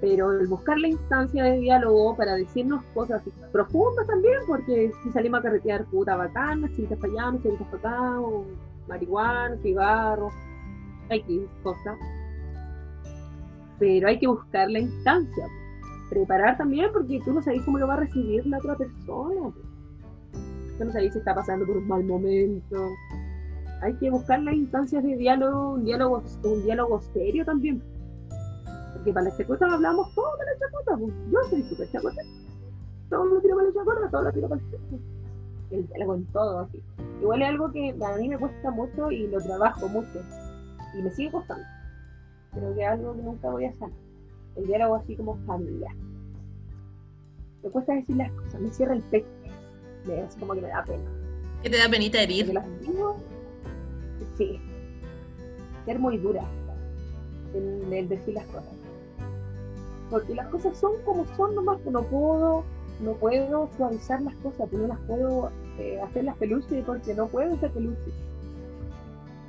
[0.00, 5.40] Pero el buscar la instancia de diálogo para decirnos cosas profundas también, porque si salimos
[5.40, 8.44] a carretear puta bacana, chilitas para allá, chilitas para acá, o
[8.88, 10.30] marihuana, cigarro,
[11.08, 11.98] X cosas.
[13.78, 15.48] Pero hay que buscar la instancia,
[16.08, 19.52] preparar también, porque tú no sabes cómo lo va a recibir la otra persona.
[20.78, 22.90] Tú no sabes si está pasando por un mal momento,
[23.82, 27.82] hay que buscar las instancias de diálogo, un diálogo, un diálogo serio también.
[28.94, 31.14] Porque para las chacotas hablamos todos de las chacotas, pues.
[31.30, 32.22] yo soy súper chacota.
[33.10, 36.58] Todos lo tiro para la chacota, todos lo tiro para el El diálogo en todo,
[36.60, 36.82] así.
[37.20, 40.20] Igual es algo que a mí me cuesta mucho y lo trabajo mucho.
[40.98, 41.64] Y me sigue costando.
[42.54, 43.90] Pero que es algo que nunca voy a hacer.
[44.56, 45.94] El diálogo así como familiar.
[47.62, 49.26] Me cuesta decir las cosas, me cierra el pecho.
[50.26, 51.04] Así como que me da pena.
[51.62, 52.52] ¿Qué te da penita herir?
[54.36, 54.60] sí,
[55.84, 56.44] ser muy dura
[57.54, 58.74] en el decir las cosas.
[60.10, 62.64] Porque las cosas son como son nomás, no puedo,
[63.00, 67.54] no puedo suavizar las cosas, no las puedo eh, hacer las peluches porque no puedo
[67.54, 68.14] hacer peluches.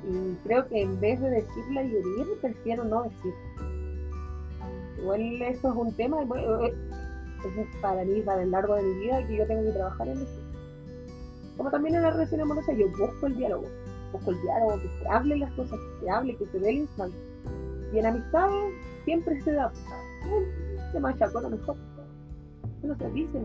[0.08, 3.34] Y creo que en vez de decirla y herir, prefiero no decir.
[4.98, 6.74] Igual eso es un tema, eh,
[7.80, 10.40] para mí, para el largo de mi vida, que yo tengo que trabajar en eso.
[11.56, 13.66] Como también en la relación amorosa, yo busco el diálogo
[14.12, 16.76] poco el diálogo, que se hable las cosas, que se hable, que se dé el
[16.76, 17.16] instante.
[17.92, 18.48] Y en amistad
[19.04, 19.72] siempre se da,
[20.92, 21.76] se con lo mejor.
[22.82, 23.40] No se dice,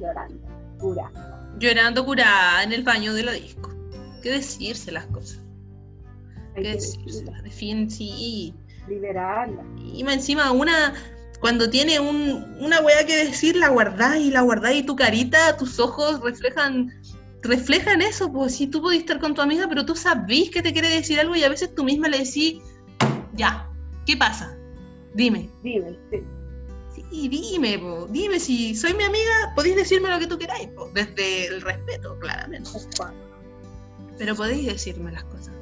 [0.00, 0.48] llorando,
[0.78, 1.54] curada.
[1.58, 3.70] Llorando curada en el baño de la disco.
[4.22, 5.42] ¿Qué decirse las cosas?
[6.54, 7.24] ¿Qué decirse?
[7.24, 8.54] De fin, sí.
[8.88, 9.62] Liberarla.
[9.78, 10.94] Y encima una
[11.40, 15.56] cuando tiene un, una weá que decir, la guardás y la guardás y tu carita,
[15.56, 16.92] tus ojos reflejan
[17.42, 20.72] reflejan eso, pues si tú podés estar con tu amiga, pero tú sabés que te
[20.72, 22.60] quiere decir algo y a veces tú misma le decís,
[23.34, 23.70] ya,
[24.06, 24.56] ¿qué pasa?
[25.14, 25.48] Dime.
[25.62, 26.22] Dime, sí.
[26.94, 28.06] Sí, dime, po.
[28.10, 30.90] dime, si soy mi amiga, podéis decirme lo que tú queráis, po.
[30.94, 32.70] desde el respeto, claramente.
[34.18, 35.54] Pero podéis decirme las cosas.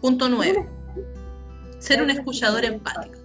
[0.00, 0.66] Punto nueve.
[1.92, 3.16] Ser un escuchador empático.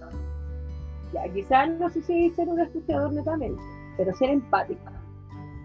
[1.12, 3.62] Ya, quizás no sé si ser un escuchador netamente,
[3.96, 4.92] pero ser empático.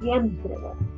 [0.02, 0.94] Siempre, bueno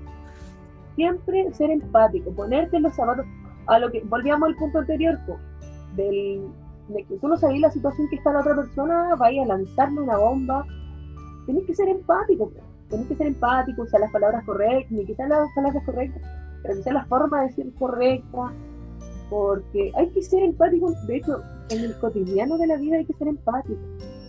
[0.95, 3.26] siempre ser empático, ponerte los zapatos,
[3.68, 5.19] a lo que volvíamos al punto anterior,
[5.95, 6.48] del,
[6.88, 10.02] de que tú no sabes la situación que está la otra persona, vaya a lanzarle
[10.02, 10.65] una bomba,
[11.45, 12.52] tienes que ser empático,
[12.90, 16.22] tienes que ser empático, usar las palabras correctas, ni quizás las palabras correctas,
[16.64, 18.53] pero quizás la forma de decir correcta,
[19.30, 23.13] porque hay que ser empático, de hecho, en el cotidiano de la vida hay que
[23.13, 23.79] ser empático.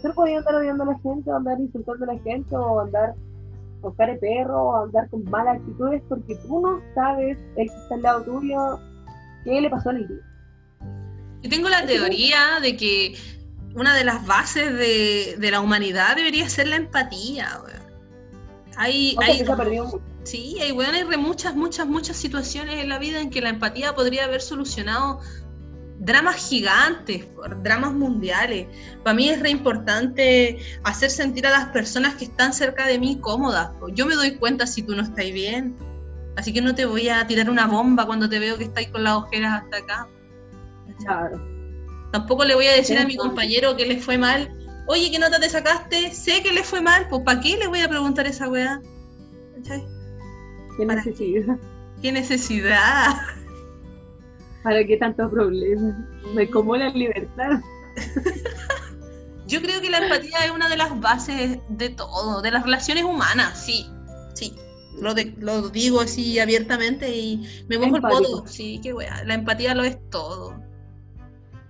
[0.03, 3.15] No podía andar odiando a la gente, o andar insultando a la gente, o andar
[3.87, 7.95] buscar el perro o andar con malas actitudes porque tú no sabes el que está
[7.95, 8.81] al lado tuyo
[9.45, 10.23] qué le pasó en el día.
[11.43, 13.17] Yo tengo la teoría de que
[13.75, 17.49] una de las bases de, la humanidad debería ser la empatía.
[18.77, 19.45] Hay, hay,
[20.25, 23.95] sí, hay, bueno, hay muchas, muchas, muchas situaciones en la vida en que la empatía
[23.95, 25.21] podría haber solucionado
[26.07, 27.27] dramas gigantes,
[27.63, 28.69] dramas mundiales.
[29.03, 33.19] Para mí es re importante hacer sentir a las personas que están cerca de mí
[33.21, 33.71] cómodas.
[33.93, 35.77] Yo me doy cuenta si tú no estás bien,
[36.37, 39.03] así que no te voy a tirar una bomba cuando te veo que estáis con
[39.03, 40.09] las ojeras hasta acá.
[41.05, 41.45] Claro.
[42.13, 44.49] Tampoco le voy a decir a mi compañero que le fue mal,
[44.87, 46.13] oye, ¿qué nota te sacaste?
[46.13, 48.81] Sé que le fue mal, pues ¿para qué le voy a preguntar esa weá?
[50.79, 51.57] ¿Qué necesidad?
[52.01, 53.17] ¿Qué necesidad?
[54.67, 55.95] ¿Para qué tantos problemas?
[56.35, 57.61] Me como la libertad.
[59.47, 63.05] Yo creo que la empatía es una de las bases de todo, de las relaciones
[63.05, 63.87] humanas, sí,
[64.35, 64.53] sí.
[65.01, 68.45] Lo, lo digo así abiertamente y me mojo el poto.
[68.49, 69.23] Sí, qué wea.
[69.25, 70.61] La empatía lo es todo.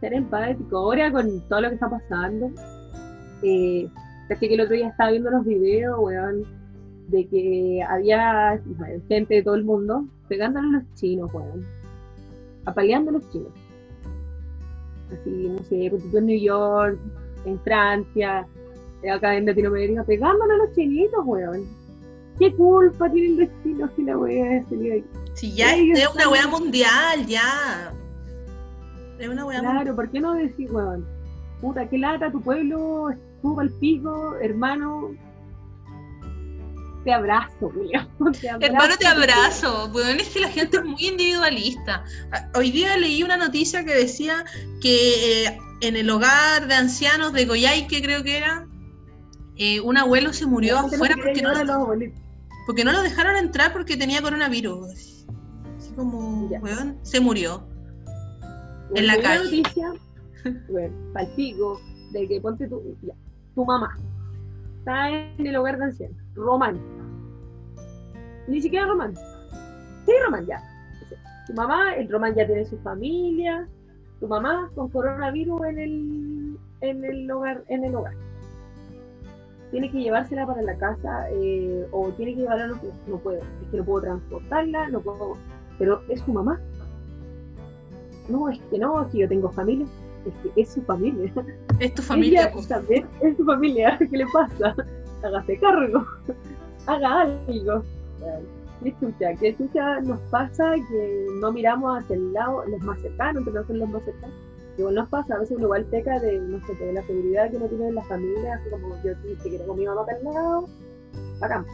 [0.01, 0.79] Ser empático.
[0.79, 2.51] Ahora con todo lo que está pasando,
[3.43, 3.91] eh,
[4.41, 6.45] que el otro día estaba viendo los videos, weón,
[7.09, 8.59] de que había
[9.07, 11.63] gente de todo el mundo pegándole a los chinos, weón.
[12.67, 13.53] Apaleando a los chinos.
[15.13, 16.99] Así, no sé, en New York,
[17.45, 18.47] en Francia,
[19.03, 21.65] eh, acá en Latinoamérica, pegándole a los chinitos, weón.
[22.39, 25.05] ¿Qué culpa tiene el destino si la weá salir ahí?
[25.35, 27.93] Si ya es una weá mundial, ya.
[29.19, 29.85] Es una weá mundial.
[29.85, 31.07] Claro, ¿por qué no decir, weón?
[31.61, 35.15] Puta, qué lata, tu pueblo estuvo al pico, hermano.
[37.07, 38.05] Te abrazo, Julio.
[38.41, 39.91] Te abrazo, Hermano, te abrazo.
[39.95, 42.03] Weón, es que la gente es muy individualista.
[42.33, 44.45] Ah, Hoy día leí una noticia que decía
[44.83, 48.67] que eh, en el hogar de ancianos de Goyaique, creo que era,
[49.55, 52.21] eh, un abuelo se murió afuera porque no, abuelitos.
[52.67, 55.27] porque no lo dejaron entrar porque tenía coronavirus.
[55.79, 57.69] Así como, weón, se murió.
[58.97, 59.45] En la calle.
[59.45, 59.93] noticia,
[60.69, 61.81] bueno, palpico,
[62.11, 63.15] de que ponte tu, ya,
[63.55, 63.97] tu mamá
[64.87, 66.96] está en el hogar de ancianos, Román.
[68.49, 69.15] Ni siquiera Román.
[70.07, 70.63] Sí, Román, ya.
[71.47, 73.69] Tu mamá, el Román ya tiene su familia,
[74.21, 78.15] tu mamá con coronavirus en el, en el hogar, en el hogar.
[79.71, 83.71] Tiene que llevársela para la casa eh, o tiene que llevarla, no, no puedo, es
[83.71, 85.37] que no puedo transportarla, no puedo,
[85.79, 86.61] pero es su mamá.
[88.29, 89.87] No, es que no, es que yo tengo familia,
[90.27, 91.33] es que es su familia.
[91.79, 92.51] Es tu familia.
[92.53, 94.75] Ella también es su familia, ¿qué le pasa?
[95.23, 96.07] Hágase cargo,
[96.87, 97.83] haga algo.
[98.83, 99.35] ¿Qué chucha?
[99.41, 103.67] ¿Qué chucha nos pasa que no miramos hacia el lado, los más cercanos, que no
[103.67, 104.37] son los más cercanos?
[104.79, 107.57] Igual nos pasa, a veces uno igual peca de, no sé, de la seguridad que
[107.57, 110.25] uno tiene en la familia, así como yo si quiero con mi mamá para el
[110.25, 110.69] lado,
[111.41, 111.65] bacán.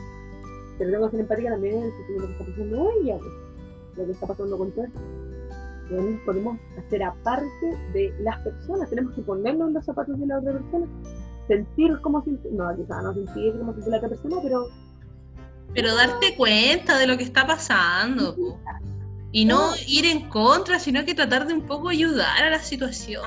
[0.78, 3.32] Pero tengo que ser empática también en lo que está pasando ella, pues,
[3.96, 5.00] lo que está pasando con todo esto.
[5.90, 10.26] No nos podemos hacer aparte de las personas, tenemos que ponernos en los zapatos de
[10.26, 10.86] la otra persona,
[11.48, 14.68] sentir como siente, no, quizás no sentir como siente la otra persona, pero
[15.74, 18.34] Pero darte cuenta de lo que está pasando.
[18.36, 18.58] po.
[19.32, 23.24] Y no ir en contra, sino que tratar de un poco ayudar a la situación.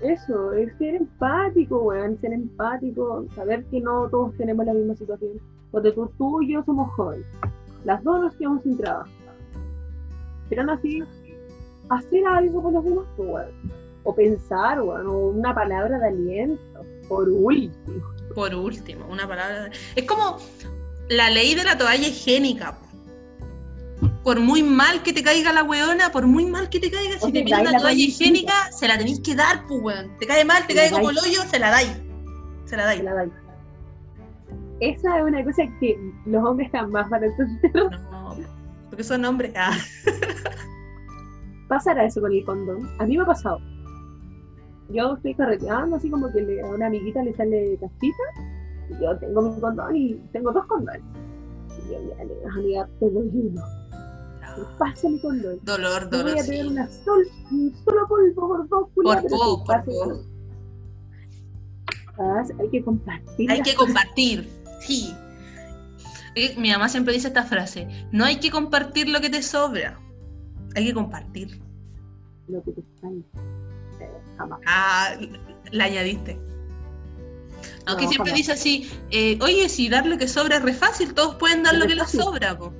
[0.00, 5.40] eso, es ser empático, weón, ser empático, saber que no todos tenemos la misma situación.
[5.70, 7.26] Porque tú, tú y yo somos jóvenes,
[7.84, 9.08] las dos nos quedamos sin trabajo.
[10.48, 11.02] Pero aún así,
[11.90, 13.50] hacer algo por los demás, weón.
[14.02, 18.17] O pensar, weón, o una palabra de aliento, por último.
[18.38, 19.68] Por último, una palabra.
[19.96, 20.38] Es como
[21.08, 22.78] la ley de la toalla higiénica.
[22.78, 24.08] po.
[24.22, 27.26] Por muy mal que te caiga la weona, por muy mal que te caiga, O
[27.26, 29.82] si te te pide dais una la toalla higiénica, se la tenéis que dar, pues
[29.82, 30.16] weón.
[30.18, 32.00] Te cae mal, te Se cae como el hoyo, se la dais.
[32.66, 33.00] Se la dais.
[33.00, 33.32] que la dais.
[34.78, 37.90] Esa es una cosa que los hombres jamás van a entender.
[38.12, 38.36] No,
[38.88, 39.52] porque son hombres.
[39.56, 39.76] Ah.
[41.68, 42.88] pasará eso con el condón.
[43.00, 43.58] A mí me ha pasado.
[44.90, 48.22] Yo estoy carreteando así como que le- a una amiguita le sale castita.
[48.90, 51.02] Y yo tengo mi condón y tengo dos condones.
[51.86, 53.62] Y yo ya le amiga, te doy uno.
[54.56, 55.58] Me pasa mi condón.
[55.62, 56.30] Dolor, dolor.
[56.32, 56.72] voy a pegar sí.
[56.72, 60.24] una sol, un solo polvo por dos Por culiadas, poco, por poco.
[62.18, 63.50] Ah, Hay que compartir.
[63.50, 64.48] Hay que compartir,
[64.80, 65.14] sí.
[66.56, 69.98] Mi mamá siempre dice esta frase, no hay que compartir lo que te sobra,
[70.74, 71.60] hay que compartir.
[72.48, 73.22] lo que te sale.
[74.38, 74.60] Jamás.
[74.66, 75.14] Ah,
[75.72, 76.38] la añadiste.
[77.86, 78.34] Aunque No, siempre jamás.
[78.34, 81.74] dice así, eh, oye, si dar lo que sobra es re fácil, todos pueden dar
[81.74, 82.72] Es lo que les sobra, po.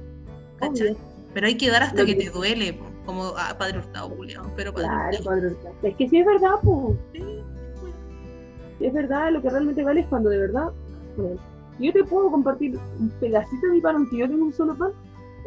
[1.35, 2.85] Pero hay que dar hasta que que- te duele, po.
[3.07, 4.53] como a Padre Hurtado, Julián.
[4.55, 5.25] Pero Padre Claro.
[5.25, 5.75] Padre Hurtado.
[5.83, 6.97] Es que sí es verdad, pues.
[7.15, 10.71] Sí, es verdad, lo que realmente vale es cuando de verdad,
[11.17, 11.41] bueno,
[11.81, 14.93] yo te puedo compartir un pedacito de mi pan, aunque yo tengo un solo pan,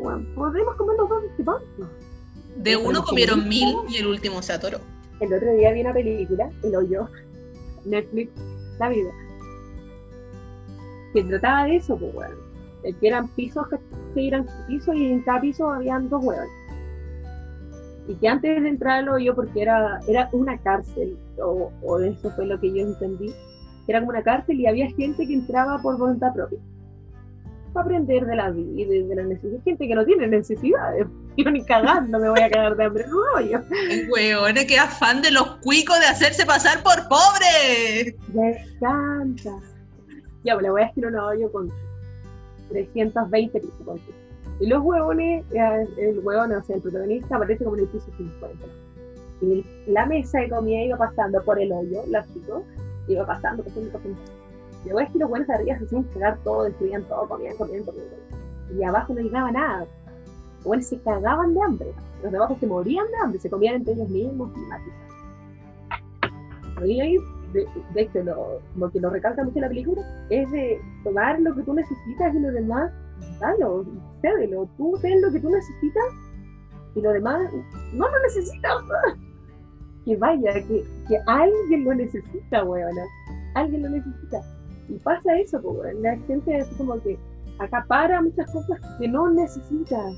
[0.01, 1.57] bueno, podemos comer los dos de este pan.
[2.57, 4.79] De uno comieron mil y el último se atoró.
[5.21, 7.07] El otro día vi una película, El Hoyo,
[7.85, 8.31] Netflix,
[8.79, 9.11] la vida,
[11.13, 12.29] que trataba de eso, pues.
[12.83, 13.67] Eh, Que eran pisos,
[14.15, 16.47] que eran pisos y en cada piso habían dos huevos.
[18.07, 22.31] Y que antes de entrar al hoyo, porque era, era una cárcel, o, o eso
[22.31, 23.31] fue lo que yo entendí,
[23.87, 26.57] era como una cárcel y había gente que entraba por voluntad propia.
[27.73, 29.63] Para aprender de la vida y de la necesidad.
[29.63, 31.07] Gente que no tiene necesidades.
[31.37, 33.61] Yo ni cagando me voy a cagar de hambre en un hoyo.
[34.11, 38.15] Weón, que afán de los cuicos de hacerse pasar por pobres.
[38.33, 39.51] Me encanta.
[40.43, 41.71] Ya, pues le voy a escribir un hoyo con
[42.69, 43.75] 320 pisos.
[43.85, 44.11] ponte.
[44.59, 48.11] Y los huevones, eh, el huevón, o sea, el protagonista aparece como en el piso
[48.17, 48.65] 50.
[49.41, 52.63] Y la mesa de comida iba pasando por el hoyo, lógico,
[53.07, 54.40] iba pasando, pasando, pasando.
[54.85, 58.07] Es que los buenos arriba se hacían cagar todo, destruían todo, comían, comían, comían.
[58.77, 59.85] Y abajo no llegaba nada.
[60.57, 61.93] Los buenos se cagaban de hambre.
[62.23, 64.97] Los de abajo se morían de hambre, se comían entre ellos mismos y matitas.
[66.83, 67.17] Y ahí
[67.53, 71.55] de, de hecho, lo, lo que lo recalca mucho la película, es de tomar lo
[71.55, 72.91] que tú necesitas y lo demás,
[73.39, 73.85] dalo,
[74.21, 74.67] cédelo.
[74.77, 76.03] Tú ten lo que tú necesitas
[76.95, 77.51] y lo demás
[77.93, 78.77] no lo necesitas.
[80.03, 83.03] Que vaya, que, que alguien lo necesita, weona.
[83.53, 84.41] Alguien lo necesita.
[84.91, 85.61] Y pasa eso,
[86.01, 87.17] la gente es como que
[87.59, 90.11] acapara muchas cosas que no necesita.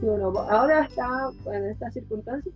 [0.00, 2.54] Bueno, ahora está, en estas circunstancias,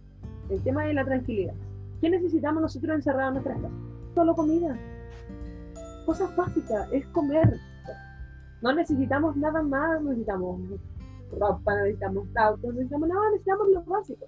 [0.51, 1.55] el tema de la tranquilidad.
[2.01, 3.79] ¿Qué necesitamos nosotros encerrados en nuestras casas?
[4.15, 4.79] Solo comida.
[6.07, 7.59] Cosas básicas, es comer.
[8.63, 10.61] No necesitamos nada más, necesitamos
[11.37, 14.27] ropa, necesitamos autos, necesitamos nada, necesitamos lo básico.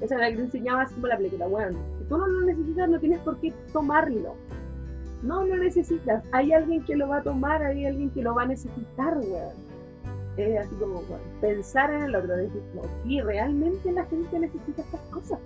[0.00, 1.46] Esa es la que te enseñaba así como la película.
[1.48, 4.34] Bueno, si tú no lo necesitas, no tienes por qué tomarlo.
[5.22, 6.22] No lo necesitas.
[6.32, 9.70] Hay alguien que lo va a tomar, hay alguien que lo va a necesitar, weón.
[10.36, 14.82] Es así como bueno, pensar en el otro, decir, no, sí, realmente la gente necesita
[14.82, 15.38] estas cosas.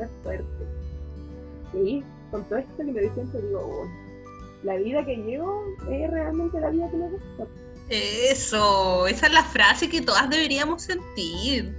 [0.00, 0.44] Es fuerte.
[1.74, 3.88] Y con todo esto que me doy cuenta, digo,
[4.62, 7.46] la vida que llevo es realmente la vida que me gusta.
[7.88, 11.74] Eso, esa es la frase que todas deberíamos sentir.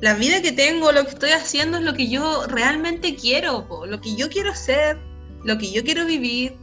[0.00, 3.86] La vida que tengo, lo que estoy haciendo es lo que yo realmente quiero, po,
[3.86, 4.98] lo que yo quiero ser,
[5.44, 6.56] lo que yo quiero vivir.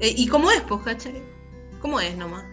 [0.00, 1.22] Eh, ¿Y cómo es, pues, cachai?
[1.80, 2.44] ¿Cómo es nomás?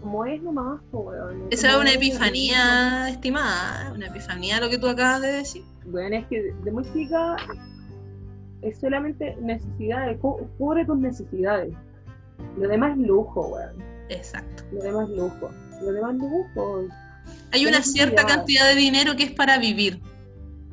[0.00, 1.48] Como es nomás, po, weón.
[1.50, 5.62] Esa es una es, epifanía estimada, una epifanía lo que tú acabas de decir.
[5.84, 7.36] Bueno, es que de muy chica
[8.62, 11.74] es solamente necesidades, cu- cubre tus necesidades.
[12.56, 13.82] Lo demás es lujo, weón.
[14.08, 14.62] Exacto.
[14.72, 15.50] Lo demás es lujo.
[15.82, 16.88] Lo demás es lujo.
[17.56, 19.98] Hay una cierta cantidad de dinero que es para vivir.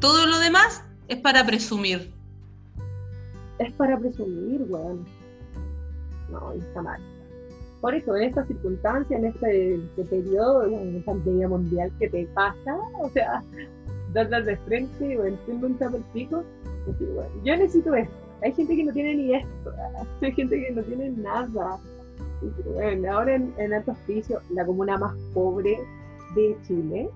[0.02, 2.12] Todo lo demás es para presumir.
[3.58, 5.06] Es para presumir, weón.
[6.30, 7.00] No, está mal.
[7.80, 12.76] Por eso, en esta circunstancia, en este, este periodo, en pandemia mundial que te pasa,
[13.02, 13.42] o sea,
[14.12, 16.44] darlas de frente o entiendo un el pico,
[16.86, 18.14] decir, bueno, yo necesito esto.
[18.42, 19.72] Hay gente que no tiene ni esto,
[20.22, 21.80] hay gente que no tiene nada.
[22.42, 25.80] Y, bueno, ahora en, en Alto Hospicio, la comuna más pobre
[26.36, 27.10] de Chile,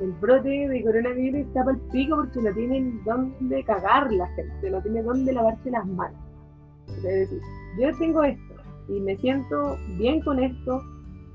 [0.00, 4.70] el brote de coronavirus está para el pico porque no tienen dónde cagar la gente,
[4.70, 6.20] no tiene dónde lavarse las manos.
[6.88, 7.40] Es decir,
[7.80, 8.54] yo tengo esto
[8.88, 10.82] y me siento bien con esto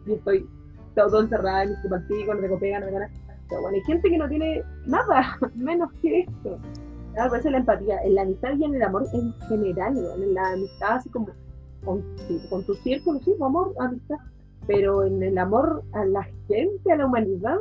[0.05, 0.47] y estoy
[0.95, 1.75] todo encerrada en mi
[2.07, 3.11] pico, no tengo pega, no tengo nada.
[3.49, 6.57] Pero bueno, hay gente que no tiene nada, menos que esto.
[7.17, 10.23] Ah, por eso la empatía, en la amistad y en el amor en general, weón,
[10.23, 11.27] en la amistad así como
[11.83, 12.01] con,
[12.49, 14.17] con tu círculo, sí, amor, amistad,
[14.71, 17.57] pero en el amor a la gente, a la humanidad,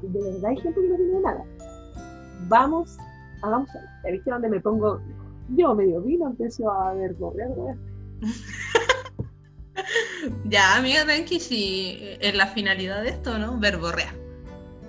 [0.00, 1.44] de verdad hay gente que no tiene nada.
[2.48, 2.96] Vamos,
[3.42, 3.86] hagamos algo.
[4.10, 4.98] ¿Viste donde me pongo?
[5.50, 7.50] Yo medio vino, empiezo a ver correr.
[10.46, 13.60] Ya, amiga, tranqui, si es la finalidad de esto, ¿no?
[13.60, 14.14] Verborrear.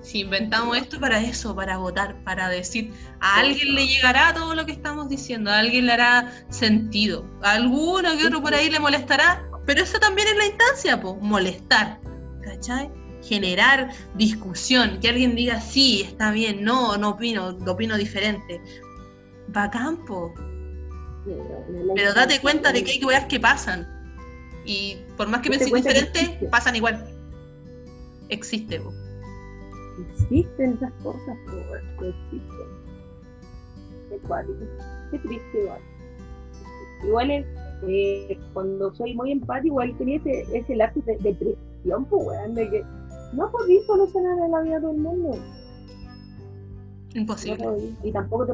[0.02, 4.66] Si inventamos esto para eso, para votar, para decir, a alguien le llegará todo lo
[4.66, 8.80] que estamos diciendo, a alguien le hará sentido, a alguno que otro por ahí le
[8.80, 12.00] molestará, pero eso también es la instancia, po, molestar,
[12.42, 12.90] ¿cachai?
[13.22, 18.62] Generar discusión, que alguien diga, sí, está bien, no, no opino, opino diferente.
[19.50, 20.34] Bacán, po.
[21.96, 23.86] Pero date cuenta de que hay weas que pasan.
[24.64, 27.06] Y por más que pienses que diferente, pasan igual.
[28.30, 28.94] Existe, po.
[30.14, 31.38] Existen esas cosas,
[32.00, 32.68] que existen.
[34.10, 34.22] Qué.
[35.12, 35.82] Qué triste, igual.
[37.04, 37.46] Igual es,
[37.84, 42.70] eh, cuando soy muy empático, igual tenía ese, ese lapso de depresión, pues, weón, de
[42.70, 42.84] que
[43.34, 45.38] no podís solucionar la vida de todo el mundo.
[47.14, 47.94] Imposible.
[48.04, 48.54] Y tampoco te,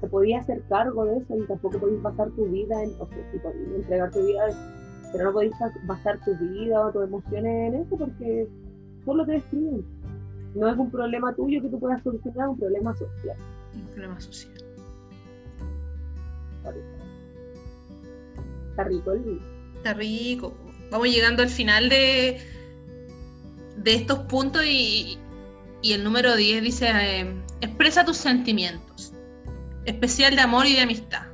[0.00, 3.42] te podías hacer cargo de eso, y tampoco podías basar tu vida en, o sea,
[3.42, 4.42] podías entregar tu vida,
[5.12, 8.48] pero no podías bas- basar tu vida o tus emociones en eso porque
[9.04, 9.84] solo te destruyen.
[10.54, 13.36] No es un problema tuyo que tú puedas solucionar, es un problema social.
[13.74, 14.52] Un problema social.
[18.70, 19.40] Está rico el vino.
[19.76, 20.56] Está rico.
[20.90, 22.40] Vamos llegando al final de,
[23.76, 25.18] de estos puntos y,
[25.82, 29.12] y el número 10 dice, eh, expresa tus sentimientos.
[29.84, 31.26] Especial de amor y de amistad.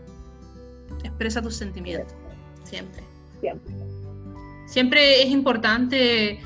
[1.02, 2.14] Expresa tus sentimientos.
[2.64, 3.02] Siempre.
[3.40, 3.74] Siempre.
[4.66, 6.40] Siempre es importante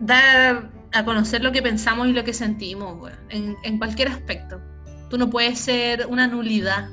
[0.00, 4.60] dar a conocer lo que pensamos y lo que sentimos, en, en cualquier aspecto.
[5.08, 6.88] Tú no puedes ser una nulidad,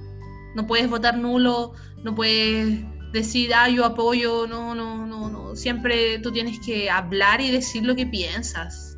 [0.58, 1.74] no puedes votar nulo,
[2.04, 5.56] no puedes decir, ah, yo apoyo, no, no, no, no.
[5.56, 8.98] Siempre tú tienes que hablar y decir lo que piensas.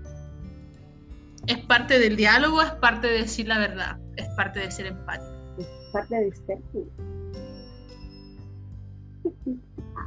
[1.47, 5.33] Es parte del diálogo, es parte de decir la verdad, es parte de ser empático.
[5.57, 6.89] Es parte de ser tú.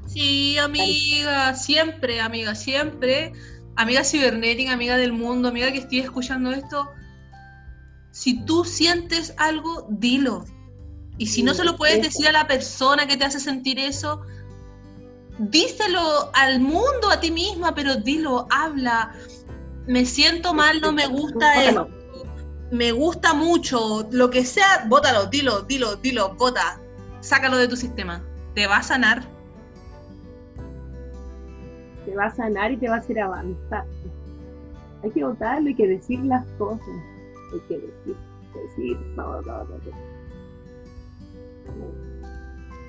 [0.07, 3.33] Sí, amiga, siempre, amiga, siempre
[3.77, 6.91] amiga cibernética, amiga del mundo, amiga que estés escuchando esto,
[8.11, 10.45] si tú sientes algo, dilo.
[11.19, 14.23] Y si no se lo puedes decir a la persona que te hace sentir eso,
[15.39, 19.13] díselo al mundo, a ti misma, pero dilo, habla.
[19.87, 21.89] Me siento mal, no me gusta esto.
[22.71, 26.81] Me gusta mucho, lo que sea, bótalo, dilo, dilo, dilo, bota.
[27.21, 28.25] Sácalo de tu sistema.
[28.55, 29.23] Te va a sanar.
[32.07, 33.85] Te va a sanar y te va a hacer avanzar.
[35.03, 36.89] Hay que votarlo, hay que decir las cosas.
[37.53, 38.17] Hay que decir,
[38.55, 39.81] decir, todo, todo.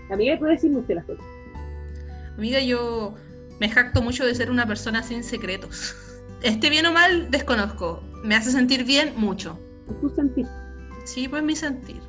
[0.10, 1.26] Amiga, puede decir usted las cosas.
[2.38, 3.16] Amiga, yo
[3.60, 5.95] me jacto mucho de ser una persona sin secretos.
[6.41, 8.04] Esté bien o mal, desconozco.
[8.24, 9.60] Me hace sentir bien mucho.
[10.02, 10.45] ¿Tu sentir?
[11.06, 12.02] Sí, pues mi sentir.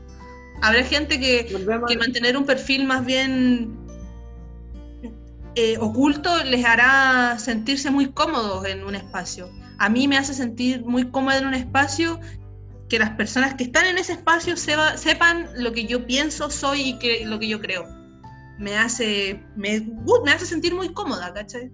[0.62, 3.84] Habrá gente que, que mantener un perfil más bien
[5.56, 9.48] eh, oculto les hará sentirse muy cómodos en un espacio.
[9.78, 12.18] A mí me hace sentir muy cómoda en un espacio
[12.88, 16.98] que las personas que están en ese espacio sepan lo que yo pienso, soy y
[16.98, 17.84] que, lo que yo creo
[18.58, 19.80] me hace, me,
[20.24, 21.70] me hace sentir muy cómoda, ¿cachai?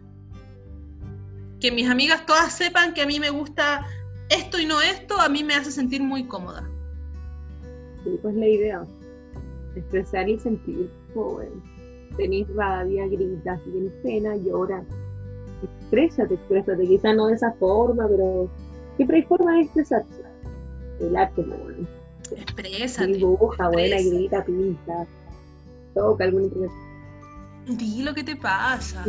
[1.61, 3.87] Que mis amigas todas sepan que a mí me gusta
[4.31, 6.69] esto y no esto, a mí me hace sentir muy cómoda.
[8.03, 8.85] Sí, pues la idea,
[9.77, 11.51] expresar y sentir, joven.
[12.17, 14.85] Tenés rabia, gritas, tienes pena, lloras.
[15.63, 18.49] Exprésate, exprésate, quizá no de esa forma, pero
[18.97, 20.30] siempre hay forma de expresarse.
[21.01, 21.57] El arte, ¿no?
[22.37, 23.13] Exprésate.
[23.13, 25.07] Dibuja, buena, grita, pinta
[25.95, 26.71] toca algún
[27.67, 29.05] Di lo que te pasa.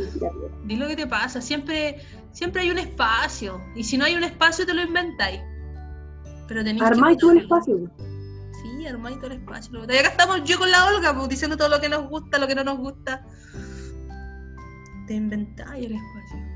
[0.66, 1.42] Di lo que te pasa.
[1.42, 2.02] Siempre,
[2.32, 3.62] siempre hay un espacio.
[3.76, 5.42] Y si no hay un espacio, te lo inventáis.
[6.48, 7.90] Pero tenéis Armáis tú el espacio.
[8.62, 9.86] Sí, armáis todo el espacio.
[9.86, 12.48] Ya acá estamos yo con la Olga, pues, diciendo todo lo que nos gusta, lo
[12.48, 13.26] que no nos gusta.
[15.08, 16.51] Te inventáis el espacio.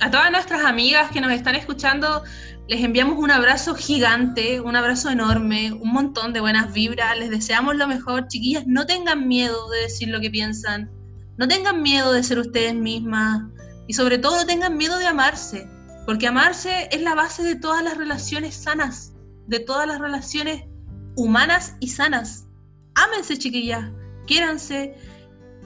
[0.00, 2.22] A todas nuestras amigas que nos están escuchando,
[2.68, 7.18] les enviamos un abrazo gigante, un abrazo enorme, un montón de buenas vibras.
[7.18, 8.28] Les deseamos lo mejor.
[8.28, 10.88] Chiquillas, no tengan miedo de decir lo que piensan.
[11.36, 13.42] No tengan miedo de ser ustedes mismas.
[13.88, 15.68] Y sobre todo, tengan miedo de amarse.
[16.06, 19.14] Porque amarse es la base de todas las relaciones sanas,
[19.48, 20.62] de todas las relaciones
[21.16, 22.46] humanas y sanas.
[22.94, 23.90] Ámense, chiquillas.
[24.28, 24.94] Quiéranse.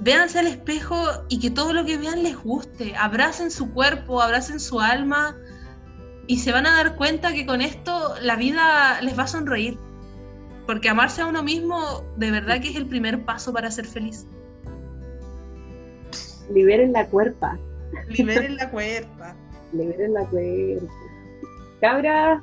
[0.03, 0.97] Véanse al espejo
[1.29, 2.97] y que todo lo que vean les guste.
[2.97, 5.37] Abracen su cuerpo, abracen su alma
[6.27, 9.79] y se van a dar cuenta que con esto la vida les va a sonreír.
[10.66, 14.27] Porque amarse a uno mismo de verdad que es el primer paso para ser feliz.
[16.53, 17.57] Liberen la cuerpa.
[18.09, 19.37] Liberen la cuerpa.
[19.73, 20.93] Liberen la cuerpa.
[21.81, 22.43] Cabras,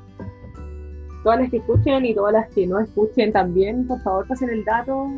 [1.22, 4.64] todas las que escuchen y todas las que no escuchen también, por favor pasen el
[4.64, 5.10] dato.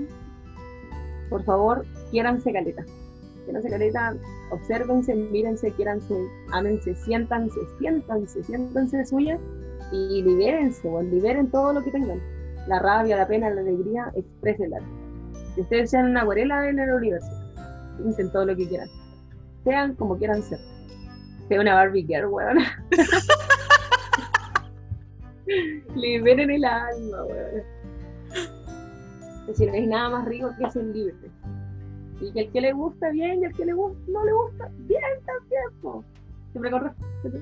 [1.31, 2.85] Por favor, quiéranse caleta
[3.45, 4.15] que no se caleta,
[4.51, 6.15] observense, mírense, quieranse,
[6.53, 9.39] ámense, siéntanse, siéntanse, siéntanse de suya
[9.91, 12.21] y libérense, o liberen todo lo que tengan.
[12.69, 14.79] La rabia, la pena, la alegría, exprésenla.
[15.55, 17.31] Que ustedes sean una acuarela en el universo.
[17.99, 18.89] Intenten todo lo que quieran.
[19.65, 20.61] Sean como quieran ser.
[21.49, 22.59] Sea una Barbie girl, weón.
[25.97, 27.63] Liberen el alma, weón.
[29.55, 31.15] Si no hay nada más rico que ser libre.
[32.23, 34.71] Y que el que le gusta bien y el que le gusta, no le gusta
[34.79, 36.05] bien también.
[36.53, 37.39] Siempre con respeto.